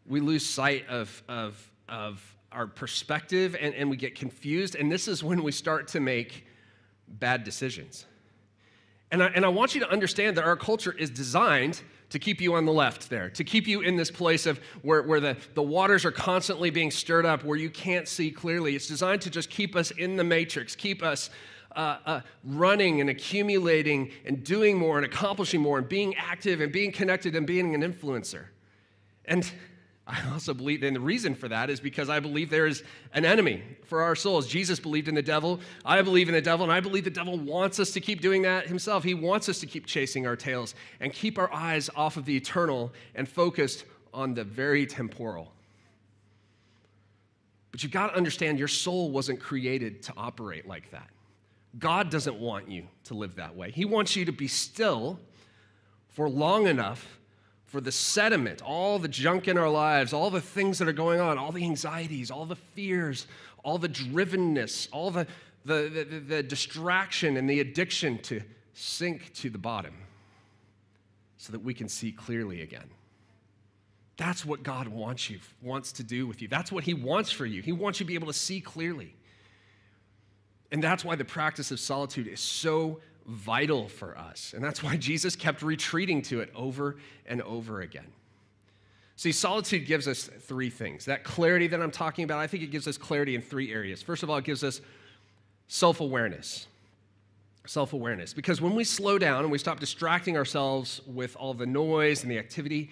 We 0.08 0.22
lose 0.22 0.46
sight 0.46 0.88
of, 0.88 1.22
of, 1.28 1.70
of 1.90 2.24
our 2.54 2.66
perspective 2.66 3.58
and, 3.60 3.76
and 3.76 3.90
we 3.90 3.98
get 3.98 4.16
confused. 4.16 4.76
And 4.76 4.90
this 4.90 5.10
is 5.10 5.22
when 5.22 5.44
we 5.44 5.52
start 5.52 5.90
to 5.90 6.00
make 6.00 6.46
bad 7.10 7.44
decisions. 7.44 8.06
And 9.12 9.24
I, 9.24 9.28
and 9.28 9.44
I 9.44 9.50
want 9.50 9.74
you 9.74 9.82
to 9.82 9.90
understand 9.90 10.38
that 10.38 10.44
our 10.44 10.56
culture 10.56 10.92
is 10.92 11.10
designed 11.10 11.82
to 12.10 12.20
keep 12.20 12.42
you 12.42 12.56
on 12.56 12.66
the 12.66 12.74
left 12.74 13.10
there, 13.10 13.30
to 13.32 13.44
keep 13.44 13.68
you 13.68 13.82
in 13.82 13.96
this 13.96 14.10
place 14.10 14.46
of 14.46 14.60
where, 14.82 15.04
where 15.04 15.20
the, 15.20 15.38
the 15.54 15.62
waters 15.62 16.06
are 16.06 16.12
constantly 16.12 16.70
being 16.70 16.90
stirred 16.92 17.26
up, 17.26 17.44
where 17.44 17.58
you 17.58 17.70
can't 17.70 18.08
see 18.08 18.32
clearly. 18.32 18.76
It's 18.76 18.88
designed 18.88 19.22
to 19.22 19.30
just 19.30 19.50
keep 19.50 19.76
us 19.76 19.92
in 19.92 20.16
the 20.16 20.24
matrix, 20.24 20.76
keep 20.76 21.04
us 21.04 21.30
uh, 21.76 21.98
uh, 22.06 22.22
running 22.44 23.00
and 23.00 23.10
accumulating 23.10 24.12
and 24.26 24.44
doing 24.44 24.78
more 24.78 24.98
and 24.98 25.06
accomplishing 25.06 25.62
more 25.62 25.78
and 25.78 25.88
being 25.88 26.16
active 26.16 26.62
and 26.62 26.72
being 26.72 26.92
connected 26.92 27.36
and 27.36 27.46
being 27.46 27.76
an 27.76 27.82
influencer. 27.82 28.46
And 29.26 29.50
I 30.10 30.28
also 30.32 30.56
believe, 30.56 30.82
and 30.82 30.96
the 30.96 31.00
reason 31.00 31.36
for 31.36 31.48
that 31.50 31.70
is 31.70 31.80
because 31.80 32.10
I 32.10 32.20
believe 32.20 32.50
there 32.50 32.66
is 32.66 32.84
an 33.14 33.26
enemy 33.26 33.62
for 33.86 34.02
our 34.02 34.16
souls. 34.16 34.48
Jesus 34.48 34.80
believed 34.80 35.08
in 35.08 35.14
the 35.14 35.22
devil. 35.22 35.60
I 35.86 36.02
believe 36.02 36.28
in 36.28 36.34
the 36.34 36.42
devil, 36.42 36.64
and 36.64 36.74
I 36.74 36.80
believe 36.80 37.04
the 37.04 37.12
devil 37.12 37.38
wants 37.38 37.80
us 37.80 37.92
to 37.92 38.02
keep 38.02 38.20
doing 38.20 38.42
that 38.42 38.66
himself. 38.66 39.04
He 39.04 39.14
wants 39.14 39.50
us 39.50 39.60
to 39.60 39.68
keep 39.68 39.86
chasing 39.86 40.26
our 40.26 40.36
tails 40.36 40.74
and 41.00 41.14
keep 41.14 41.38
our 41.38 41.54
eyes 41.54 41.92
off 41.96 42.18
of 42.18 42.26
the 42.26 42.36
eternal 42.36 42.92
and 43.14 43.30
focused 43.30 43.86
on 44.12 44.34
the 44.34 44.44
very 44.44 44.88
temporal. 44.88 45.54
But 47.72 47.84
you've 47.84 47.92
got 47.92 48.08
to 48.08 48.16
understand 48.16 48.58
your 48.58 48.68
soul 48.68 49.12
wasn't 49.12 49.40
created 49.40 50.02
to 50.04 50.14
operate 50.18 50.68
like 50.68 50.90
that. 50.90 51.08
God 51.78 52.10
doesn't 52.10 52.40
want 52.40 52.68
you 52.68 52.88
to 53.04 53.14
live 53.14 53.36
that 53.36 53.56
way. 53.56 53.70
He 53.70 53.86
wants 53.86 54.16
you 54.16 54.26
to 54.26 54.32
be 54.32 54.48
still 54.48 55.20
for 56.08 56.28
long 56.28 56.66
enough 56.66 57.19
for 57.70 57.80
the 57.80 57.92
sediment, 57.92 58.64
all 58.64 58.98
the 58.98 59.08
junk 59.08 59.48
in 59.48 59.58
our 59.58 59.70
lives, 59.70 60.12
all 60.12 60.32
the 60.32 60.42
things 60.42 60.80
that 60.80 60.88
are 60.88 60.94
going 60.94 61.20
on, 61.20 61.38
all 61.38 61.52
the 61.52 61.64
anxieties, 61.64 62.32
all 62.32 62.46
the 62.46 62.56
fears, 62.56 63.28
all 63.64 63.78
the 63.78 63.88
drivenness, 63.88 64.88
all 64.92 65.12
the, 65.12 65.28
the, 65.66 66.06
the, 66.10 66.20
the 66.20 66.44
distraction 66.44 67.38
and 67.38 67.48
the 67.48 67.60
addiction 67.60 68.18
to 68.24 68.42
sink 68.74 69.32
to 69.36 69.52
the 69.52 69.58
bottom 69.60 69.94
so 71.38 71.52
that 71.52 71.60
we 71.60 71.76
can 71.76 71.88
see 71.88 72.12
clearly 72.12 72.64
again. 72.64 72.90
That's 74.18 74.44
what 74.44 74.64
God 74.64 74.88
wants 74.88 75.30
you, 75.30 75.40
wants 75.62 75.92
to 75.94 76.04
do 76.04 76.26
with 76.26 76.42
you. 76.42 76.48
That's 76.48 76.72
what 76.72 76.84
He 76.84 76.96
wants 76.96 77.32
for 77.32 77.46
you. 77.46 77.62
He 77.62 77.72
wants 77.72 78.00
you 78.00 78.04
to 78.04 78.08
be 78.08 78.16
able 78.16 78.28
to 78.28 78.34
see 78.34 78.62
clearly. 78.62 79.16
And 80.72 80.84
that's 80.84 81.06
why 81.06 81.16
the 81.16 81.26
practice 81.26 81.70
of 81.72 81.80
solitude 81.80 82.28
is 82.28 82.40
so 82.40 83.00
vital 83.30 83.88
for 83.88 84.18
us. 84.18 84.54
And 84.56 84.64
that's 84.64 84.82
why 84.82 84.98
Jesus 84.98 85.36
kept 85.36 85.62
retreating 85.62 86.22
to 86.24 86.42
it 86.42 86.52
over 86.56 86.98
and 87.28 87.42
over 87.44 87.82
again. 87.82 88.08
See, 89.16 89.32
solitude 89.32 89.86
gives 89.86 90.08
us 90.08 90.24
three 90.24 90.70
things. 90.70 91.06
That 91.06 91.24
clarity 91.24 91.68
that 91.68 91.82
I'm 91.82 91.92
talking 91.92 92.24
about, 92.24 92.40
I 92.40 92.48
think 92.48 92.64
it 92.64 92.72
gives 92.72 92.88
us 92.88 92.98
clarity 92.98 93.36
in 93.36 93.42
three 93.42 93.72
areas. 93.72 94.02
First 94.02 94.24
of 94.24 94.30
all, 94.30 94.38
it 94.38 94.46
gives 94.46 94.64
us 94.64 94.82
self 95.68 96.00
awareness. 96.00 96.68
Self 97.68 97.94
awareness. 97.94 98.34
Because 98.34 98.62
when 98.62 98.76
we 98.76 98.84
slow 98.84 99.20
down 99.20 99.44
and 99.44 99.52
we 99.52 99.58
stop 99.58 99.80
distracting 99.80 100.38
ourselves 100.38 101.02
with 101.06 101.36
all 101.36 101.54
the 101.54 101.66
noise 101.66 102.24
and 102.24 102.32
the 102.32 102.40
activity, 102.40 102.90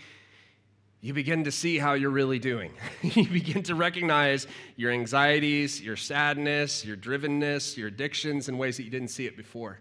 you 1.02 1.14
begin 1.14 1.46
to 1.46 1.52
see 1.52 1.78
how 1.78 1.94
you're 1.94 2.10
really 2.10 2.40
doing. 2.40 2.74
you 3.02 3.28
begin 3.28 3.64
to 3.64 3.76
recognize 3.76 4.46
your 4.76 4.92
anxieties, 4.92 5.82
your 5.82 5.96
sadness, 5.96 6.86
your 6.86 6.98
drivenness, 6.98 7.78
your 7.78 7.88
addictions 7.88 8.50
in 8.50 8.58
ways 8.58 8.78
that 8.78 8.84
you 8.84 8.92
didn't 8.92 9.10
see 9.10 9.26
it 9.26 9.38
before. 9.38 9.80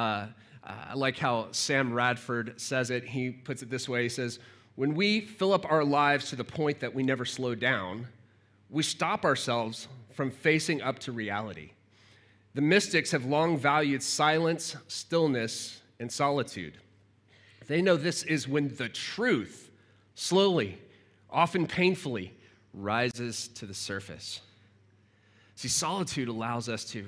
Uh, 0.00 0.26
I 0.64 0.94
like 0.94 1.18
how 1.18 1.48
Sam 1.52 1.92
Radford 1.92 2.58
says 2.58 2.90
it. 2.90 3.04
He 3.04 3.30
puts 3.30 3.62
it 3.62 3.68
this 3.68 3.86
way 3.86 4.04
He 4.04 4.08
says, 4.08 4.38
When 4.76 4.94
we 4.94 5.20
fill 5.20 5.52
up 5.52 5.70
our 5.70 5.84
lives 5.84 6.30
to 6.30 6.36
the 6.36 6.44
point 6.44 6.80
that 6.80 6.94
we 6.94 7.02
never 7.02 7.26
slow 7.26 7.54
down, 7.54 8.06
we 8.70 8.82
stop 8.82 9.26
ourselves 9.26 9.88
from 10.14 10.30
facing 10.30 10.80
up 10.80 10.98
to 11.00 11.12
reality. 11.12 11.72
The 12.54 12.62
mystics 12.62 13.10
have 13.10 13.26
long 13.26 13.58
valued 13.58 14.02
silence, 14.02 14.74
stillness, 14.88 15.82
and 15.98 16.10
solitude. 16.10 16.78
They 17.66 17.82
know 17.82 17.96
this 17.96 18.22
is 18.22 18.48
when 18.48 18.74
the 18.76 18.88
truth 18.88 19.70
slowly, 20.14 20.78
often 21.28 21.66
painfully, 21.66 22.32
rises 22.72 23.48
to 23.48 23.66
the 23.66 23.74
surface. 23.74 24.40
See, 25.56 25.68
solitude 25.68 26.28
allows 26.28 26.70
us 26.70 26.86
to 26.86 27.04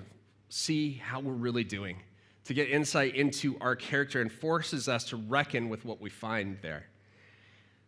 see 0.50 1.00
how 1.02 1.20
we're 1.20 1.32
really 1.32 1.64
doing 1.64 1.96
to 2.44 2.54
get 2.54 2.68
insight 2.68 3.14
into 3.14 3.56
our 3.60 3.76
character 3.76 4.20
and 4.20 4.30
forces 4.30 4.88
us 4.88 5.04
to 5.04 5.16
reckon 5.16 5.68
with 5.68 5.84
what 5.84 6.00
we 6.00 6.10
find 6.10 6.58
there. 6.62 6.86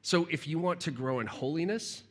So, 0.03 0.29
if 0.31 0.47
you 0.47 0.59
want 0.59 0.81
to 0.81 0.91
grow 0.91 1.21
in 1.21 1.27
holiness, 1.27 2.03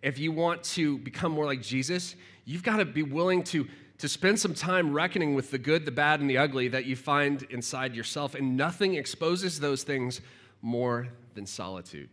if 0.00 0.18
you 0.18 0.32
want 0.32 0.64
to 0.64 0.98
become 0.98 1.32
more 1.32 1.46
like 1.46 1.62
Jesus, 1.62 2.16
you've 2.44 2.62
got 2.62 2.78
to 2.78 2.84
be 2.84 3.02
willing 3.02 3.44
to, 3.44 3.68
to 3.98 4.08
spend 4.08 4.40
some 4.40 4.54
time 4.54 4.92
reckoning 4.92 5.34
with 5.34 5.50
the 5.50 5.58
good, 5.58 5.84
the 5.84 5.92
bad, 5.92 6.20
and 6.20 6.28
the 6.28 6.38
ugly 6.38 6.68
that 6.68 6.86
you 6.86 6.96
find 6.96 7.42
inside 7.50 7.94
yourself. 7.94 8.34
And 8.34 8.56
nothing 8.56 8.94
exposes 8.94 9.60
those 9.60 9.84
things 9.84 10.20
more 10.60 11.08
than 11.34 11.46
solitude. 11.46 12.08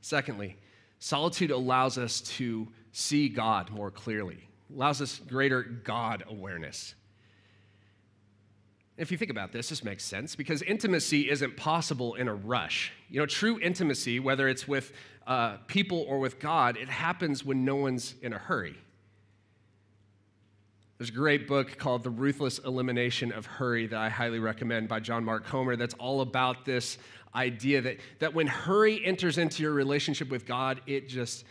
Secondly, 0.00 0.56
solitude 0.98 1.50
allows 1.50 1.98
us 1.98 2.20
to 2.22 2.66
see 2.92 3.28
God 3.28 3.70
more 3.70 3.90
clearly, 3.90 4.48
allows 4.74 5.00
us 5.00 5.20
greater 5.28 5.62
God 5.62 6.24
awareness. 6.28 6.94
If 8.98 9.12
you 9.12 9.16
think 9.16 9.30
about 9.30 9.52
this, 9.52 9.68
this 9.68 9.84
makes 9.84 10.04
sense 10.04 10.34
because 10.34 10.60
intimacy 10.62 11.30
isn't 11.30 11.56
possible 11.56 12.14
in 12.14 12.26
a 12.26 12.34
rush. 12.34 12.92
You 13.08 13.20
know, 13.20 13.26
true 13.26 13.60
intimacy, 13.60 14.18
whether 14.18 14.48
it's 14.48 14.66
with 14.66 14.92
uh, 15.24 15.58
people 15.68 16.04
or 16.08 16.18
with 16.18 16.40
God, 16.40 16.76
it 16.76 16.88
happens 16.88 17.44
when 17.44 17.64
no 17.64 17.76
one's 17.76 18.16
in 18.22 18.32
a 18.32 18.38
hurry. 18.38 18.76
There's 20.98 21.10
a 21.10 21.12
great 21.12 21.46
book 21.46 21.78
called 21.78 22.02
The 22.02 22.10
Ruthless 22.10 22.58
Elimination 22.58 23.30
of 23.30 23.46
Hurry 23.46 23.86
that 23.86 24.00
I 24.00 24.08
highly 24.08 24.40
recommend 24.40 24.88
by 24.88 24.98
John 24.98 25.24
Mark 25.24 25.46
Comer 25.46 25.76
that's 25.76 25.94
all 25.94 26.22
about 26.22 26.64
this 26.64 26.98
idea 27.36 27.80
that, 27.82 27.98
that 28.18 28.34
when 28.34 28.48
hurry 28.48 29.04
enters 29.06 29.38
into 29.38 29.62
your 29.62 29.74
relationship 29.74 30.28
with 30.28 30.44
God, 30.44 30.80
it 30.88 31.08
just 31.08 31.44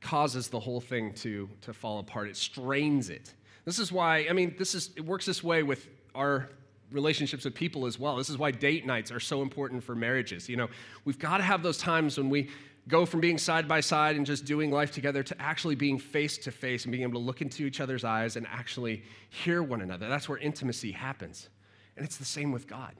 causes 0.00 0.46
the 0.46 0.60
whole 0.60 0.80
thing 0.80 1.12
to, 1.14 1.48
to 1.62 1.72
fall 1.72 1.98
apart. 1.98 2.28
It 2.28 2.36
strains 2.36 3.10
it. 3.10 3.34
This 3.64 3.80
is 3.80 3.90
why, 3.90 4.26
I 4.30 4.34
mean, 4.34 4.54
this 4.56 4.72
is, 4.76 4.90
it 4.94 5.04
works 5.04 5.26
this 5.26 5.42
way 5.42 5.64
with 5.64 5.88
our 6.14 6.48
relationships 6.92 7.44
with 7.44 7.54
people 7.54 7.86
as 7.86 7.98
well. 7.98 8.16
This 8.16 8.30
is 8.30 8.38
why 8.38 8.50
date 8.50 8.86
nights 8.86 9.10
are 9.10 9.20
so 9.20 9.42
important 9.42 9.82
for 9.82 9.94
marriages. 9.94 10.48
You 10.48 10.56
know, 10.56 10.68
we've 11.04 11.18
got 11.18 11.38
to 11.38 11.42
have 11.42 11.62
those 11.62 11.78
times 11.78 12.18
when 12.18 12.30
we 12.30 12.48
go 12.88 13.06
from 13.06 13.20
being 13.20 13.38
side 13.38 13.68
by 13.68 13.80
side 13.80 14.16
and 14.16 14.26
just 14.26 14.44
doing 14.44 14.70
life 14.70 14.90
together 14.90 15.22
to 15.22 15.40
actually 15.40 15.74
being 15.74 15.98
face 15.98 16.36
to 16.38 16.50
face 16.50 16.84
and 16.84 16.92
being 16.92 17.02
able 17.02 17.20
to 17.20 17.24
look 17.24 17.40
into 17.40 17.64
each 17.64 17.80
other's 17.80 18.04
eyes 18.04 18.36
and 18.36 18.46
actually 18.48 19.02
hear 19.30 19.62
one 19.62 19.80
another. 19.80 20.08
That's 20.08 20.28
where 20.28 20.38
intimacy 20.38 20.92
happens. 20.92 21.48
And 21.96 22.04
it's 22.04 22.16
the 22.16 22.24
same 22.24 22.50
with 22.50 22.66
God. 22.66 22.92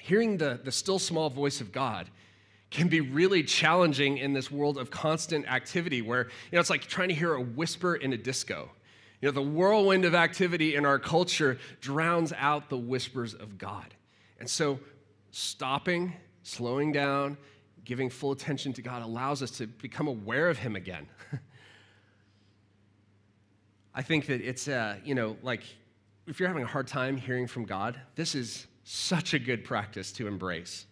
Hearing 0.00 0.36
the, 0.36 0.60
the 0.62 0.72
still 0.72 0.98
small 0.98 1.30
voice 1.30 1.60
of 1.60 1.70
God 1.70 2.10
can 2.70 2.88
be 2.88 3.00
really 3.00 3.44
challenging 3.44 4.18
in 4.18 4.32
this 4.32 4.50
world 4.50 4.78
of 4.78 4.90
constant 4.90 5.46
activity 5.46 6.02
where, 6.02 6.24
you 6.24 6.56
know, 6.56 6.60
it's 6.60 6.70
like 6.70 6.82
trying 6.82 7.08
to 7.08 7.14
hear 7.14 7.34
a 7.34 7.40
whisper 7.40 7.94
in 7.94 8.12
a 8.12 8.16
disco. 8.16 8.68
You 9.24 9.30
know, 9.30 9.36
the 9.36 9.50
whirlwind 9.50 10.04
of 10.04 10.14
activity 10.14 10.74
in 10.74 10.84
our 10.84 10.98
culture 10.98 11.56
drowns 11.80 12.34
out 12.36 12.68
the 12.68 12.76
whispers 12.76 13.32
of 13.32 13.56
God. 13.56 13.94
And 14.38 14.50
so, 14.50 14.78
stopping, 15.30 16.12
slowing 16.42 16.92
down, 16.92 17.38
giving 17.86 18.10
full 18.10 18.32
attention 18.32 18.74
to 18.74 18.82
God 18.82 19.00
allows 19.00 19.42
us 19.42 19.52
to 19.52 19.66
become 19.66 20.08
aware 20.08 20.50
of 20.50 20.58
Him 20.58 20.76
again. 20.76 21.06
I 23.94 24.02
think 24.02 24.26
that 24.26 24.42
it's, 24.42 24.68
uh, 24.68 24.96
you 25.02 25.14
know, 25.14 25.38
like 25.42 25.62
if 26.26 26.38
you're 26.38 26.50
having 26.50 26.64
a 26.64 26.66
hard 26.66 26.86
time 26.86 27.16
hearing 27.16 27.46
from 27.46 27.64
God, 27.64 27.98
this 28.16 28.34
is 28.34 28.66
such 28.82 29.32
a 29.32 29.38
good 29.38 29.64
practice 29.64 30.12
to 30.12 30.26
embrace. 30.26 30.84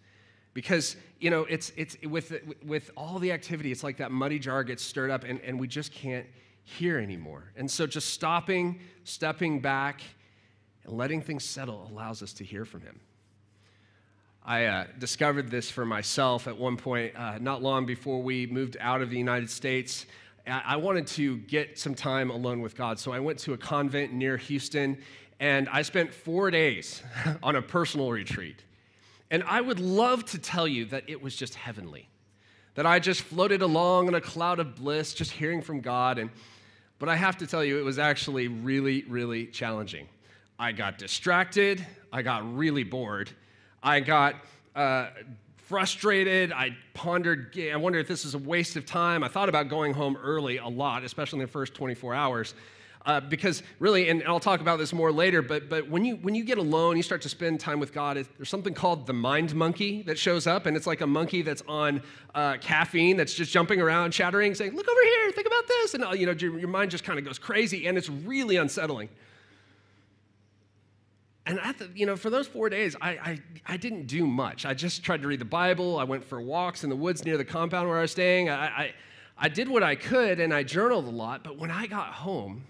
Because, 0.55 0.97
you 1.21 1.29
know, 1.29 1.43
it's, 1.51 1.71
it's 1.77 1.99
with, 2.01 2.33
with 2.65 2.93
all 2.97 3.19
the 3.19 3.31
activity, 3.31 3.71
it's 3.73 3.85
like 3.85 3.99
that 3.99 4.11
muddy 4.11 4.39
jar 4.39 4.65
gets 4.65 4.83
stirred 4.83 5.11
up 5.11 5.25
and, 5.25 5.39
and 5.43 5.61
we 5.61 5.69
just 5.69 5.93
can't 5.93 6.25
hear 6.65 6.99
anymore. 6.99 7.53
And 7.57 7.71
so 7.71 7.87
just 7.87 8.11
stopping, 8.11 8.81
stepping 9.05 9.61
back, 9.61 10.03
and 10.85 10.97
letting 10.97 11.23
things 11.23 11.45
settle 11.45 11.89
allows 11.91 12.23
us 12.23 12.33
to 12.35 12.45
hear 12.45 12.65
from 12.65 12.83
Him. 12.83 13.01
I 14.45 14.65
uh, 14.65 14.87
discovered 14.99 15.51
this 15.51 15.71
for 15.71 15.85
myself 15.85 16.49
at 16.49 16.57
one 16.57 16.77
point, 16.77 17.15
uh, 17.15 17.39
not 17.39 17.63
long 17.63 17.87
before 17.87 18.21
we 18.23 18.47
moved 18.47 18.77
out 18.81 19.01
of 19.01 19.09
the 19.09 19.19
United 19.19 19.49
States. 19.49 20.07
I 20.45 20.75
wanted 20.75 21.07
to 21.09 21.39
get 21.39 21.79
some 21.79 21.95
time 21.95 22.29
alone 22.31 22.61
with 22.63 22.75
God, 22.75 22.99
so 22.99 23.13
I 23.13 23.21
went 23.21 23.39
to 23.41 23.53
a 23.53 23.57
convent 23.57 24.13
near 24.13 24.37
Houston, 24.37 24.99
and 25.39 25.69
I 25.69 25.83
spent 25.83 26.13
four 26.13 26.51
days 26.51 27.01
on 27.45 27.55
a 27.55 27.63
personal 27.63 28.11
retreat. 28.11 28.65
And 29.31 29.45
I 29.45 29.61
would 29.61 29.79
love 29.79 30.25
to 30.27 30.39
tell 30.39 30.67
you 30.67 30.87
that 30.87 31.05
it 31.07 31.23
was 31.23 31.37
just 31.37 31.55
heavenly, 31.55 32.09
that 32.75 32.87
I 32.87 32.99
just 32.99 33.23
floated 33.23 33.63
along 33.63 34.09
in 34.09 34.15
a 34.15 34.21
cloud 34.21 34.59
of 34.59 34.75
bliss, 34.77 35.15
just 35.15 35.31
hearing 35.33 35.63
from 35.63 35.81
God. 35.81 36.19
And, 36.19 36.31
but 36.99 37.09
I 37.09 37.17
have 37.17 37.37
to 37.39 37.47
tell 37.47 37.65
you, 37.65 37.79
it 37.79 37.85
was 37.85 37.99
actually 37.99 38.49
really, 38.49 39.05
really 39.09 39.47
challenging. 39.47 40.09
I 40.59 40.73
got 40.73 40.99
distracted, 40.99 41.85
I 42.13 42.23
got 42.23 42.57
really 42.57 42.85
bored, 42.85 43.31
I 43.83 44.01
got 44.01 44.37
uh, 44.75 45.09
frustrated. 45.73 46.53
I 46.53 46.77
pondered, 46.93 47.59
I 47.59 47.77
wonder 47.77 47.99
if 47.99 48.07
this 48.07 48.27
is 48.27 48.35
a 48.35 48.39
waste 48.39 48.77
of 48.77 48.85
time. 48.85 49.25
I 49.25 49.29
thought 49.29 49.49
about 49.49 49.69
going 49.69 49.95
home 49.95 50.19
early 50.23 50.59
a 50.59 50.69
lot, 50.69 51.03
especially 51.03 51.39
in 51.39 51.47
the 51.47 51.51
first 51.51 51.73
24 51.73 52.15
hours. 52.15 52.55
Uh, 53.05 53.19
because 53.19 53.65
really, 53.81 54.09
and 54.09 54.23
I'll 54.27 54.39
talk 54.39 54.61
about 54.61 54.79
this 54.79 54.93
more 54.93 55.11
later, 55.11 55.43
but, 55.43 55.69
but 55.69 55.89
when, 55.89 56.05
you, 56.05 56.17
when 56.17 56.37
you 56.37 56.45
get 56.45 56.59
alone, 56.59 56.97
you 56.97 57.03
start 57.03 57.21
to 57.23 57.29
spend 57.29 57.59
time 57.59 57.81
with 57.81 57.93
God, 57.93 58.17
there's 58.37 58.49
something 58.49 58.75
called 58.75 59.07
the 59.07 59.13
mind 59.13 59.55
monkey 59.57 60.03
that 60.03 60.17
shows 60.19 60.47
up, 60.47 60.67
and 60.67 60.77
it's 60.77 60.87
like 60.87 61.01
a 61.01 61.07
monkey 61.07 61.43
that's 61.43 61.63
on 61.67 62.01
uh, 62.35 62.59
caffeine 62.59 63.17
that's 63.17 63.35
just 63.35 63.51
jumping 63.51 63.81
around, 63.81 64.13
chattering, 64.13 64.55
saying, 64.55 64.77
Look 64.77 64.89
over 64.89 65.03
here, 65.03 65.33
think 65.33 65.49
about 65.49 65.67
this. 65.67 65.95
And 65.95 66.05
uh, 66.05 66.11
you 66.13 66.27
know, 66.27 66.33
your, 66.33 66.59
your 66.61 66.69
mind 66.69 66.93
just 66.93 67.03
kind 67.03 67.19
of 67.19 67.25
goes 67.25 67.41
crazy, 67.41 67.89
and 67.89 67.99
it's 67.99 68.09
really 68.09 68.57
unsettling. 68.57 69.09
And 71.45 71.61
you 71.97 72.07
know, 72.07 72.15
for 72.15 72.31
those 72.31 72.47
four 72.47 72.69
days, 72.69 72.95
I, 73.01 73.11
I, 73.11 73.41
I 73.67 73.77
didn't 73.77 74.07
do 74.07 74.29
much. 74.29 74.65
I 74.65 74.75
just 74.75 75.03
tried 75.03 75.23
to 75.23 75.29
read 75.29 75.41
the 75.41 75.45
Bible. 75.45 75.99
I 75.99 76.05
went 76.05 76.23
for 76.23 76.41
walks 76.41 76.85
in 76.85 76.91
the 76.91 76.95
woods 76.95 77.25
near 77.25 77.37
the 77.37 77.45
compound 77.45 77.89
where 77.89 77.99
I 77.99 78.03
was 78.03 78.13
staying. 78.13 78.49
I, 78.49 78.67
I, 78.67 78.95
I 79.37 79.49
did 79.49 79.69
what 79.69 79.83
I 79.83 79.97
could, 79.97 80.39
and 80.39 80.55
I 80.55 80.63
journaled 80.63 81.07
a 81.07 81.11
lot. 81.11 81.43
But 81.43 81.59
when 81.59 81.73
I 81.73 81.89
got 81.89 82.13
home 82.13 82.63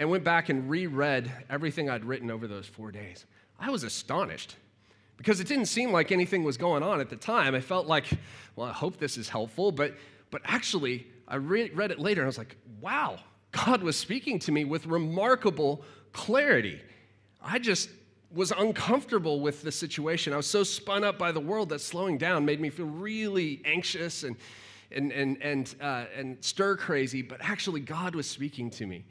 and 0.00 0.10
went 0.10 0.24
back 0.24 0.48
and 0.48 0.68
reread 0.68 1.30
everything 1.50 1.90
I'd 1.90 2.06
written 2.06 2.30
over 2.30 2.48
those 2.48 2.66
four 2.66 2.90
days, 2.90 3.26
I 3.58 3.68
was 3.68 3.84
astonished 3.84 4.56
because 5.18 5.40
it 5.40 5.46
didn't 5.46 5.66
seem 5.66 5.92
like 5.92 6.10
anything 6.10 6.42
was 6.42 6.56
going 6.56 6.82
on 6.82 7.02
at 7.02 7.10
the 7.10 7.16
time. 7.16 7.54
I 7.54 7.60
felt 7.60 7.86
like, 7.86 8.06
well, 8.56 8.66
I 8.66 8.72
hope 8.72 8.96
this 8.96 9.18
is 9.18 9.28
helpful. 9.28 9.70
But, 9.70 9.94
but 10.30 10.40
actually, 10.46 11.06
I 11.28 11.36
re- 11.36 11.70
read 11.74 11.90
it 11.90 11.98
later, 11.98 12.22
and 12.22 12.26
I 12.26 12.28
was 12.28 12.38
like, 12.38 12.56
wow, 12.80 13.18
God 13.52 13.82
was 13.82 13.94
speaking 13.94 14.38
to 14.38 14.52
me 14.52 14.64
with 14.64 14.86
remarkable 14.86 15.84
clarity. 16.12 16.80
I 17.42 17.58
just 17.58 17.90
was 18.32 18.52
uncomfortable 18.52 19.40
with 19.40 19.60
the 19.60 19.70
situation. 19.70 20.32
I 20.32 20.38
was 20.38 20.46
so 20.46 20.62
spun 20.62 21.04
up 21.04 21.18
by 21.18 21.30
the 21.30 21.40
world 21.40 21.68
that 21.68 21.82
slowing 21.82 22.16
down 22.16 22.46
made 22.46 22.58
me 22.58 22.70
feel 22.70 22.86
really 22.86 23.60
anxious 23.66 24.22
and, 24.22 24.36
and, 24.90 25.12
and, 25.12 25.42
and, 25.42 25.74
uh, 25.78 26.04
and 26.16 26.42
stir 26.42 26.76
crazy, 26.78 27.20
but 27.20 27.38
actually, 27.42 27.80
God 27.80 28.14
was 28.14 28.26
speaking 28.26 28.70
to 28.70 28.86
me. 28.86 29.04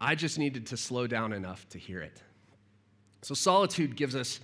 I 0.00 0.14
just 0.14 0.38
needed 0.38 0.66
to 0.66 0.76
slow 0.76 1.06
down 1.06 1.32
enough 1.32 1.68
to 1.70 1.78
hear 1.78 2.00
it. 2.00 2.22
So, 3.22 3.34
solitude 3.34 3.96
gives 3.96 4.14
us 4.14 4.40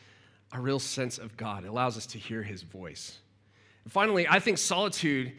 a 0.53 0.61
real 0.61 0.79
sense 0.79 1.19
of 1.19 1.37
God, 1.37 1.65
it 1.65 1.69
allows 1.69 1.97
us 1.97 2.07
to 2.07 2.19
hear 2.19 2.43
his 2.43 2.63
voice. 2.63 3.19
And 3.85 3.93
finally, 3.93 4.27
I 4.29 4.39
think 4.39 4.59
solitude 4.59 5.33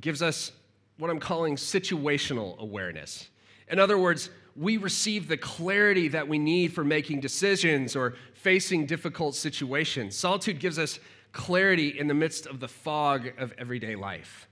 gives 0.00 0.22
us 0.22 0.52
what 0.98 1.10
I'm 1.10 1.20
calling 1.20 1.56
situational 1.56 2.58
awareness. 2.58 3.28
In 3.68 3.78
other 3.78 3.98
words, 3.98 4.30
we 4.56 4.76
receive 4.76 5.26
the 5.26 5.36
clarity 5.36 6.08
that 6.08 6.28
we 6.28 6.38
need 6.38 6.72
for 6.72 6.84
making 6.84 7.20
decisions 7.20 7.96
or 7.96 8.14
facing 8.34 8.86
difficult 8.86 9.34
situations. 9.34 10.16
Solitude 10.16 10.60
gives 10.60 10.78
us 10.78 11.00
clarity 11.32 11.98
in 11.98 12.06
the 12.06 12.14
midst 12.14 12.46
of 12.46 12.60
the 12.60 12.68
fog 12.68 13.32
of 13.38 13.52
everyday 13.58 13.96
life. 13.96 14.48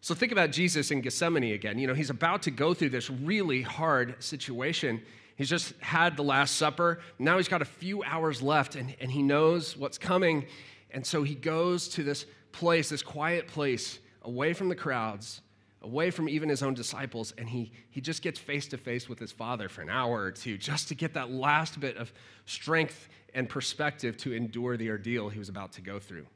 So 0.00 0.14
think 0.14 0.32
about 0.32 0.52
Jesus 0.52 0.90
in 0.90 1.00
Gethsemane 1.00 1.54
again. 1.54 1.78
You 1.78 1.86
know, 1.86 1.94
he's 1.94 2.10
about 2.10 2.42
to 2.42 2.50
go 2.50 2.72
through 2.72 2.90
this 2.90 3.10
really 3.10 3.62
hard 3.62 4.22
situation. 4.22 5.02
He's 5.36 5.48
just 5.48 5.74
had 5.80 6.16
the 6.16 6.22
Last 6.22 6.56
Supper. 6.56 7.00
Now 7.18 7.36
he's 7.36 7.48
got 7.48 7.62
a 7.62 7.66
few 7.66 8.02
hours 8.04 8.40
left 8.40 8.76
and, 8.76 8.94
and 9.00 9.10
he 9.10 9.22
knows 9.22 9.76
what's 9.76 9.98
coming. 9.98 10.46
And 10.90 11.04
so 11.04 11.22
he 11.22 11.34
goes 11.34 11.88
to 11.90 12.02
this 12.02 12.26
place, 12.52 12.88
this 12.88 13.02
quiet 13.02 13.46
place, 13.46 13.98
away 14.22 14.52
from 14.52 14.68
the 14.68 14.74
crowds, 14.74 15.40
away 15.82 16.10
from 16.10 16.28
even 16.28 16.48
his 16.48 16.62
own 16.62 16.74
disciples, 16.74 17.32
and 17.38 17.48
he, 17.48 17.72
he 17.90 18.00
just 18.00 18.22
gets 18.22 18.38
face 18.38 18.66
to 18.68 18.76
face 18.76 19.08
with 19.08 19.18
his 19.18 19.30
father 19.30 19.68
for 19.68 19.82
an 19.82 19.88
hour 19.88 20.22
or 20.22 20.32
two 20.32 20.58
just 20.58 20.88
to 20.88 20.94
get 20.94 21.14
that 21.14 21.30
last 21.30 21.78
bit 21.78 21.96
of 21.96 22.12
strength 22.46 23.08
and 23.34 23.48
perspective 23.48 24.16
to 24.16 24.32
endure 24.32 24.76
the 24.76 24.90
ordeal 24.90 25.28
he 25.28 25.38
was 25.38 25.48
about 25.48 25.72
to 25.72 25.80
go 25.80 25.98
through. 25.98 26.26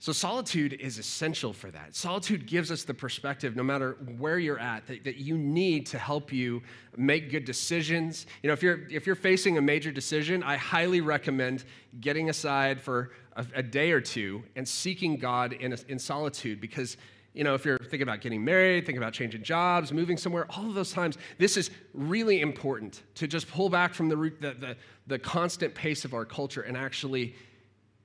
So, 0.00 0.12
solitude 0.12 0.74
is 0.74 0.98
essential 0.98 1.52
for 1.52 1.72
that. 1.72 1.96
Solitude 1.96 2.46
gives 2.46 2.70
us 2.70 2.84
the 2.84 2.94
perspective, 2.94 3.56
no 3.56 3.64
matter 3.64 3.94
where 4.16 4.38
you're 4.38 4.60
at, 4.60 4.86
that, 4.86 5.02
that 5.02 5.16
you 5.16 5.36
need 5.36 5.86
to 5.86 5.98
help 5.98 6.32
you 6.32 6.62
make 6.96 7.32
good 7.32 7.44
decisions. 7.44 8.26
You 8.42 8.46
know, 8.46 8.52
if 8.52 8.62
you're, 8.62 8.86
if 8.90 9.06
you're 9.06 9.16
facing 9.16 9.58
a 9.58 9.60
major 9.60 9.90
decision, 9.90 10.44
I 10.44 10.56
highly 10.56 11.00
recommend 11.00 11.64
getting 12.00 12.30
aside 12.30 12.80
for 12.80 13.10
a, 13.34 13.44
a 13.56 13.62
day 13.62 13.90
or 13.90 14.00
two 14.00 14.44
and 14.54 14.68
seeking 14.68 15.16
God 15.16 15.52
in, 15.54 15.72
a, 15.72 15.78
in 15.88 15.98
solitude 15.98 16.60
because 16.60 16.96
you 17.34 17.44
know, 17.44 17.54
if 17.54 17.64
you're 17.64 17.78
thinking 17.78 18.02
about 18.02 18.20
getting 18.20 18.44
married, 18.44 18.86
thinking 18.86 19.02
about 19.02 19.12
changing 19.12 19.42
jobs, 19.42 19.92
moving 19.92 20.16
somewhere, 20.16 20.46
all 20.50 20.66
of 20.66 20.74
those 20.74 20.92
times, 20.92 21.18
this 21.38 21.56
is 21.56 21.70
really 21.92 22.40
important 22.40 23.02
to 23.16 23.26
just 23.26 23.48
pull 23.48 23.68
back 23.68 23.94
from 23.94 24.08
the, 24.08 24.16
the, 24.16 24.54
the, 24.54 24.76
the 25.06 25.18
constant 25.18 25.74
pace 25.74 26.04
of 26.04 26.14
our 26.14 26.24
culture 26.24 26.62
and 26.62 26.76
actually 26.76 27.34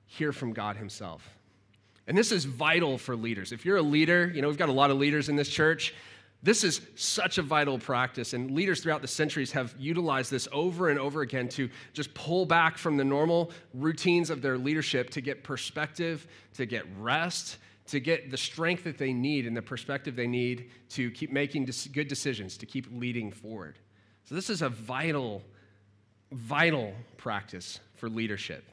hear 0.06 0.32
from 0.32 0.54
God 0.54 0.76
Himself. 0.76 1.28
And 2.08 2.18
this 2.18 2.32
is 2.32 2.46
vital 2.46 2.98
for 2.98 3.16
leaders. 3.16 3.52
If 3.52 3.66
you're 3.66 3.78
a 3.78 3.82
leader, 3.82 4.32
you 4.34 4.42
know, 4.42 4.48
we've 4.48 4.58
got 4.58 4.70
a 4.70 4.74
lot 4.74 4.92
of 4.92 4.98
leaders 4.98 5.30
in 5.30 5.36
this 5.36 5.50
church. 5.50 5.94
This 6.42 6.66
is 6.66 6.82
such 6.96 7.38
a 7.38 7.42
vital 7.42 7.80
practice, 7.80 8.34
and 8.34 8.52
leaders 8.52 8.82
throughout 8.82 9.02
the 9.02 9.08
centuries 9.08 9.54
have 9.54 9.74
utilized 9.80 10.30
this 10.30 10.50
over 10.52 10.89
and 10.89 11.00
over 11.00 11.22
again 11.22 11.48
to 11.50 11.70
just 11.94 12.13
pull 12.13 12.46
back 12.46 12.78
from 12.78 12.98
the 12.98 13.04
normal 13.06 13.52
routines 13.74 14.30
of 14.30 14.42
their 14.42 14.58
leadership 14.58 15.10
to 15.12 15.22
get 15.22 15.46
perspective, 15.46 16.28
to 16.56 16.66
get 16.66 16.84
rest, 17.00 17.60
to 17.88 18.02
get 18.02 18.30
the 18.30 18.36
strength 18.38 18.84
that 18.84 18.98
they 18.98 19.13
need 19.13 19.48
and 19.48 19.56
the 19.56 19.62
perspective 19.62 20.18
they 20.18 20.28
need 20.28 20.70
to 20.89 21.12
keep 21.12 21.32
making 21.32 21.70
good 21.94 22.10
decisions, 22.10 22.58
to 22.58 22.66
keep 22.66 22.88
leading 22.92 23.32
forward. 23.32 23.80
So, 24.26 24.36
this 24.36 24.50
is 24.50 24.62
a 24.62 24.70
vital, 24.70 25.44
vital 26.34 26.94
practice 27.16 27.80
for 27.96 28.10
leadership. 28.10 28.66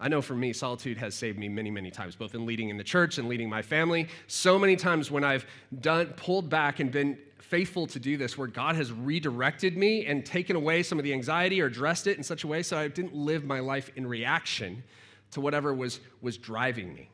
I 0.00 0.08
know 0.08 0.22
for 0.22 0.34
me, 0.34 0.52
solitude 0.52 0.96
has 0.98 1.14
saved 1.14 1.38
me 1.38 1.48
many, 1.48 1.70
many 1.70 1.90
times, 1.90 2.14
both 2.14 2.34
in 2.34 2.46
leading 2.46 2.68
in 2.68 2.76
the 2.76 2.84
church 2.84 3.18
and 3.18 3.28
leading 3.28 3.48
my 3.48 3.62
family. 3.62 4.08
So 4.28 4.58
many 4.58 4.76
times 4.76 5.10
when 5.10 5.24
I've 5.24 5.44
done, 5.80 6.14
pulled 6.16 6.48
back 6.48 6.78
and 6.78 6.92
been 6.92 7.18
faithful 7.38 7.86
to 7.88 7.98
do 7.98 8.16
this, 8.16 8.38
where 8.38 8.46
God 8.46 8.76
has 8.76 8.92
redirected 8.92 9.76
me 9.76 10.06
and 10.06 10.24
taken 10.24 10.54
away 10.54 10.82
some 10.82 10.98
of 10.98 11.04
the 11.04 11.12
anxiety 11.12 11.60
or 11.60 11.66
addressed 11.66 12.06
it 12.06 12.16
in 12.16 12.22
such 12.22 12.44
a 12.44 12.46
way 12.46 12.62
so 12.62 12.78
I 12.78 12.88
didn't 12.88 13.14
live 13.14 13.44
my 13.44 13.60
life 13.60 13.90
in 13.96 14.06
reaction 14.06 14.84
to 15.32 15.40
whatever 15.40 15.74
was, 15.74 15.98
was 16.20 16.36
driving 16.36 16.94
me. 16.94 17.10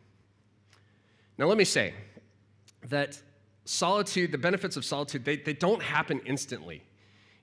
Now, 1.38 1.46
let 1.46 1.56
me 1.56 1.64
say 1.64 1.94
that 2.88 3.18
solitude, 3.64 4.30
the 4.30 4.38
benefits 4.38 4.76
of 4.76 4.84
solitude, 4.84 5.24
they, 5.24 5.36
they 5.36 5.54
don't 5.54 5.82
happen 5.82 6.20
instantly. 6.26 6.82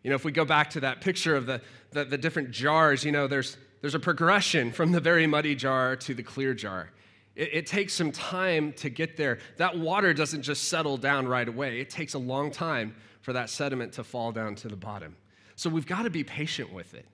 You 0.03 0.09
know, 0.09 0.15
if 0.15 0.23
we 0.23 0.31
go 0.31 0.45
back 0.45 0.69
to 0.71 0.81
that 0.81 1.01
picture 1.01 1.35
of 1.35 1.45
the, 1.45 1.61
the, 1.91 2.05
the 2.05 2.17
different 2.17 2.51
jars, 2.51 3.03
you 3.03 3.11
know, 3.11 3.27
there's, 3.27 3.57
there's 3.81 3.95
a 3.95 3.99
progression 3.99 4.71
from 4.71 4.91
the 4.91 4.99
very 4.99 5.27
muddy 5.27 5.55
jar 5.55 5.95
to 5.97 6.13
the 6.13 6.23
clear 6.23 6.53
jar. 6.53 6.91
It, 7.35 7.49
it, 7.53 7.65
takes 7.65 7.93
some 7.93 8.11
time 8.11 8.73
to 8.73 8.89
get 8.89 9.17
there. 9.17 9.39
That 9.57 9.77
water 9.77 10.13
doesn't 10.13 10.43
just 10.43 10.65
settle 10.65 10.97
down 10.97 11.27
right 11.27 11.47
away, 11.47 11.79
it 11.79 11.89
takes 11.89 12.13
a 12.13 12.19
long 12.19 12.51
time 12.51 12.95
for 13.21 13.33
that 13.33 13.49
sediment 13.49 13.93
to 13.93 14.03
fall 14.03 14.31
down 14.31 14.55
to 14.55 14.67
the 14.67 14.75
bottom. 14.75 15.15
So 15.55 15.69
we've 15.69 15.85
got 15.85 16.03
to 16.03 16.09
be 16.09 16.23
patient 16.23 16.73
with 16.73 16.93
it. 16.93 17.05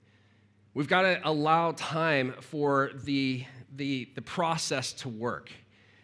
We've 0.73 0.87
got 0.87 1.01
to 1.01 1.19
allow 1.27 1.71
time 1.71 2.35
for 2.39 2.91
the, 2.93 3.43
the, 3.75 4.09
the 4.15 4.21
process 4.21 4.93
to 4.93 5.09
work. 5.09 5.51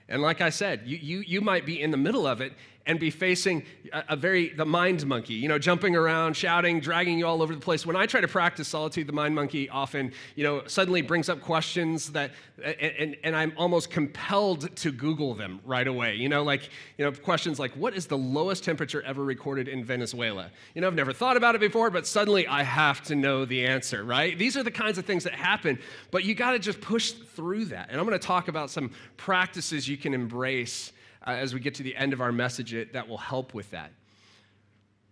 And 0.10 0.21
like 0.21 0.41
I 0.41 0.49
said, 0.49 0.82
you, 0.86 0.97
you, 0.97 1.19
you 1.19 1.41
might 1.41 1.65
be 1.65 1.82
in 1.82 1.91
the 1.91 1.97
middle 1.97 2.28
of 2.28 2.41
it 2.41 2.54
and 2.86 3.00
be 3.00 3.10
facing 3.10 3.63
a, 3.93 4.04
a, 4.10 4.15
very, 4.15 4.50
the 4.50 4.65
mind 4.65 5.06
monkey, 5.06 5.36
you 5.36 5.48
know, 5.48 5.58
jumping 5.58 5.96
around, 5.96 6.36
shouting, 6.36 6.80
dragging 6.80 7.17
you 7.17 7.26
all 7.26 7.41
over 7.41 7.54
the 7.54 7.62
place. 7.62 7.86
When 7.86 7.96
I 7.96 8.06
try 8.06 8.19
to 8.19 8.28
practice 8.28 8.67
solitude, 8.67 9.08
the 9.08 9.13
mind 9.13 9.36
monkey 9.36 9.69
often, 9.69 10.12
you 10.36 10.43
know, 10.43 10.63
suddenly 10.67 11.02
brings 11.02 11.30
up 11.30 11.41
questions 11.41 12.12
that, 12.12 12.32
and, 12.63 12.76
and, 12.76 13.17
and 13.24 13.36
I'm 13.36 13.54
almost 13.58 13.89
compelled 13.89 14.76
to 14.78 14.91
Google 14.91 15.34
them 15.34 15.62
right 15.65 15.88
away. 15.88 16.15
You 16.15 16.28
know, 16.28 16.43
like, 16.43 16.69
you 16.98 17.06
know, 17.06 17.12
questions 17.12 17.60
like, 17.60 17.72
what 17.72 17.93
is 17.93 18.08
the 18.08 18.17
lowest 18.17 18.63
temperature 18.63 19.02
ever 19.04 19.24
recorded 19.24 19.67
in 19.67 19.86
Venezuela? 19.86 20.52
You 20.76 20.82
know, 20.82 20.88
I've 20.88 20.96
never 20.96 21.13
thought 21.13 21.38
about 21.38 21.56
it 21.56 21.62
before, 21.62 21.89
but 21.89 22.06
suddenly 22.06 22.48
I 22.48 22.63
have 22.63 23.02
to 23.04 23.15
know 23.15 23.46
the 23.46 23.65
answer, 23.65 24.04
right? 24.04 24.38
These 24.38 24.58
are 24.58 24.63
the 24.63 24.72
kinds 24.72 24.98
of 24.98 25.06
things 25.06 25.24
that 25.24 25.34
happen, 25.34 25.80
but 26.12 26.26
you 26.26 26.36
got 26.36 26.52
to 26.52 26.60
just 26.60 26.82
push 26.82 27.12
through 27.12 27.65
that. 27.65 27.89
And 27.89 28.00
I'm 28.00 28.06
going 28.06 28.19
to 28.19 28.28
talk 28.28 28.50
about 28.50 28.69
some 28.69 28.91
practices 29.15 29.88
you 29.88 29.96
can 29.96 30.13
embrace 30.13 30.91
uh, 31.26 31.32
as 31.32 31.54
we 31.54 31.60
get 31.60 31.76
to 31.76 31.84
the 31.84 31.96
end 31.96 32.14
of 32.14 32.22
our 32.22 32.32
message 32.32 32.74
it, 32.74 32.94
that 32.94 33.08
will 33.08 33.18
help 33.18 33.54
with 33.54 33.70
that. 33.72 33.92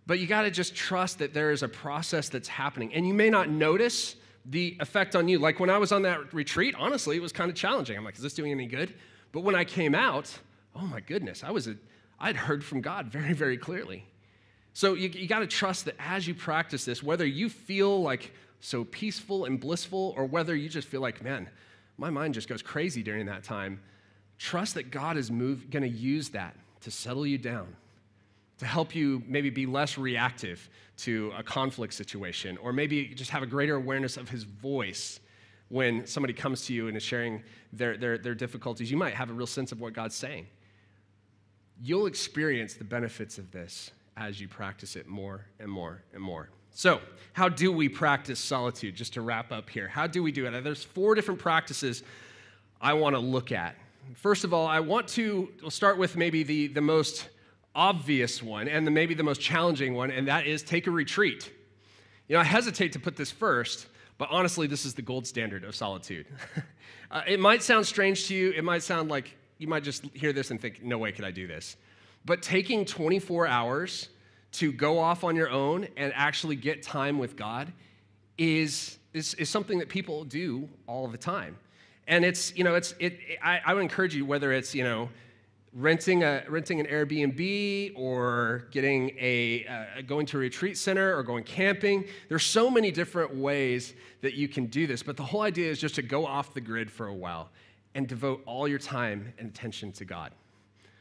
But 0.07 0.19
you 0.19 0.27
got 0.27 0.43
to 0.43 0.51
just 0.51 0.75
trust 0.75 1.19
that 1.19 1.33
there 1.33 1.51
is 1.51 1.63
a 1.63 1.67
process 1.67 2.29
that's 2.29 2.47
happening. 2.47 2.93
And 2.93 3.07
you 3.07 3.13
may 3.13 3.29
not 3.29 3.49
notice 3.49 4.15
the 4.45 4.75
effect 4.79 5.15
on 5.15 5.27
you. 5.27 5.39
Like 5.39 5.59
when 5.59 5.69
I 5.69 5.77
was 5.77 5.91
on 5.91 6.01
that 6.03 6.33
retreat, 6.33 6.75
honestly, 6.77 7.15
it 7.15 7.21
was 7.21 7.31
kind 7.31 7.49
of 7.49 7.55
challenging. 7.55 7.97
I'm 7.97 8.03
like, 8.03 8.15
is 8.15 8.21
this 8.21 8.33
doing 8.33 8.51
any 8.51 8.65
good? 8.65 8.93
But 9.31 9.41
when 9.41 9.55
I 9.55 9.63
came 9.63 9.95
out, 9.95 10.37
oh 10.75 10.85
my 10.85 10.99
goodness, 10.99 11.43
I 11.43 11.51
was 11.51 11.67
a, 11.67 11.75
I'd 12.19 12.35
heard 12.35 12.63
from 12.63 12.81
God 12.81 13.07
very, 13.11 13.33
very 13.33 13.57
clearly. 13.57 14.05
So 14.73 14.93
you, 14.93 15.09
you 15.09 15.27
got 15.27 15.39
to 15.39 15.47
trust 15.47 15.85
that 15.85 15.95
as 15.99 16.27
you 16.27 16.33
practice 16.33 16.85
this, 16.85 17.03
whether 17.03 17.25
you 17.25 17.49
feel 17.49 18.01
like 18.01 18.31
so 18.61 18.83
peaceful 18.85 19.45
and 19.45 19.59
blissful, 19.59 20.13
or 20.15 20.25
whether 20.25 20.55
you 20.55 20.69
just 20.69 20.87
feel 20.87 21.01
like, 21.01 21.23
man, 21.23 21.49
my 21.97 22.09
mind 22.09 22.33
just 22.33 22.47
goes 22.47 22.61
crazy 22.61 23.03
during 23.03 23.25
that 23.25 23.43
time, 23.43 23.81
Trust 24.41 24.73
that 24.73 24.89
God 24.89 25.17
is 25.17 25.29
going 25.29 25.83
to 25.83 25.87
use 25.87 26.29
that 26.29 26.55
to 26.81 26.89
settle 26.89 27.27
you 27.27 27.37
down, 27.37 27.67
to 28.57 28.65
help 28.65 28.95
you 28.95 29.21
maybe 29.27 29.51
be 29.51 29.67
less 29.67 29.99
reactive 29.99 30.67
to 30.97 31.31
a 31.37 31.43
conflict 31.43 31.93
situation, 31.93 32.57
or 32.57 32.73
maybe 32.73 33.05
just 33.05 33.29
have 33.29 33.43
a 33.43 33.45
greater 33.45 33.75
awareness 33.75 34.17
of 34.17 34.29
His 34.29 34.43
voice 34.43 35.19
when 35.69 36.07
somebody 36.07 36.33
comes 36.33 36.65
to 36.65 36.73
you 36.73 36.87
and 36.87 36.97
is 36.97 37.03
sharing 37.03 37.43
their, 37.71 37.95
their, 37.97 38.17
their 38.17 38.33
difficulties. 38.33 38.89
You 38.89 38.97
might 38.97 39.13
have 39.13 39.29
a 39.29 39.33
real 39.33 39.45
sense 39.45 39.71
of 39.71 39.79
what 39.79 39.93
God's 39.93 40.15
saying. 40.15 40.47
You'll 41.79 42.07
experience 42.07 42.73
the 42.73 42.83
benefits 42.83 43.37
of 43.37 43.51
this 43.51 43.91
as 44.17 44.41
you 44.41 44.47
practice 44.47 44.95
it 44.95 45.07
more 45.07 45.45
and 45.59 45.69
more 45.69 46.01
and 46.15 46.23
more. 46.23 46.49
So, 46.71 46.99
how 47.33 47.47
do 47.47 47.71
we 47.71 47.87
practice 47.87 48.39
solitude? 48.39 48.95
Just 48.95 49.13
to 49.13 49.21
wrap 49.21 49.51
up 49.51 49.69
here, 49.69 49.87
how 49.87 50.07
do 50.07 50.23
we 50.23 50.31
do 50.31 50.47
it? 50.47 50.63
There's 50.63 50.83
four 50.83 51.13
different 51.13 51.39
practices 51.39 52.01
I 52.81 52.93
want 52.93 53.15
to 53.15 53.19
look 53.19 53.51
at 53.51 53.75
First 54.15 54.43
of 54.43 54.53
all, 54.53 54.67
I 54.67 54.79
want 54.79 55.07
to 55.09 55.49
we'll 55.61 55.71
start 55.71 55.97
with 55.97 56.15
maybe 56.15 56.43
the, 56.43 56.67
the 56.67 56.81
most 56.81 57.29
obvious 57.73 58.43
one 58.43 58.67
and 58.67 58.85
the, 58.85 58.91
maybe 58.91 59.13
the 59.13 59.23
most 59.23 59.41
challenging 59.41 59.93
one, 59.93 60.11
and 60.11 60.27
that 60.27 60.45
is 60.45 60.63
take 60.63 60.87
a 60.87 60.91
retreat. 60.91 61.51
You 62.27 62.35
know, 62.35 62.41
I 62.41 62.43
hesitate 62.43 62.93
to 62.93 62.99
put 62.99 63.15
this 63.15 63.31
first, 63.31 63.87
but 64.17 64.29
honestly, 64.31 64.67
this 64.67 64.85
is 64.85 64.93
the 64.93 65.01
gold 65.01 65.25
standard 65.25 65.63
of 65.63 65.75
solitude. 65.75 66.27
uh, 67.11 67.21
it 67.27 67.39
might 67.39 67.63
sound 67.63 67.85
strange 67.85 68.27
to 68.27 68.35
you. 68.35 68.51
It 68.51 68.63
might 68.63 68.83
sound 68.83 69.09
like 69.09 69.35
you 69.57 69.67
might 69.67 69.83
just 69.83 70.05
hear 70.13 70.33
this 70.33 70.51
and 70.51 70.59
think, 70.59 70.83
no 70.83 70.97
way 70.97 71.11
could 71.11 71.25
I 71.25 71.31
do 71.31 71.47
this. 71.47 71.77
But 72.25 72.41
taking 72.41 72.85
24 72.85 73.47
hours 73.47 74.09
to 74.53 74.71
go 74.71 74.99
off 74.99 75.23
on 75.23 75.35
your 75.35 75.49
own 75.49 75.87
and 75.97 76.11
actually 76.15 76.55
get 76.55 76.83
time 76.83 77.17
with 77.19 77.35
God 77.35 77.71
is, 78.37 78.97
is, 79.13 79.33
is 79.35 79.49
something 79.49 79.79
that 79.79 79.89
people 79.89 80.23
do 80.23 80.69
all 80.87 81.07
the 81.07 81.17
time. 81.17 81.57
And 82.07 82.25
it's, 82.25 82.55
you 82.55 82.63
know, 82.63 82.75
it's, 82.75 82.93
it, 82.99 83.19
I, 83.43 83.61
I 83.65 83.73
would 83.73 83.83
encourage 83.83 84.15
you, 84.15 84.25
whether 84.25 84.51
it's, 84.51 84.75
you 84.75 84.83
know, 84.83 85.09
renting, 85.73 86.23
a, 86.23 86.43
renting 86.49 86.79
an 86.79 86.87
Airbnb 86.87 87.93
or 87.95 88.67
getting 88.71 89.11
a, 89.19 89.65
uh, 89.65 90.01
going 90.01 90.25
to 90.27 90.37
a 90.37 90.39
retreat 90.39 90.77
center 90.77 91.17
or 91.17 91.23
going 91.23 91.43
camping. 91.43 92.05
There's 92.27 92.43
so 92.43 92.69
many 92.69 92.91
different 92.91 93.35
ways 93.35 93.93
that 94.21 94.33
you 94.33 94.47
can 94.47 94.65
do 94.65 94.87
this, 94.87 95.03
but 95.03 95.15
the 95.15 95.23
whole 95.23 95.41
idea 95.41 95.69
is 95.69 95.79
just 95.79 95.95
to 95.95 96.01
go 96.01 96.25
off 96.25 96.53
the 96.53 96.61
grid 96.61 96.91
for 96.91 97.07
a 97.07 97.13
while 97.13 97.49
and 97.95 98.07
devote 98.07 98.41
all 98.45 98.67
your 98.67 98.79
time 98.79 99.33
and 99.37 99.49
attention 99.49 99.91
to 99.93 100.05
God. 100.05 100.31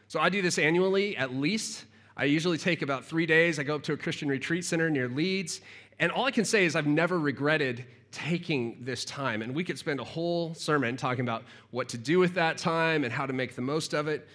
So 0.09 0.21
I 0.21 0.29
do 0.29 0.43
this 0.43 0.59
annually 0.59 1.17
at 1.17 1.35
least. 1.35 1.85
I 2.17 2.25
usually 2.25 2.59
take 2.59 2.83
about 2.83 3.05
three 3.05 3.27
days. 3.27 3.59
I 3.59 3.63
go 3.63 3.77
up 3.77 3.83
to 3.85 3.93
a 3.93 3.97
Christian 3.97 4.29
retreat 4.29 4.65
center 4.65 4.91
near 4.91 5.09
Leeds, 5.09 5.61
and 5.99 6.11
all 6.11 6.25
I 6.25 6.31
can 6.31 6.45
say 6.45 6.65
is 6.65 6.77
I've 6.77 6.87
never 6.87 7.19
regretted 7.19 7.85
taking 8.13 8.79
this 8.81 9.05
time. 9.05 9.43
And 9.43 9.55
we 9.55 9.65
could 9.65 9.79
spend 9.79 10.01
a 10.01 10.05
whole 10.05 10.55
sermon 10.55 10.97
talking 10.97 11.23
about 11.23 11.45
what 11.71 11.89
to 11.91 11.99
do 11.99 12.19
with 12.19 12.35
that 12.35 12.59
time 12.59 13.05
and 13.05 13.13
how 13.13 13.27
to 13.27 13.33
make 13.33 13.55
the 13.55 13.63
most 13.63 13.95
of 13.95 14.09
it. 14.09 14.29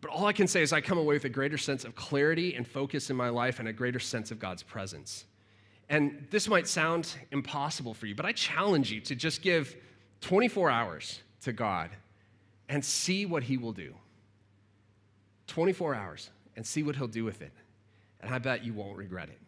But 0.00 0.10
all 0.10 0.26
I 0.26 0.32
can 0.32 0.48
say 0.48 0.62
is 0.62 0.72
I 0.72 0.80
come 0.80 0.98
away 0.98 1.14
with 1.14 1.24
a 1.24 1.28
greater 1.28 1.58
sense 1.58 1.84
of 1.84 1.94
clarity 1.94 2.54
and 2.54 2.66
focus 2.66 3.10
in 3.10 3.16
my 3.16 3.28
life 3.28 3.60
and 3.60 3.68
a 3.68 3.72
greater 3.72 4.00
sense 4.00 4.30
of 4.30 4.38
God's 4.38 4.62
presence. 4.62 5.24
And 5.88 6.26
this 6.30 6.48
might 6.48 6.66
sound 6.66 7.14
impossible 7.30 7.94
for 7.94 8.06
you, 8.06 8.14
but 8.14 8.26
I 8.26 8.32
challenge 8.32 8.90
you 8.90 9.00
to 9.02 9.14
just 9.14 9.42
give 9.42 9.76
24 10.22 10.70
hours 10.70 11.20
to 11.42 11.52
God 11.52 11.90
and 12.68 12.84
see 12.84 13.26
what 13.26 13.44
He 13.44 13.56
will 13.56 13.72
do. 13.72 13.94
24 15.46 15.94
hours 15.94 16.30
and 16.56 16.66
see 16.66 16.82
what 16.82 16.96
He'll 16.96 17.06
do 17.06 17.24
with 17.24 17.42
it. 17.42 17.52
And 18.20 18.34
I 18.34 18.38
bet 18.38 18.64
you 18.64 18.72
won't 18.72 18.96
regret 18.96 19.28
it. 19.28 19.38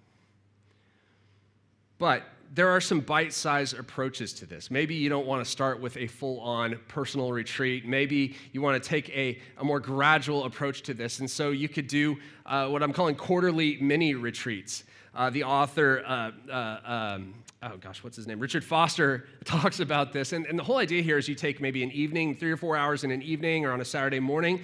But 1.98 2.24
there 2.54 2.68
are 2.68 2.80
some 2.80 3.00
bite 3.00 3.32
sized 3.32 3.76
approaches 3.76 4.32
to 4.34 4.46
this. 4.46 4.70
Maybe 4.70 4.94
you 4.94 5.08
don't 5.08 5.26
want 5.26 5.44
to 5.44 5.50
start 5.50 5.80
with 5.80 5.96
a 5.96 6.06
full 6.06 6.38
on 6.38 6.78
personal 6.86 7.32
retreat. 7.32 7.84
Maybe 7.84 8.36
you 8.52 8.62
want 8.62 8.80
to 8.80 8.88
take 8.88 9.08
a, 9.10 9.38
a 9.58 9.64
more 9.64 9.80
gradual 9.80 10.44
approach 10.44 10.82
to 10.82 10.94
this. 10.94 11.18
And 11.18 11.28
so 11.28 11.50
you 11.50 11.68
could 11.68 11.88
do 11.88 12.16
uh, 12.46 12.68
what 12.68 12.82
I'm 12.84 12.92
calling 12.92 13.16
quarterly 13.16 13.78
mini 13.80 14.14
retreats. 14.14 14.84
Uh, 15.16 15.30
the 15.30 15.42
author, 15.42 16.04
uh, 16.06 16.30
uh 16.48 16.80
um, 16.84 17.34
oh 17.60 17.76
gosh, 17.78 18.04
what's 18.04 18.16
his 18.16 18.28
name? 18.28 18.38
Richard 18.38 18.62
Foster 18.62 19.26
talks 19.44 19.80
about 19.80 20.12
this. 20.12 20.32
And, 20.32 20.46
and 20.46 20.56
the 20.56 20.64
whole 20.64 20.78
idea 20.78 21.02
here 21.02 21.18
is 21.18 21.28
you 21.28 21.34
take 21.34 21.60
maybe 21.60 21.82
an 21.82 21.90
evening, 21.90 22.36
three 22.36 22.52
or 22.52 22.56
four 22.56 22.76
hours 22.76 23.02
in 23.02 23.10
an 23.10 23.22
evening 23.22 23.64
or 23.64 23.72
on 23.72 23.80
a 23.80 23.84
Saturday 23.84 24.20
morning, 24.20 24.62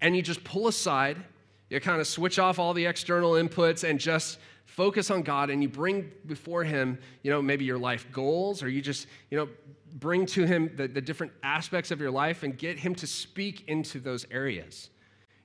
and 0.00 0.14
you 0.14 0.22
just 0.22 0.44
pull 0.44 0.68
aside, 0.68 1.16
you 1.70 1.80
kind 1.80 2.00
of 2.00 2.06
switch 2.06 2.38
off 2.38 2.60
all 2.60 2.72
the 2.72 2.86
external 2.86 3.32
inputs 3.32 3.88
and 3.88 3.98
just 3.98 4.38
focus 4.72 5.10
on 5.10 5.22
God 5.22 5.50
and 5.50 5.62
you 5.62 5.68
bring 5.68 6.10
before 6.26 6.64
Him, 6.64 6.98
you 7.22 7.30
know, 7.30 7.42
maybe 7.42 7.64
your 7.64 7.78
life 7.78 8.06
goals, 8.10 8.62
or 8.62 8.68
you 8.68 8.80
just, 8.80 9.06
you 9.30 9.36
know, 9.36 9.48
bring 9.94 10.24
to 10.26 10.46
Him 10.46 10.70
the, 10.76 10.88
the 10.88 11.00
different 11.00 11.32
aspects 11.42 11.90
of 11.90 12.00
your 12.00 12.10
life 12.10 12.42
and 12.42 12.56
get 12.56 12.78
Him 12.78 12.94
to 12.96 13.06
speak 13.06 13.68
into 13.68 14.00
those 14.00 14.26
areas. 14.30 14.88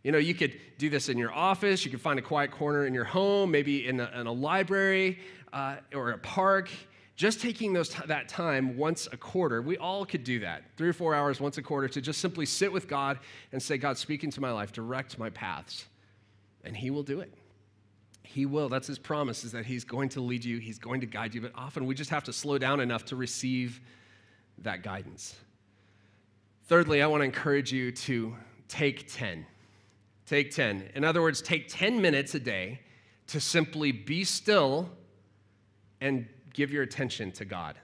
You 0.03 0.13
know, 0.13 0.17
you 0.17 0.33
could 0.33 0.57
do 0.77 0.89
this 0.89 1.09
in 1.09 1.17
your 1.17 1.33
office, 1.33 1.83
you 1.83 1.91
could 1.91 1.99
find 1.99 2.17
a 2.17 2.21
quiet 2.21 2.51
corner 2.51 2.85
in 2.85 2.93
your 2.93 3.03
home, 3.03 3.51
maybe 3.51 3.87
in 3.87 3.99
a, 3.99 4.09
in 4.15 4.27
a 4.27 4.31
library 4.31 5.19
uh, 5.51 5.77
or 5.93 6.11
a 6.11 6.17
park. 6.19 6.69
Just 7.17 7.41
taking 7.41 7.73
those 7.73 7.89
t- 7.89 8.03
that 8.05 8.29
time 8.29 8.77
once 8.77 9.09
a 9.11 9.17
quarter, 9.17 9.61
we 9.61 9.75
all 9.77 10.05
could 10.05 10.23
do 10.23 10.39
that. 10.39 10.63
Three 10.77 10.87
or 10.87 10.93
four 10.93 11.15
hours 11.15 11.41
once 11.41 11.57
a 11.57 11.63
quarter 11.63 11.87
to 11.89 11.99
just 11.99 12.21
simply 12.21 12.45
sit 12.45 12.71
with 12.71 12.87
God 12.87 13.19
and 13.51 13.61
say, 13.61 13.77
God, 13.77 13.97
speak 13.97 14.23
into 14.23 14.39
my 14.39 14.51
life, 14.51 14.71
direct 14.71 15.17
my 15.17 15.31
paths. 15.31 15.87
And 16.63 16.77
He 16.77 16.91
will 16.91 17.03
do 17.03 17.19
it. 17.19 17.33
He 18.27 18.45
will. 18.45 18.69
That's 18.69 18.87
his 18.87 18.99
promise, 18.99 19.43
is 19.43 19.53
that 19.53 19.65
he's 19.65 19.83
going 19.83 20.09
to 20.09 20.21
lead 20.21 20.43
you, 20.43 20.59
he's 20.59 20.79
going 20.79 21.01
to 21.01 21.07
guide 21.07 21.33
you. 21.33 21.41
But 21.41 21.53
often 21.55 21.85
we 21.85 21.95
just 21.95 22.09
have 22.09 22.25
to 22.25 22.33
slow 22.33 22.57
down 22.57 22.79
enough 22.79 23.05
to 23.05 23.15
receive 23.15 23.79
that 24.59 24.83
guidance. 24.83 25.35
Thirdly, 26.65 27.01
I 27.01 27.07
want 27.07 27.21
to 27.21 27.25
encourage 27.25 27.71
you 27.71 27.91
to 27.91 28.35
take 28.67 29.11
10. 29.11 29.45
Take 30.25 30.51
10. 30.51 30.89
In 30.93 31.05
other 31.05 31.21
words, 31.21 31.41
take 31.41 31.69
10 31.69 32.01
minutes 32.01 32.35
a 32.35 32.39
day 32.39 32.81
to 33.27 33.39
simply 33.39 33.93
be 33.93 34.25
still 34.25 34.89
and 36.01 36.27
give 36.53 36.71
your 36.71 36.83
attention 36.83 37.31
to 37.33 37.45
God. 37.45 37.75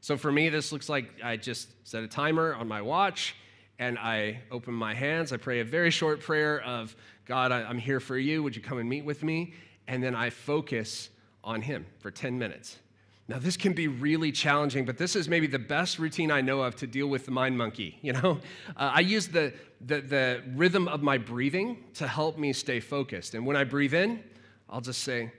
So 0.00 0.16
for 0.16 0.32
me, 0.32 0.48
this 0.48 0.72
looks 0.72 0.88
like 0.88 1.08
I 1.22 1.36
just 1.36 1.68
set 1.86 2.02
a 2.02 2.08
timer 2.08 2.54
on 2.54 2.66
my 2.66 2.82
watch 2.82 3.36
and 3.78 3.96
I 3.96 4.40
open 4.50 4.74
my 4.74 4.94
hands. 4.94 5.32
I 5.32 5.36
pray 5.36 5.60
a 5.60 5.64
very 5.64 5.90
short 5.90 6.20
prayer 6.20 6.60
of, 6.62 6.96
God, 7.26 7.52
I'm 7.52 7.78
here 7.78 8.00
for 8.00 8.18
you. 8.18 8.42
Would 8.42 8.56
you 8.56 8.62
come 8.62 8.78
and 8.78 8.88
meet 8.88 9.04
with 9.04 9.22
me? 9.22 9.54
And 9.88 10.02
then 10.02 10.14
I 10.14 10.30
focus 10.30 11.08
on 11.42 11.62
Him 11.62 11.86
for 11.98 12.12
10 12.12 12.38
minutes. 12.38 12.78
Now, 13.26 13.38
this 13.38 13.56
can 13.56 13.72
be 13.72 13.88
really 13.88 14.32
challenging, 14.32 14.86
but 14.86 14.96
this 14.96 15.14
is 15.14 15.28
maybe 15.28 15.46
the 15.46 15.58
best 15.58 15.98
routine 15.98 16.30
I 16.30 16.40
know 16.40 16.62
of 16.62 16.76
to 16.76 16.86
deal 16.86 17.08
with 17.08 17.24
the 17.24 17.30
mind 17.30 17.58
monkey. 17.58 17.98
You 18.02 18.12
know, 18.12 18.38
uh, 18.76 18.92
I 18.94 19.00
use 19.00 19.28
the, 19.28 19.52
the, 19.84 20.00
the 20.00 20.42
rhythm 20.54 20.88
of 20.88 21.02
my 21.02 21.18
breathing 21.18 21.84
to 21.94 22.06
help 22.06 22.38
me 22.38 22.52
stay 22.52 22.80
focused. 22.80 23.34
And 23.34 23.44
when 23.44 23.56
I 23.56 23.64
breathe 23.64 23.92
in, 23.92 24.22
I'll 24.70 24.80
just 24.80 25.02
say, 25.02 25.32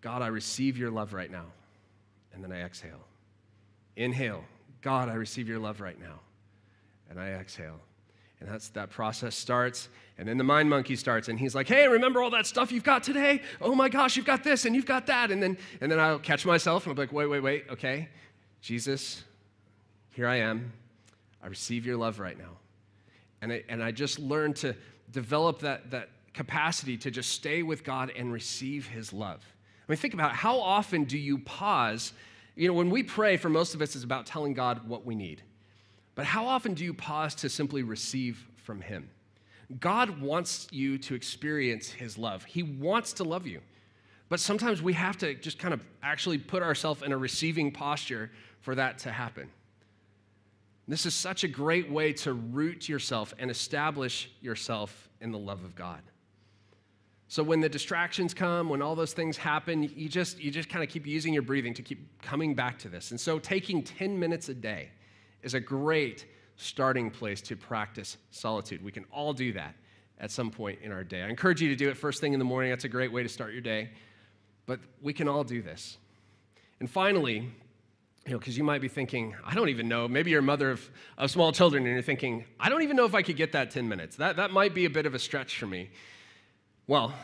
God, 0.00 0.20
I 0.20 0.26
receive 0.26 0.76
your 0.76 0.90
love 0.90 1.12
right 1.12 1.30
now. 1.30 1.46
And 2.34 2.42
then 2.42 2.52
I 2.52 2.62
exhale. 2.62 3.06
Inhale, 3.96 4.44
God, 4.82 5.08
I 5.08 5.14
receive 5.14 5.48
your 5.48 5.58
love 5.58 5.80
right 5.80 5.98
now. 6.00 6.20
And 7.08 7.18
I 7.18 7.30
exhale. 7.30 7.80
And 8.40 8.48
that's 8.48 8.70
that 8.70 8.90
process 8.90 9.34
starts. 9.34 9.88
And 10.18 10.28
then 10.28 10.38
the 10.38 10.44
mind 10.44 10.68
monkey 10.68 10.96
starts, 10.96 11.28
and 11.28 11.38
he's 11.38 11.54
like, 11.54 11.68
hey, 11.68 11.88
remember 11.88 12.20
all 12.20 12.30
that 12.30 12.46
stuff 12.46 12.72
you've 12.72 12.84
got 12.84 13.02
today? 13.02 13.42
Oh 13.60 13.74
my 13.74 13.88
gosh, 13.88 14.16
you've 14.16 14.26
got 14.26 14.44
this 14.44 14.64
and 14.64 14.74
you've 14.74 14.86
got 14.86 15.06
that. 15.06 15.30
And 15.30 15.42
then, 15.42 15.56
and 15.80 15.90
then 15.90 15.98
I'll 16.00 16.18
catch 16.18 16.44
myself 16.44 16.86
and 16.86 16.94
be 16.94 17.02
like, 17.02 17.12
wait, 17.12 17.26
wait, 17.26 17.40
wait, 17.40 17.64
okay. 17.70 18.08
Jesus, 18.60 19.24
here 20.10 20.26
I 20.26 20.36
am. 20.36 20.72
I 21.42 21.46
receive 21.46 21.86
your 21.86 21.96
love 21.96 22.18
right 22.18 22.38
now. 22.38 22.58
And 23.40 23.52
I, 23.52 23.64
and 23.68 23.82
I 23.82 23.92
just 23.92 24.18
learned 24.18 24.56
to 24.56 24.74
develop 25.10 25.60
that, 25.60 25.90
that 25.90 26.10
capacity 26.34 26.96
to 26.98 27.10
just 27.10 27.30
stay 27.30 27.62
with 27.62 27.84
God 27.84 28.12
and 28.14 28.32
receive 28.32 28.86
his 28.86 29.12
love. 29.12 29.40
I 29.88 29.92
mean, 29.92 29.96
think 29.96 30.14
about 30.14 30.32
it. 30.32 30.36
how 30.36 30.60
often 30.60 31.04
do 31.04 31.18
you 31.18 31.38
pause? 31.38 32.12
You 32.54 32.68
know, 32.68 32.74
when 32.74 32.90
we 32.90 33.02
pray, 33.02 33.36
for 33.36 33.48
most 33.48 33.74
of 33.74 33.82
us, 33.82 33.94
it's 33.94 34.04
about 34.04 34.26
telling 34.26 34.52
God 34.52 34.86
what 34.86 35.06
we 35.06 35.14
need. 35.14 35.42
But 36.20 36.26
how 36.26 36.46
often 36.46 36.74
do 36.74 36.84
you 36.84 36.92
pause 36.92 37.34
to 37.36 37.48
simply 37.48 37.82
receive 37.82 38.46
from 38.56 38.82
him? 38.82 39.08
God 39.80 40.20
wants 40.20 40.68
you 40.70 40.98
to 40.98 41.14
experience 41.14 41.88
his 41.88 42.18
love. 42.18 42.44
He 42.44 42.62
wants 42.62 43.14
to 43.14 43.24
love 43.24 43.46
you. 43.46 43.62
But 44.28 44.38
sometimes 44.38 44.82
we 44.82 44.92
have 44.92 45.16
to 45.16 45.32
just 45.32 45.58
kind 45.58 45.72
of 45.72 45.80
actually 46.02 46.36
put 46.36 46.62
ourselves 46.62 47.00
in 47.00 47.12
a 47.12 47.16
receiving 47.16 47.72
posture 47.72 48.30
for 48.60 48.74
that 48.74 48.98
to 48.98 49.10
happen. 49.10 49.48
This 50.86 51.06
is 51.06 51.14
such 51.14 51.42
a 51.42 51.48
great 51.48 51.90
way 51.90 52.12
to 52.12 52.34
root 52.34 52.86
yourself 52.86 53.32
and 53.38 53.50
establish 53.50 54.30
yourself 54.42 55.08
in 55.22 55.32
the 55.32 55.38
love 55.38 55.64
of 55.64 55.74
God. 55.74 56.02
So 57.28 57.42
when 57.42 57.60
the 57.60 57.68
distractions 57.70 58.34
come, 58.34 58.68
when 58.68 58.82
all 58.82 58.94
those 58.94 59.14
things 59.14 59.38
happen, 59.38 59.84
you 59.84 60.10
just 60.10 60.38
you 60.38 60.50
just 60.50 60.68
kind 60.68 60.84
of 60.84 60.90
keep 60.90 61.06
using 61.06 61.32
your 61.32 61.44
breathing 61.44 61.72
to 61.72 61.82
keep 61.82 62.20
coming 62.20 62.54
back 62.54 62.78
to 62.80 62.90
this. 62.90 63.10
And 63.10 63.18
so 63.18 63.38
taking 63.38 63.82
10 63.82 64.18
minutes 64.18 64.50
a 64.50 64.54
day 64.54 64.90
is 65.42 65.54
a 65.54 65.60
great 65.60 66.26
starting 66.56 67.10
place 67.10 67.40
to 67.40 67.56
practice 67.56 68.16
solitude. 68.30 68.84
We 68.84 68.92
can 68.92 69.04
all 69.10 69.32
do 69.32 69.52
that 69.54 69.74
at 70.18 70.30
some 70.30 70.50
point 70.50 70.80
in 70.82 70.92
our 70.92 71.02
day. 71.02 71.22
I 71.22 71.28
encourage 71.28 71.62
you 71.62 71.68
to 71.70 71.76
do 71.76 71.88
it 71.88 71.96
first 71.96 72.20
thing 72.20 72.34
in 72.34 72.38
the 72.38 72.44
morning. 72.44 72.70
That's 72.70 72.84
a 72.84 72.88
great 72.88 73.10
way 73.10 73.22
to 73.22 73.28
start 73.28 73.52
your 73.52 73.62
day. 73.62 73.90
But 74.66 74.80
we 75.00 75.12
can 75.12 75.26
all 75.26 75.42
do 75.42 75.62
this. 75.62 75.96
And 76.78 76.88
finally, 76.88 77.50
you 78.26 78.32
know, 78.32 78.38
because 78.38 78.56
you 78.56 78.64
might 78.64 78.82
be 78.82 78.88
thinking, 78.88 79.34
I 79.44 79.54
don't 79.54 79.70
even 79.70 79.88
know. 79.88 80.06
Maybe 80.06 80.30
you're 80.30 80.40
a 80.40 80.42
mother 80.42 80.70
of, 80.70 80.90
of 81.16 81.30
small 81.30 81.52
children 81.52 81.84
and 81.84 81.92
you're 81.92 82.02
thinking, 82.02 82.44
I 82.58 82.68
don't 82.68 82.82
even 82.82 82.96
know 82.96 83.06
if 83.06 83.14
I 83.14 83.22
could 83.22 83.36
get 83.36 83.52
that 83.52 83.70
10 83.70 83.88
minutes. 83.88 84.16
That, 84.16 84.36
that 84.36 84.50
might 84.50 84.74
be 84.74 84.84
a 84.84 84.90
bit 84.90 85.06
of 85.06 85.14
a 85.14 85.18
stretch 85.18 85.58
for 85.58 85.66
me. 85.66 85.90
Well, 86.86 87.14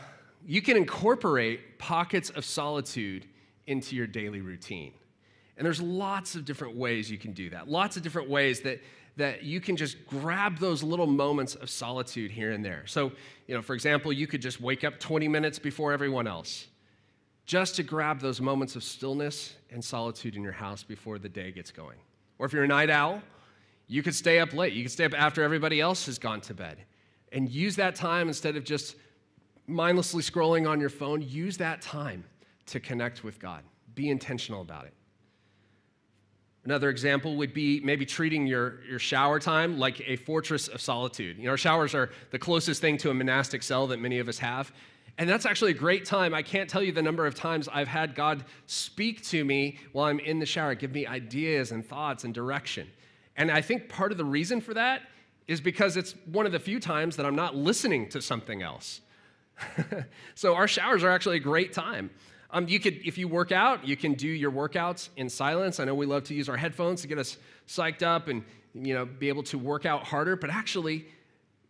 you 0.46 0.62
can 0.62 0.76
incorporate 0.76 1.78
pockets 1.78 2.30
of 2.30 2.44
solitude 2.44 3.26
into 3.66 3.94
your 3.96 4.06
daily 4.06 4.40
routine. 4.40 4.94
And 5.56 5.64
there's 5.64 5.80
lots 5.80 6.34
of 6.34 6.44
different 6.44 6.76
ways 6.76 7.10
you 7.10 7.18
can 7.18 7.32
do 7.32 7.50
that. 7.50 7.68
Lots 7.68 7.96
of 7.96 8.02
different 8.02 8.28
ways 8.28 8.60
that 8.60 8.80
that 9.16 9.42
you 9.42 9.60
can 9.60 9.76
just 9.76 10.06
grab 10.06 10.58
those 10.58 10.82
little 10.82 11.06
moments 11.06 11.54
of 11.54 11.70
solitude 11.70 12.30
here 12.30 12.52
and 12.52 12.64
there. 12.64 12.82
So, 12.86 13.12
you 13.46 13.54
know, 13.54 13.62
for 13.62 13.74
example, 13.74 14.12
you 14.12 14.26
could 14.26 14.42
just 14.42 14.60
wake 14.60 14.84
up 14.84 15.00
20 15.00 15.26
minutes 15.26 15.58
before 15.58 15.92
everyone 15.92 16.26
else 16.26 16.66
just 17.46 17.76
to 17.76 17.82
grab 17.82 18.20
those 18.20 18.40
moments 18.40 18.76
of 18.76 18.84
stillness 18.84 19.54
and 19.70 19.82
solitude 19.82 20.36
in 20.36 20.42
your 20.42 20.52
house 20.52 20.82
before 20.82 21.18
the 21.18 21.28
day 21.28 21.50
gets 21.50 21.70
going. 21.70 21.96
Or 22.38 22.46
if 22.46 22.52
you're 22.52 22.64
a 22.64 22.68
night 22.68 22.90
owl, 22.90 23.22
you 23.86 24.02
could 24.02 24.14
stay 24.14 24.40
up 24.40 24.52
late. 24.52 24.74
You 24.74 24.82
could 24.82 24.92
stay 24.92 25.04
up 25.04 25.14
after 25.14 25.42
everybody 25.42 25.80
else 25.80 26.06
has 26.06 26.18
gone 26.18 26.40
to 26.42 26.54
bed 26.54 26.78
and 27.32 27.48
use 27.48 27.76
that 27.76 27.94
time 27.94 28.28
instead 28.28 28.56
of 28.56 28.64
just 28.64 28.96
mindlessly 29.66 30.22
scrolling 30.22 30.68
on 30.68 30.80
your 30.80 30.88
phone, 30.90 31.22
use 31.22 31.56
that 31.56 31.80
time 31.80 32.24
to 32.66 32.80
connect 32.80 33.24
with 33.24 33.38
God. 33.38 33.62
Be 33.94 34.10
intentional 34.10 34.60
about 34.60 34.84
it. 34.84 34.92
Another 36.66 36.90
example 36.90 37.36
would 37.36 37.54
be 37.54 37.78
maybe 37.78 38.04
treating 38.04 38.44
your, 38.44 38.80
your 38.90 38.98
shower 38.98 39.38
time 39.38 39.78
like 39.78 40.00
a 40.04 40.16
fortress 40.16 40.66
of 40.66 40.80
solitude. 40.80 41.38
You 41.38 41.44
know, 41.44 41.50
our 41.50 41.56
showers 41.56 41.94
are 41.94 42.10
the 42.32 42.40
closest 42.40 42.80
thing 42.80 42.98
to 42.98 43.10
a 43.10 43.14
monastic 43.14 43.62
cell 43.62 43.86
that 43.86 44.00
many 44.00 44.18
of 44.18 44.28
us 44.28 44.36
have. 44.40 44.72
And 45.16 45.30
that's 45.30 45.46
actually 45.46 45.70
a 45.70 45.74
great 45.74 46.04
time. 46.04 46.34
I 46.34 46.42
can't 46.42 46.68
tell 46.68 46.82
you 46.82 46.90
the 46.90 47.02
number 47.02 47.24
of 47.24 47.36
times 47.36 47.68
I've 47.72 47.86
had 47.86 48.16
God 48.16 48.44
speak 48.66 49.24
to 49.26 49.44
me 49.44 49.78
while 49.92 50.06
I'm 50.06 50.18
in 50.18 50.40
the 50.40 50.44
shower, 50.44 50.74
give 50.74 50.90
me 50.90 51.06
ideas 51.06 51.70
and 51.70 51.86
thoughts 51.86 52.24
and 52.24 52.34
direction. 52.34 52.88
And 53.36 53.48
I 53.48 53.60
think 53.60 53.88
part 53.88 54.10
of 54.10 54.18
the 54.18 54.24
reason 54.24 54.60
for 54.60 54.74
that 54.74 55.02
is 55.46 55.60
because 55.60 55.96
it's 55.96 56.16
one 56.32 56.46
of 56.46 56.52
the 56.52 56.58
few 56.58 56.80
times 56.80 57.14
that 57.14 57.26
I'm 57.26 57.36
not 57.36 57.54
listening 57.54 58.08
to 58.08 58.20
something 58.20 58.60
else. 58.60 59.02
so 60.34 60.56
our 60.56 60.66
showers 60.66 61.04
are 61.04 61.10
actually 61.10 61.36
a 61.36 61.40
great 61.40 61.72
time. 61.72 62.10
Um, 62.50 62.68
you 62.68 62.78
could, 62.78 63.00
if 63.04 63.18
you 63.18 63.28
work 63.28 63.52
out, 63.52 63.86
you 63.86 63.96
can 63.96 64.14
do 64.14 64.28
your 64.28 64.52
workouts 64.52 65.08
in 65.16 65.28
silence. 65.28 65.80
I 65.80 65.84
know 65.84 65.94
we 65.94 66.06
love 66.06 66.24
to 66.24 66.34
use 66.34 66.48
our 66.48 66.56
headphones 66.56 67.02
to 67.02 67.08
get 67.08 67.18
us 67.18 67.36
psyched 67.66 68.02
up 68.02 68.28
and 68.28 68.44
you 68.74 68.94
know 68.94 69.04
be 69.04 69.28
able 69.28 69.42
to 69.44 69.58
work 69.58 69.86
out 69.86 70.04
harder. 70.04 70.36
But 70.36 70.50
actually, 70.50 71.06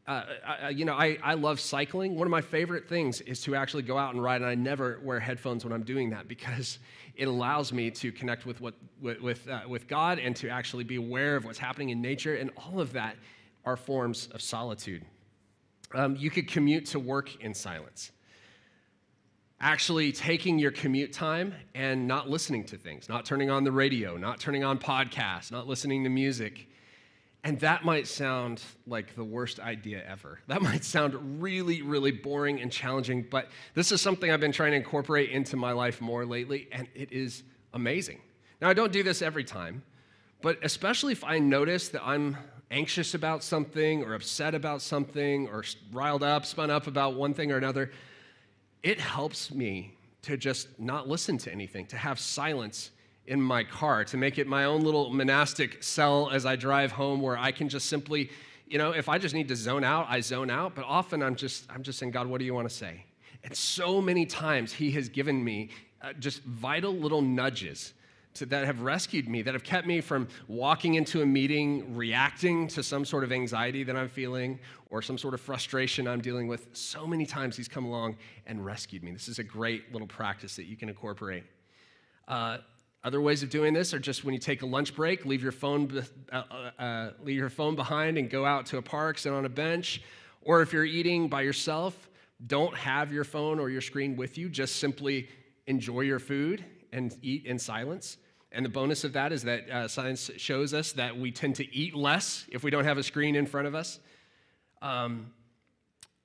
uh, 0.06 0.24
I, 0.46 0.68
you 0.70 0.84
know, 0.84 0.94
I, 0.94 1.18
I 1.22 1.34
love 1.34 1.60
cycling. 1.60 2.14
One 2.14 2.26
of 2.26 2.30
my 2.30 2.42
favorite 2.42 2.88
things 2.88 3.20
is 3.22 3.40
to 3.42 3.54
actually 3.56 3.82
go 3.82 3.96
out 3.96 4.14
and 4.14 4.22
ride, 4.22 4.42
and 4.42 4.50
I 4.50 4.54
never 4.54 5.00
wear 5.02 5.18
headphones 5.18 5.64
when 5.64 5.72
I'm 5.72 5.82
doing 5.82 6.10
that 6.10 6.28
because 6.28 6.78
it 7.16 7.26
allows 7.26 7.72
me 7.72 7.90
to 7.92 8.12
connect 8.12 8.44
with 8.44 8.60
what 8.60 8.74
with 9.00 9.48
uh, 9.48 9.62
with 9.66 9.88
God 9.88 10.18
and 10.18 10.36
to 10.36 10.48
actually 10.50 10.84
be 10.84 10.96
aware 10.96 11.36
of 11.36 11.44
what's 11.44 11.58
happening 11.58 11.88
in 11.88 12.02
nature, 12.02 12.34
and 12.34 12.50
all 12.56 12.80
of 12.80 12.92
that 12.92 13.16
are 13.64 13.76
forms 13.76 14.28
of 14.32 14.42
solitude. 14.42 15.04
Um, 15.94 16.16
you 16.16 16.30
could 16.30 16.48
commute 16.48 16.86
to 16.86 16.98
work 16.98 17.40
in 17.40 17.54
silence 17.54 18.10
actually 19.60 20.12
taking 20.12 20.58
your 20.58 20.70
commute 20.70 21.12
time 21.12 21.54
and 21.74 22.06
not 22.06 22.28
listening 22.28 22.64
to 22.64 22.76
things, 22.76 23.08
not 23.08 23.24
turning 23.24 23.50
on 23.50 23.64
the 23.64 23.72
radio, 23.72 24.16
not 24.16 24.38
turning 24.38 24.64
on 24.64 24.78
podcasts, 24.78 25.50
not 25.50 25.66
listening 25.66 26.04
to 26.04 26.10
music. 26.10 26.68
And 27.42 27.58
that 27.60 27.84
might 27.84 28.06
sound 28.06 28.60
like 28.86 29.14
the 29.14 29.24
worst 29.24 29.60
idea 29.60 30.02
ever. 30.06 30.40
That 30.48 30.62
might 30.62 30.84
sound 30.84 31.40
really, 31.40 31.80
really 31.80 32.10
boring 32.10 32.60
and 32.60 32.70
challenging, 32.70 33.24
but 33.30 33.48
this 33.74 33.92
is 33.92 34.00
something 34.00 34.30
I've 34.30 34.40
been 34.40 34.52
trying 34.52 34.72
to 34.72 34.76
incorporate 34.76 35.30
into 35.30 35.56
my 35.56 35.72
life 35.72 36.00
more 36.00 36.26
lately, 36.26 36.68
and 36.72 36.88
it 36.94 37.12
is 37.12 37.42
amazing. 37.72 38.20
Now, 38.60 38.68
I 38.68 38.74
don't 38.74 38.92
do 38.92 39.02
this 39.02 39.22
every 39.22 39.44
time, 39.44 39.82
but 40.42 40.58
especially 40.62 41.12
if 41.12 41.24
I 41.24 41.38
notice 41.38 41.88
that 41.90 42.04
I'm 42.04 42.36
anxious 42.70 43.14
about 43.14 43.42
something 43.42 44.02
or 44.02 44.14
upset 44.14 44.54
about 44.54 44.82
something 44.82 45.48
or 45.48 45.64
riled 45.92 46.22
up, 46.22 46.44
spun 46.44 46.70
up 46.70 46.86
about 46.86 47.14
one 47.14 47.32
thing 47.32 47.52
or 47.52 47.56
another, 47.56 47.90
it 48.82 49.00
helps 49.00 49.52
me 49.52 49.94
to 50.22 50.36
just 50.36 50.78
not 50.78 51.08
listen 51.08 51.38
to 51.38 51.52
anything, 51.52 51.86
to 51.86 51.96
have 51.96 52.18
silence 52.18 52.90
in 53.26 53.40
my 53.40 53.64
car, 53.64 54.04
to 54.04 54.16
make 54.16 54.38
it 54.38 54.46
my 54.46 54.64
own 54.64 54.82
little 54.82 55.10
monastic 55.10 55.82
cell 55.82 56.30
as 56.30 56.46
I 56.46 56.56
drive 56.56 56.92
home 56.92 57.20
where 57.20 57.36
I 57.36 57.52
can 57.52 57.68
just 57.68 57.86
simply, 57.86 58.30
you 58.66 58.78
know, 58.78 58.92
if 58.92 59.08
I 59.08 59.18
just 59.18 59.34
need 59.34 59.48
to 59.48 59.56
zone 59.56 59.84
out, 59.84 60.06
I 60.08 60.20
zone 60.20 60.50
out, 60.50 60.74
but 60.74 60.84
often 60.84 61.22
I'm 61.22 61.36
just 61.36 61.64
I'm 61.70 61.82
just 61.82 61.98
saying, 61.98 62.12
God, 62.12 62.26
what 62.26 62.38
do 62.38 62.44
you 62.44 62.54
want 62.54 62.68
to 62.68 62.74
say? 62.74 63.04
And 63.44 63.54
so 63.54 64.00
many 64.00 64.26
times 64.26 64.72
he 64.72 64.90
has 64.92 65.08
given 65.08 65.42
me 65.42 65.70
uh, 66.02 66.12
just 66.14 66.42
vital 66.42 66.92
little 66.92 67.22
nudges 67.22 67.92
to, 68.36 68.46
that 68.46 68.64
have 68.64 68.80
rescued 68.80 69.28
me, 69.28 69.42
that 69.42 69.54
have 69.54 69.64
kept 69.64 69.86
me 69.86 70.00
from 70.00 70.28
walking 70.48 70.94
into 70.94 71.22
a 71.22 71.26
meeting 71.26 71.94
reacting 71.94 72.68
to 72.68 72.82
some 72.82 73.04
sort 73.04 73.24
of 73.24 73.32
anxiety 73.32 73.84
that 73.84 73.96
I'm 73.96 74.08
feeling 74.08 74.58
or 74.90 75.02
some 75.02 75.18
sort 75.18 75.34
of 75.34 75.40
frustration 75.40 76.06
I'm 76.06 76.20
dealing 76.20 76.48
with. 76.48 76.68
So 76.72 77.06
many 77.06 77.26
times 77.26 77.56
He's 77.56 77.68
come 77.68 77.84
along 77.84 78.16
and 78.46 78.64
rescued 78.64 79.02
me. 79.02 79.12
This 79.12 79.28
is 79.28 79.38
a 79.38 79.44
great 79.44 79.92
little 79.92 80.08
practice 80.08 80.56
that 80.56 80.66
you 80.66 80.76
can 80.76 80.88
incorporate. 80.88 81.44
Uh, 82.28 82.58
other 83.04 83.20
ways 83.20 83.42
of 83.42 83.50
doing 83.50 83.72
this 83.72 83.94
are 83.94 84.00
just 84.00 84.24
when 84.24 84.34
you 84.34 84.40
take 84.40 84.62
a 84.62 84.66
lunch 84.66 84.94
break, 84.94 85.24
leave 85.24 85.42
your 85.42 85.52
phone, 85.52 86.04
uh, 86.32 86.42
uh, 86.50 86.82
uh, 86.82 87.10
leave 87.22 87.36
your 87.36 87.48
phone 87.48 87.76
behind 87.76 88.18
and 88.18 88.28
go 88.28 88.44
out 88.44 88.66
to 88.66 88.78
a 88.78 88.82
park, 88.82 89.18
sit 89.18 89.32
on 89.32 89.44
a 89.44 89.48
bench. 89.48 90.02
Or 90.42 90.60
if 90.60 90.72
you're 90.72 90.84
eating 90.84 91.28
by 91.28 91.42
yourself, 91.42 92.08
don't 92.46 92.76
have 92.76 93.12
your 93.12 93.24
phone 93.24 93.58
or 93.58 93.70
your 93.70 93.80
screen 93.80 94.16
with 94.16 94.36
you. 94.36 94.48
Just 94.48 94.76
simply 94.76 95.28
enjoy 95.66 96.00
your 96.00 96.18
food 96.18 96.64
and 96.92 97.16
eat 97.22 97.46
in 97.46 97.58
silence. 97.58 98.16
And 98.52 98.64
the 98.64 98.70
bonus 98.70 99.04
of 99.04 99.12
that 99.14 99.32
is 99.32 99.42
that 99.42 99.68
uh, 99.68 99.88
science 99.88 100.30
shows 100.36 100.72
us 100.72 100.92
that 100.92 101.18
we 101.18 101.30
tend 101.30 101.56
to 101.56 101.74
eat 101.74 101.94
less 101.94 102.46
if 102.50 102.62
we 102.62 102.70
don't 102.70 102.84
have 102.84 102.98
a 102.98 103.02
screen 103.02 103.34
in 103.36 103.46
front 103.46 103.66
of 103.66 103.74
us. 103.74 103.98
Um, 104.80 105.32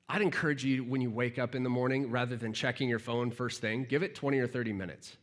I'd 0.07 0.22
encourage 0.22 0.63
you 0.63 0.84
when 0.84 1.01
you 1.01 1.09
wake 1.09 1.39
up 1.39 1.55
in 1.55 1.63
the 1.63 1.69
morning, 1.69 2.11
rather 2.11 2.36
than 2.36 2.53
checking 2.53 2.89
your 2.89 2.99
phone 2.99 3.32
first 3.32 3.61
thing, 3.61 3.86
give 3.86 4.03
it 4.03 4.13
20 4.13 4.39
or 4.39 4.47
30 4.47 4.74
minutes. 4.74 5.17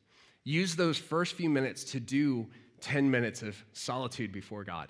Use 0.44 0.76
those 0.76 0.96
first 0.96 1.34
few 1.34 1.50
minutes 1.50 1.84
to 1.84 2.00
do 2.00 2.46
10 2.80 3.10
minutes 3.10 3.42
of 3.42 3.56
solitude 3.72 4.32
before 4.32 4.64
God. 4.64 4.88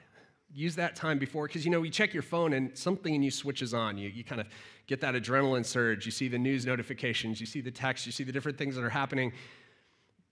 Use 0.55 0.77
that 0.77 0.97
time 0.97 1.19
before, 1.19 1.47
because 1.47 1.65
you 1.65 1.71
know, 1.71 1.83
you 1.83 1.91
check 1.91 2.15
your 2.15 2.23
phone 2.23 2.53
and 2.53 2.77
something 2.79 3.15
in 3.15 3.23
you 3.23 3.31
switches 3.31 3.75
on. 3.75 3.99
You, 3.99 4.09
you 4.09 4.25
kind 4.25 4.41
of 4.41 4.47
get 4.87 5.01
that 5.03 5.15
adrenaline 5.15 5.65
surge. 5.65 6.07
You 6.07 6.13
see 6.13 6.29
the 6.29 6.39
news 6.39 6.65
notifications, 6.65 7.41
you 7.41 7.47
see 7.47 7.61
the 7.61 7.71
text, 7.71 8.07
you 8.07 8.13
see 8.13 8.25
the 8.25 8.33
different 8.33 8.57
things 8.57 8.77
that 8.77 8.85
are 8.85 8.91
happening. 8.91 9.33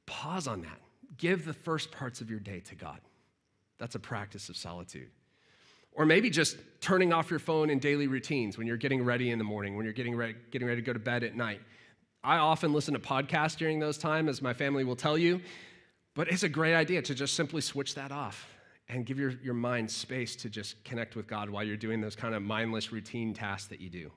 Pause 0.07 0.47
on 0.47 0.63
that 0.63 0.81
give 1.19 1.45
the 1.45 1.53
first 1.53 1.91
parts 1.91 2.21
of 2.21 2.31
your 2.31 2.41
day 2.41 2.61
to 2.61 2.75
God. 2.75 3.01
That's 3.79 3.95
a 3.95 3.99
practice 3.99 4.49
of 4.49 4.57
solitude. 4.57 5.11
Or 5.93 6.05
maybe 6.05 6.29
just 6.29 6.59
turning 6.81 7.13
off 7.13 7.31
your 7.31 7.39
phone 7.39 7.71
in 7.71 7.79
daily 7.79 8.07
routines 8.07 8.59
when 8.59 8.67
you're 8.67 8.77
getting 8.77 9.03
ready 9.03 9.31
in 9.31 9.39
the 9.39 9.45
morning, 9.45 9.77
when 9.77 9.85
you're 9.85 9.95
getting 9.95 10.15
ready, 10.15 10.35
getting 10.51 10.69
ready 10.69 10.81
to 10.81 10.87
go 10.87 10.93
to 10.93 10.99
bed 10.99 11.25
at 11.25 11.35
night. 11.35 11.61
I 12.23 12.37
often 12.39 12.73
listen 12.73 12.93
to 12.95 13.01
podcasts 13.01 13.57
during 13.57 13.79
those 13.79 13.97
times, 13.97 14.29
as 14.29 14.43
my 14.43 14.53
family 14.53 14.85
will 14.85 14.97
tell 14.97 15.17
you, 15.17 15.41
but 16.15 16.29
it's 16.29 16.43
a 16.43 16.49
great 16.49 16.75
idea 16.75 17.01
to 17.03 17.15
just 17.15 17.35
simply 17.35 17.61
switch 17.61 17.95
that 17.95 18.13
off 18.13 18.47
and 18.89 19.07
give 19.07 19.19
your, 19.19 19.31
your 19.43 19.55
mind 19.55 19.91
space 19.91 20.37
to 20.37 20.51
just 20.51 20.83
connect 20.85 21.17
with 21.17 21.27
God 21.27 21.51
while 21.51 21.65
you're 21.65 21.77
doing 21.77 22.01
those 22.01 22.17
kind 22.17 22.35
of 22.35 22.43
mindless 22.43 22.93
routine 22.93 23.33
tasks 23.33 23.69
that 23.69 23.81
you 23.81 23.91
do. 23.91 24.11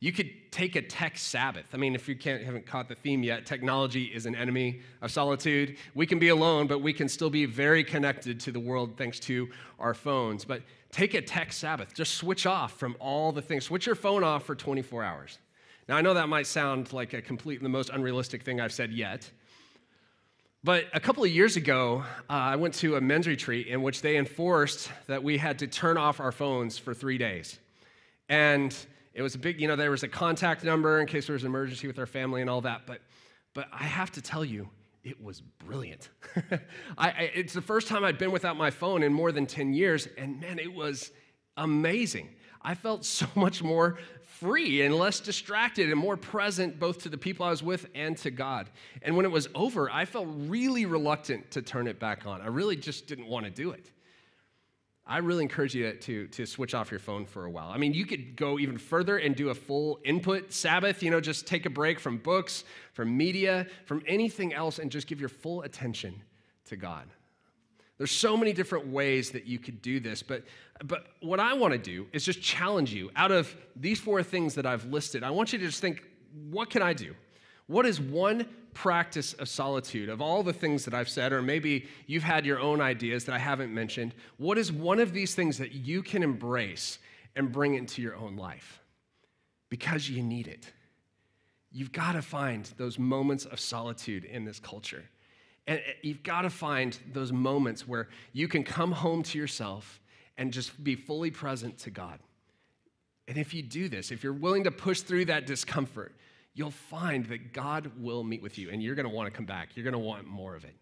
You 0.00 0.12
could 0.12 0.30
take 0.52 0.76
a 0.76 0.82
tech 0.82 1.18
Sabbath. 1.18 1.66
I 1.72 1.76
mean, 1.76 1.96
if 1.96 2.08
you 2.08 2.14
can't, 2.14 2.42
haven't 2.42 2.66
caught 2.66 2.88
the 2.88 2.94
theme 2.94 3.24
yet, 3.24 3.46
technology 3.46 4.04
is 4.04 4.26
an 4.26 4.36
enemy 4.36 4.80
of 5.02 5.10
solitude. 5.10 5.76
We 5.94 6.06
can 6.06 6.20
be 6.20 6.28
alone, 6.28 6.68
but 6.68 6.80
we 6.80 6.92
can 6.92 7.08
still 7.08 7.30
be 7.30 7.46
very 7.46 7.82
connected 7.82 8.38
to 8.40 8.52
the 8.52 8.60
world 8.60 8.96
thanks 8.96 9.18
to 9.20 9.48
our 9.80 9.94
phones. 9.94 10.44
But 10.44 10.62
take 10.92 11.14
a 11.14 11.20
tech 11.20 11.52
Sabbath. 11.52 11.94
Just 11.94 12.14
switch 12.14 12.46
off 12.46 12.78
from 12.78 12.96
all 13.00 13.32
the 13.32 13.42
things. 13.42 13.64
Switch 13.64 13.86
your 13.86 13.96
phone 13.96 14.22
off 14.22 14.44
for 14.44 14.54
24 14.54 15.02
hours. 15.02 15.38
Now, 15.88 15.96
I 15.96 16.00
know 16.00 16.14
that 16.14 16.28
might 16.28 16.46
sound 16.46 16.92
like 16.92 17.12
a 17.12 17.20
complete, 17.20 17.60
the 17.60 17.68
most 17.68 17.90
unrealistic 17.90 18.42
thing 18.42 18.60
I've 18.60 18.72
said 18.72 18.92
yet. 18.92 19.28
But 20.62 20.84
a 20.92 21.00
couple 21.00 21.24
of 21.24 21.30
years 21.30 21.56
ago, 21.56 22.04
uh, 22.30 22.32
I 22.32 22.56
went 22.56 22.74
to 22.74 22.96
a 22.96 23.00
men's 23.00 23.26
retreat 23.26 23.66
in 23.66 23.82
which 23.82 24.02
they 24.02 24.16
enforced 24.16 24.90
that 25.08 25.24
we 25.24 25.38
had 25.38 25.58
to 25.60 25.66
turn 25.66 25.96
off 25.96 26.20
our 26.20 26.32
phones 26.32 26.78
for 26.78 26.94
three 26.94 27.18
days. 27.18 27.58
And 28.28 28.76
it 29.18 29.22
was 29.22 29.34
a 29.34 29.38
big, 29.38 29.60
you 29.60 29.66
know, 29.66 29.74
there 29.74 29.90
was 29.90 30.04
a 30.04 30.08
contact 30.08 30.62
number 30.62 31.00
in 31.00 31.08
case 31.08 31.26
there 31.26 31.32
was 31.34 31.42
an 31.42 31.48
emergency 31.48 31.88
with 31.88 31.98
our 31.98 32.06
family 32.06 32.40
and 32.40 32.48
all 32.48 32.60
that. 32.60 32.82
But, 32.86 33.00
but 33.52 33.66
I 33.72 33.82
have 33.82 34.12
to 34.12 34.22
tell 34.22 34.44
you, 34.44 34.68
it 35.02 35.20
was 35.20 35.40
brilliant. 35.40 36.10
I, 36.96 37.08
I, 37.08 37.30
it's 37.34 37.52
the 37.52 37.60
first 37.60 37.88
time 37.88 38.04
I'd 38.04 38.16
been 38.16 38.30
without 38.30 38.56
my 38.56 38.70
phone 38.70 39.02
in 39.02 39.12
more 39.12 39.32
than 39.32 39.44
10 39.44 39.74
years, 39.74 40.06
and 40.16 40.40
man, 40.40 40.60
it 40.60 40.72
was 40.72 41.10
amazing. 41.56 42.28
I 42.62 42.76
felt 42.76 43.04
so 43.04 43.26
much 43.34 43.60
more 43.60 43.98
free 44.22 44.82
and 44.82 44.94
less 44.94 45.18
distracted 45.18 45.90
and 45.90 45.98
more 45.98 46.16
present 46.16 46.78
both 46.78 47.02
to 47.02 47.08
the 47.08 47.18
people 47.18 47.44
I 47.44 47.50
was 47.50 47.60
with 47.60 47.86
and 47.96 48.16
to 48.18 48.30
God. 48.30 48.70
And 49.02 49.16
when 49.16 49.26
it 49.26 49.32
was 49.32 49.48
over, 49.52 49.90
I 49.90 50.04
felt 50.04 50.28
really 50.30 50.86
reluctant 50.86 51.50
to 51.50 51.60
turn 51.60 51.88
it 51.88 51.98
back 51.98 52.24
on. 52.24 52.40
I 52.40 52.46
really 52.46 52.76
just 52.76 53.08
didn't 53.08 53.26
want 53.26 53.46
to 53.46 53.50
do 53.50 53.72
it. 53.72 53.90
I 55.08 55.18
really 55.18 55.42
encourage 55.42 55.74
you 55.74 55.90
to, 55.90 56.26
to 56.26 56.44
switch 56.44 56.74
off 56.74 56.90
your 56.90 57.00
phone 57.00 57.24
for 57.24 57.46
a 57.46 57.50
while. 57.50 57.70
I 57.70 57.78
mean, 57.78 57.94
you 57.94 58.04
could 58.04 58.36
go 58.36 58.58
even 58.58 58.76
further 58.76 59.16
and 59.16 59.34
do 59.34 59.48
a 59.48 59.54
full 59.54 60.00
input 60.04 60.52
Sabbath, 60.52 61.02
you 61.02 61.10
know, 61.10 61.18
just 61.18 61.46
take 61.46 61.64
a 61.64 61.70
break 61.70 61.98
from 61.98 62.18
books, 62.18 62.64
from 62.92 63.16
media, 63.16 63.66
from 63.86 64.02
anything 64.06 64.52
else, 64.52 64.78
and 64.78 64.90
just 64.90 65.06
give 65.06 65.18
your 65.18 65.30
full 65.30 65.62
attention 65.62 66.22
to 66.66 66.76
God. 66.76 67.06
There's 67.96 68.10
so 68.10 68.36
many 68.36 68.52
different 68.52 68.88
ways 68.88 69.30
that 69.30 69.46
you 69.46 69.58
could 69.58 69.80
do 69.80 69.98
this, 69.98 70.22
but, 70.22 70.44
but 70.84 71.06
what 71.20 71.40
I 71.40 71.54
want 71.54 71.72
to 71.72 71.78
do 71.78 72.06
is 72.12 72.22
just 72.22 72.42
challenge 72.42 72.92
you 72.92 73.10
out 73.16 73.32
of 73.32 73.56
these 73.76 73.98
four 73.98 74.22
things 74.22 74.54
that 74.56 74.66
I've 74.66 74.84
listed. 74.84 75.24
I 75.24 75.30
want 75.30 75.54
you 75.54 75.58
to 75.58 75.64
just 75.66 75.80
think, 75.80 76.02
what 76.50 76.68
can 76.68 76.82
I 76.82 76.92
do? 76.92 77.14
What 77.66 77.86
is 77.86 77.98
one 77.98 78.46
practice 78.78 79.32
of 79.34 79.48
solitude, 79.48 80.08
of 80.08 80.22
all 80.22 80.44
the 80.44 80.52
things 80.52 80.84
that 80.84 80.94
I've 80.94 81.08
said, 81.08 81.32
or 81.32 81.42
maybe 81.42 81.88
you've 82.06 82.22
had 82.22 82.46
your 82.46 82.60
own 82.60 82.80
ideas 82.80 83.24
that 83.24 83.34
I 83.34 83.38
haven't 83.38 83.74
mentioned, 83.74 84.14
what 84.36 84.56
is 84.56 84.70
one 84.70 85.00
of 85.00 85.12
these 85.12 85.34
things 85.34 85.58
that 85.58 85.72
you 85.72 86.00
can 86.00 86.22
embrace 86.22 87.00
and 87.34 87.50
bring 87.50 87.74
into 87.74 88.00
your 88.00 88.14
own 88.14 88.36
life? 88.36 88.80
Because 89.68 90.08
you 90.08 90.22
need 90.22 90.46
it. 90.46 90.70
You've 91.72 91.90
got 91.90 92.12
to 92.12 92.22
find 92.22 92.70
those 92.76 93.00
moments 93.00 93.46
of 93.46 93.58
solitude 93.58 94.24
in 94.24 94.44
this 94.44 94.60
culture. 94.60 95.02
And 95.66 95.80
eh, 95.80 95.92
you've 96.02 96.22
got 96.22 96.42
to 96.42 96.50
find 96.50 96.96
those 97.12 97.32
moments 97.32 97.88
where 97.88 98.06
you 98.32 98.46
can 98.46 98.62
come 98.62 98.92
home 98.92 99.24
to 99.24 99.38
yourself 99.38 99.98
and 100.36 100.52
just 100.52 100.84
be 100.84 100.94
fully 100.94 101.32
present 101.32 101.78
to 101.78 101.90
God. 101.90 102.20
And 103.26 103.38
if 103.38 103.52
you 103.52 103.62
do 103.64 103.88
this, 103.88 104.12
if 104.12 104.22
you're 104.22 104.32
willing 104.32 104.62
to 104.64 104.70
push 104.70 105.00
through 105.00 105.24
that 105.24 105.46
discomfort, 105.46 106.14
you'll 106.58 106.70
find 106.72 107.24
that 107.26 107.52
God 107.52 107.92
will 107.98 108.24
meet 108.24 108.42
with 108.42 108.58
you 108.58 108.70
and 108.70 108.82
you're 108.82 108.96
going 108.96 109.08
to 109.08 109.14
want 109.14 109.28
to 109.28 109.30
come 109.30 109.46
back. 109.46 109.76
You're 109.76 109.84
going 109.84 109.92
to 109.92 109.98
want 109.98 110.26
more 110.26 110.56
of 110.56 110.64
it. 110.64 110.74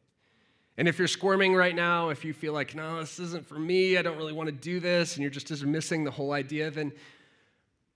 And 0.79 0.89
if 0.89 0.99
you're 0.99 1.07
squirming 1.07 1.55
right 1.55 1.75
now, 1.75 2.09
if 2.09 2.25
you 2.25 2.33
feel 2.33 2.55
like, 2.55 2.75
no, 2.75 3.01
this 3.01 3.19
isn't 3.19 3.47
for 3.47 3.59
me, 3.59 3.99
I 3.99 4.03
don't 4.03 4.17
really 4.17 4.33
want 4.33 4.49
to 4.49 4.55
do 4.55 4.81
this, 4.81 5.15
and 5.15 5.23
you're 5.23 5.31
just 5.31 5.47
dismissing 5.47 6.05
the 6.05 6.11
whole 6.11 6.33
idea, 6.33 6.71
then 6.71 6.93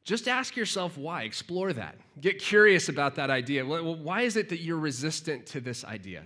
just 0.04 0.28
ask 0.28 0.56
yourself 0.56 0.96
why. 0.96 1.22
Explore 1.22 1.72
that. 1.74 1.96
Get 2.20 2.38
curious 2.38 2.88
about 2.88 3.14
that 3.16 3.30
idea. 3.30 3.64
Why 3.64 4.22
is 4.22 4.36
it 4.36 4.48
that 4.50 4.60
you're 4.60 4.78
resistant 4.78 5.46
to 5.46 5.60
this 5.60 5.84
idea? 5.84 6.22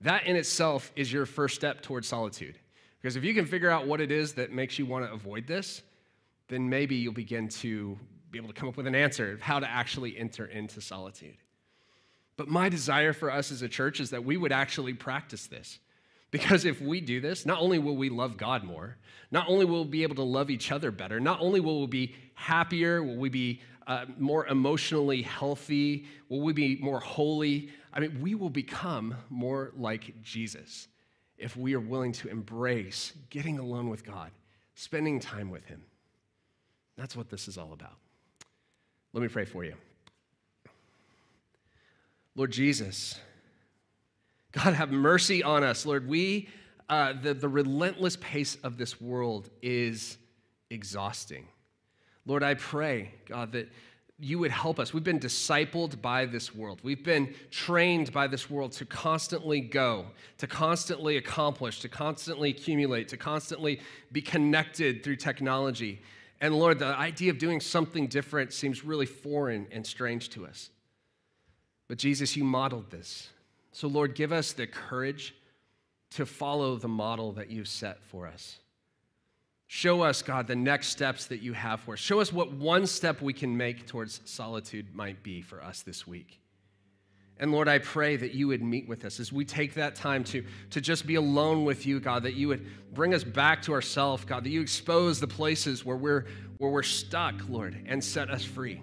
That 0.00 0.26
in 0.26 0.36
itself 0.36 0.92
is 0.94 1.12
your 1.12 1.26
first 1.26 1.54
step 1.54 1.82
towards 1.82 2.08
solitude. 2.08 2.58
Because 3.00 3.16
if 3.16 3.24
you 3.24 3.34
can 3.34 3.46
figure 3.46 3.70
out 3.70 3.86
what 3.86 4.00
it 4.00 4.10
is 4.10 4.34
that 4.34 4.52
makes 4.52 4.78
you 4.78 4.84
want 4.86 5.06
to 5.06 5.12
avoid 5.12 5.46
this, 5.46 5.82
then 6.48 6.68
maybe 6.68 6.96
you'll 6.96 7.12
begin 7.12 7.48
to 7.48 7.98
be 8.30 8.38
able 8.38 8.48
to 8.48 8.54
come 8.54 8.68
up 8.68 8.76
with 8.76 8.86
an 8.86 8.94
answer 8.94 9.32
of 9.32 9.40
how 9.40 9.58
to 9.58 9.68
actually 9.68 10.16
enter 10.18 10.46
into 10.46 10.80
solitude. 10.80 11.36
But 12.36 12.48
my 12.48 12.68
desire 12.68 13.12
for 13.12 13.30
us 13.30 13.50
as 13.50 13.62
a 13.62 13.68
church 13.68 14.00
is 14.00 14.10
that 14.10 14.24
we 14.24 14.36
would 14.36 14.52
actually 14.52 14.94
practice 14.94 15.46
this. 15.46 15.78
Because 16.30 16.64
if 16.66 16.80
we 16.80 17.00
do 17.00 17.20
this, 17.20 17.46
not 17.46 17.60
only 17.60 17.78
will 17.78 17.96
we 17.96 18.10
love 18.10 18.36
God 18.36 18.62
more, 18.62 18.98
not 19.30 19.48
only 19.48 19.64
will 19.64 19.84
we 19.84 19.90
be 19.90 20.02
able 20.02 20.16
to 20.16 20.22
love 20.22 20.50
each 20.50 20.70
other 20.70 20.90
better, 20.90 21.20
not 21.20 21.40
only 21.40 21.58
will 21.58 21.80
we 21.80 21.86
be 21.86 22.14
happier, 22.34 23.02
will 23.02 23.16
we 23.16 23.30
be 23.30 23.62
uh, 23.86 24.04
more 24.18 24.46
emotionally 24.46 25.22
healthy, 25.22 26.06
will 26.28 26.42
we 26.42 26.52
be 26.52 26.76
more 26.82 27.00
holy, 27.00 27.70
I 27.92 28.00
mean, 28.00 28.20
we 28.20 28.34
will 28.34 28.50
become 28.50 29.16
more 29.30 29.72
like 29.76 30.22
Jesus 30.22 30.88
if 31.36 31.56
we 31.56 31.74
are 31.74 31.80
willing 31.80 32.12
to 32.12 32.28
embrace 32.28 33.12
getting 33.30 33.58
alone 33.58 33.88
with 33.88 34.04
God, 34.04 34.30
spending 34.74 35.18
time 35.18 35.50
with 35.50 35.64
Him. 35.64 35.82
That's 36.96 37.16
what 37.16 37.30
this 37.30 37.48
is 37.48 37.56
all 37.56 37.72
about. 37.72 37.96
Let 39.12 39.22
me 39.22 39.28
pray 39.28 39.44
for 39.44 39.64
you. 39.64 39.74
Lord 42.34 42.52
Jesus, 42.52 43.18
God, 44.52 44.74
have 44.74 44.90
mercy 44.90 45.42
on 45.42 45.64
us. 45.64 45.84
Lord, 45.84 46.08
we, 46.08 46.48
uh, 46.88 47.14
the, 47.20 47.34
the 47.34 47.48
relentless 47.48 48.16
pace 48.16 48.56
of 48.62 48.78
this 48.78 49.00
world 49.00 49.50
is 49.60 50.18
exhausting. 50.70 51.46
Lord, 52.26 52.42
I 52.42 52.54
pray, 52.54 53.12
God, 53.26 53.52
that 53.52 53.68
you 54.20 54.38
would 54.38 54.50
help 54.50 54.80
us. 54.80 54.92
We've 54.92 55.04
been 55.04 55.20
discipled 55.20 56.02
by 56.02 56.26
this 56.26 56.54
world. 56.54 56.80
We've 56.82 57.04
been 57.04 57.34
trained 57.50 58.12
by 58.12 58.26
this 58.26 58.50
world 58.50 58.72
to 58.72 58.84
constantly 58.84 59.60
go, 59.60 60.06
to 60.38 60.46
constantly 60.46 61.16
accomplish, 61.16 61.80
to 61.80 61.88
constantly 61.88 62.50
accumulate, 62.50 63.08
to 63.08 63.16
constantly 63.16 63.80
be 64.10 64.20
connected 64.20 65.04
through 65.04 65.16
technology. 65.16 66.02
And 66.40 66.54
Lord, 66.56 66.78
the 66.78 66.86
idea 66.86 67.30
of 67.30 67.38
doing 67.38 67.60
something 67.60 68.06
different 68.06 68.52
seems 68.52 68.84
really 68.84 69.06
foreign 69.06 69.66
and 69.72 69.86
strange 69.86 70.30
to 70.30 70.46
us. 70.46 70.70
But 71.88 71.98
Jesus, 71.98 72.36
you 72.36 72.44
modeled 72.44 72.90
this. 72.90 73.28
So, 73.72 73.88
Lord, 73.88 74.14
give 74.14 74.32
us 74.32 74.52
the 74.52 74.66
courage 74.66 75.34
to 76.10 76.26
follow 76.26 76.76
the 76.76 76.88
model 76.88 77.32
that 77.32 77.50
you've 77.50 77.68
set 77.68 78.02
for 78.04 78.26
us. 78.26 78.58
Show 79.66 80.02
us, 80.02 80.22
God, 80.22 80.46
the 80.46 80.56
next 80.56 80.88
steps 80.88 81.26
that 81.26 81.42
you 81.42 81.52
have 81.52 81.80
for 81.80 81.92
us. 81.92 81.98
Show 81.98 82.20
us 82.20 82.32
what 82.32 82.52
one 82.52 82.86
step 82.86 83.20
we 83.20 83.34
can 83.34 83.56
make 83.56 83.86
towards 83.86 84.20
solitude 84.24 84.94
might 84.94 85.22
be 85.22 85.42
for 85.42 85.62
us 85.62 85.82
this 85.82 86.06
week. 86.06 86.40
And 87.40 87.52
Lord, 87.52 87.68
I 87.68 87.78
pray 87.78 88.16
that 88.16 88.34
you 88.34 88.48
would 88.48 88.62
meet 88.62 88.88
with 88.88 89.04
us 89.04 89.20
as 89.20 89.32
we 89.32 89.44
take 89.44 89.74
that 89.74 89.94
time 89.94 90.24
to, 90.24 90.44
to 90.70 90.80
just 90.80 91.06
be 91.06 91.14
alone 91.14 91.64
with 91.64 91.86
you, 91.86 92.00
God, 92.00 92.24
that 92.24 92.34
you 92.34 92.48
would 92.48 92.66
bring 92.92 93.14
us 93.14 93.22
back 93.22 93.62
to 93.62 93.72
ourselves, 93.72 94.24
God, 94.24 94.44
that 94.44 94.50
you 94.50 94.60
expose 94.60 95.20
the 95.20 95.28
places 95.28 95.84
where 95.84 95.96
we're, 95.96 96.26
where 96.58 96.70
we're 96.70 96.82
stuck, 96.82 97.34
Lord, 97.48 97.80
and 97.86 98.02
set 98.02 98.28
us 98.28 98.44
free. 98.44 98.80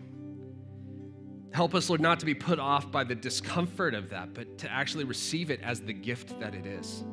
Help 1.51 1.75
us, 1.75 1.89
Lord, 1.89 2.01
not 2.01 2.19
to 2.21 2.25
be 2.25 2.33
put 2.33 2.59
off 2.59 2.91
by 2.91 3.03
the 3.03 3.15
discomfort 3.15 3.93
of 3.93 4.09
that, 4.09 4.33
but 4.33 4.57
to 4.59 4.71
actually 4.71 5.03
receive 5.03 5.49
it 5.49 5.61
as 5.61 5.81
the 5.81 5.93
gift 5.93 6.39
that 6.39 6.53
it 6.53 6.65
is. 6.65 7.03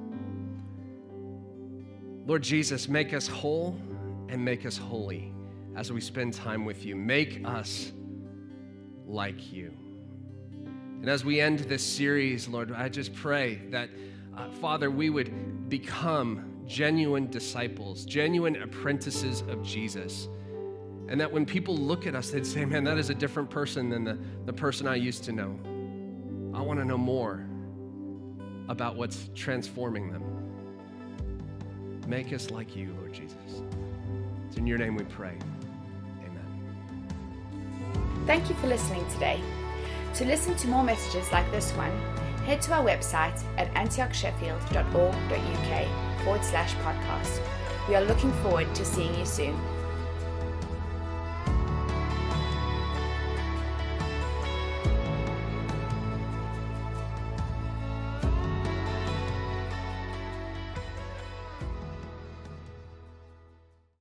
Lord 2.24 2.42
Jesus, 2.42 2.88
make 2.88 3.12
us 3.14 3.26
whole 3.26 3.76
and 4.28 4.44
make 4.44 4.64
us 4.64 4.76
holy 4.76 5.32
as 5.74 5.92
we 5.92 6.00
spend 6.00 6.34
time 6.34 6.64
with 6.64 6.84
you. 6.84 6.94
Make 6.94 7.42
us 7.44 7.92
like 9.06 9.52
you. 9.52 9.81
And 11.02 11.10
as 11.10 11.24
we 11.24 11.40
end 11.40 11.58
this 11.58 11.82
series, 11.82 12.46
Lord, 12.46 12.70
I 12.70 12.88
just 12.88 13.12
pray 13.12 13.56
that, 13.70 13.90
uh, 14.38 14.48
Father, 14.60 14.88
we 14.88 15.10
would 15.10 15.68
become 15.68 16.62
genuine 16.64 17.28
disciples, 17.28 18.04
genuine 18.04 18.62
apprentices 18.62 19.40
of 19.48 19.64
Jesus. 19.64 20.28
And 21.08 21.20
that 21.20 21.30
when 21.30 21.44
people 21.44 21.76
look 21.76 22.06
at 22.06 22.14
us, 22.14 22.30
they'd 22.30 22.46
say, 22.46 22.64
man, 22.64 22.84
that 22.84 22.98
is 22.98 23.10
a 23.10 23.14
different 23.16 23.50
person 23.50 23.90
than 23.90 24.04
the, 24.04 24.16
the 24.46 24.52
person 24.52 24.86
I 24.86 24.94
used 24.94 25.24
to 25.24 25.32
know. 25.32 25.58
I 26.54 26.62
want 26.62 26.78
to 26.78 26.84
know 26.84 26.98
more 26.98 27.48
about 28.68 28.94
what's 28.94 29.28
transforming 29.34 30.08
them. 30.12 30.22
Make 32.06 32.32
us 32.32 32.52
like 32.52 32.76
you, 32.76 32.94
Lord 33.00 33.12
Jesus. 33.12 33.62
It's 34.46 34.56
in 34.56 34.68
your 34.68 34.78
name 34.78 34.94
we 34.94 35.02
pray. 35.02 35.36
Amen. 36.20 36.46
Thank 38.24 38.48
you 38.48 38.54
for 38.54 38.68
listening 38.68 39.04
today. 39.14 39.40
To 40.14 40.24
listen 40.26 40.54
to 40.56 40.68
more 40.68 40.84
messages 40.84 41.32
like 41.32 41.50
this 41.50 41.72
one, 41.72 41.90
head 42.44 42.60
to 42.62 42.74
our 42.74 42.84
website 42.84 43.42
at 43.56 43.72
antiochsheffield.org.uk 43.74 46.24
forward 46.24 46.44
slash 46.44 46.74
podcast. 46.74 47.40
We 47.88 47.94
are 47.94 48.04
looking 48.04 48.32
forward 48.42 48.74
to 48.74 48.84
seeing 48.84 49.18
you 49.18 49.24
soon. 49.24 49.58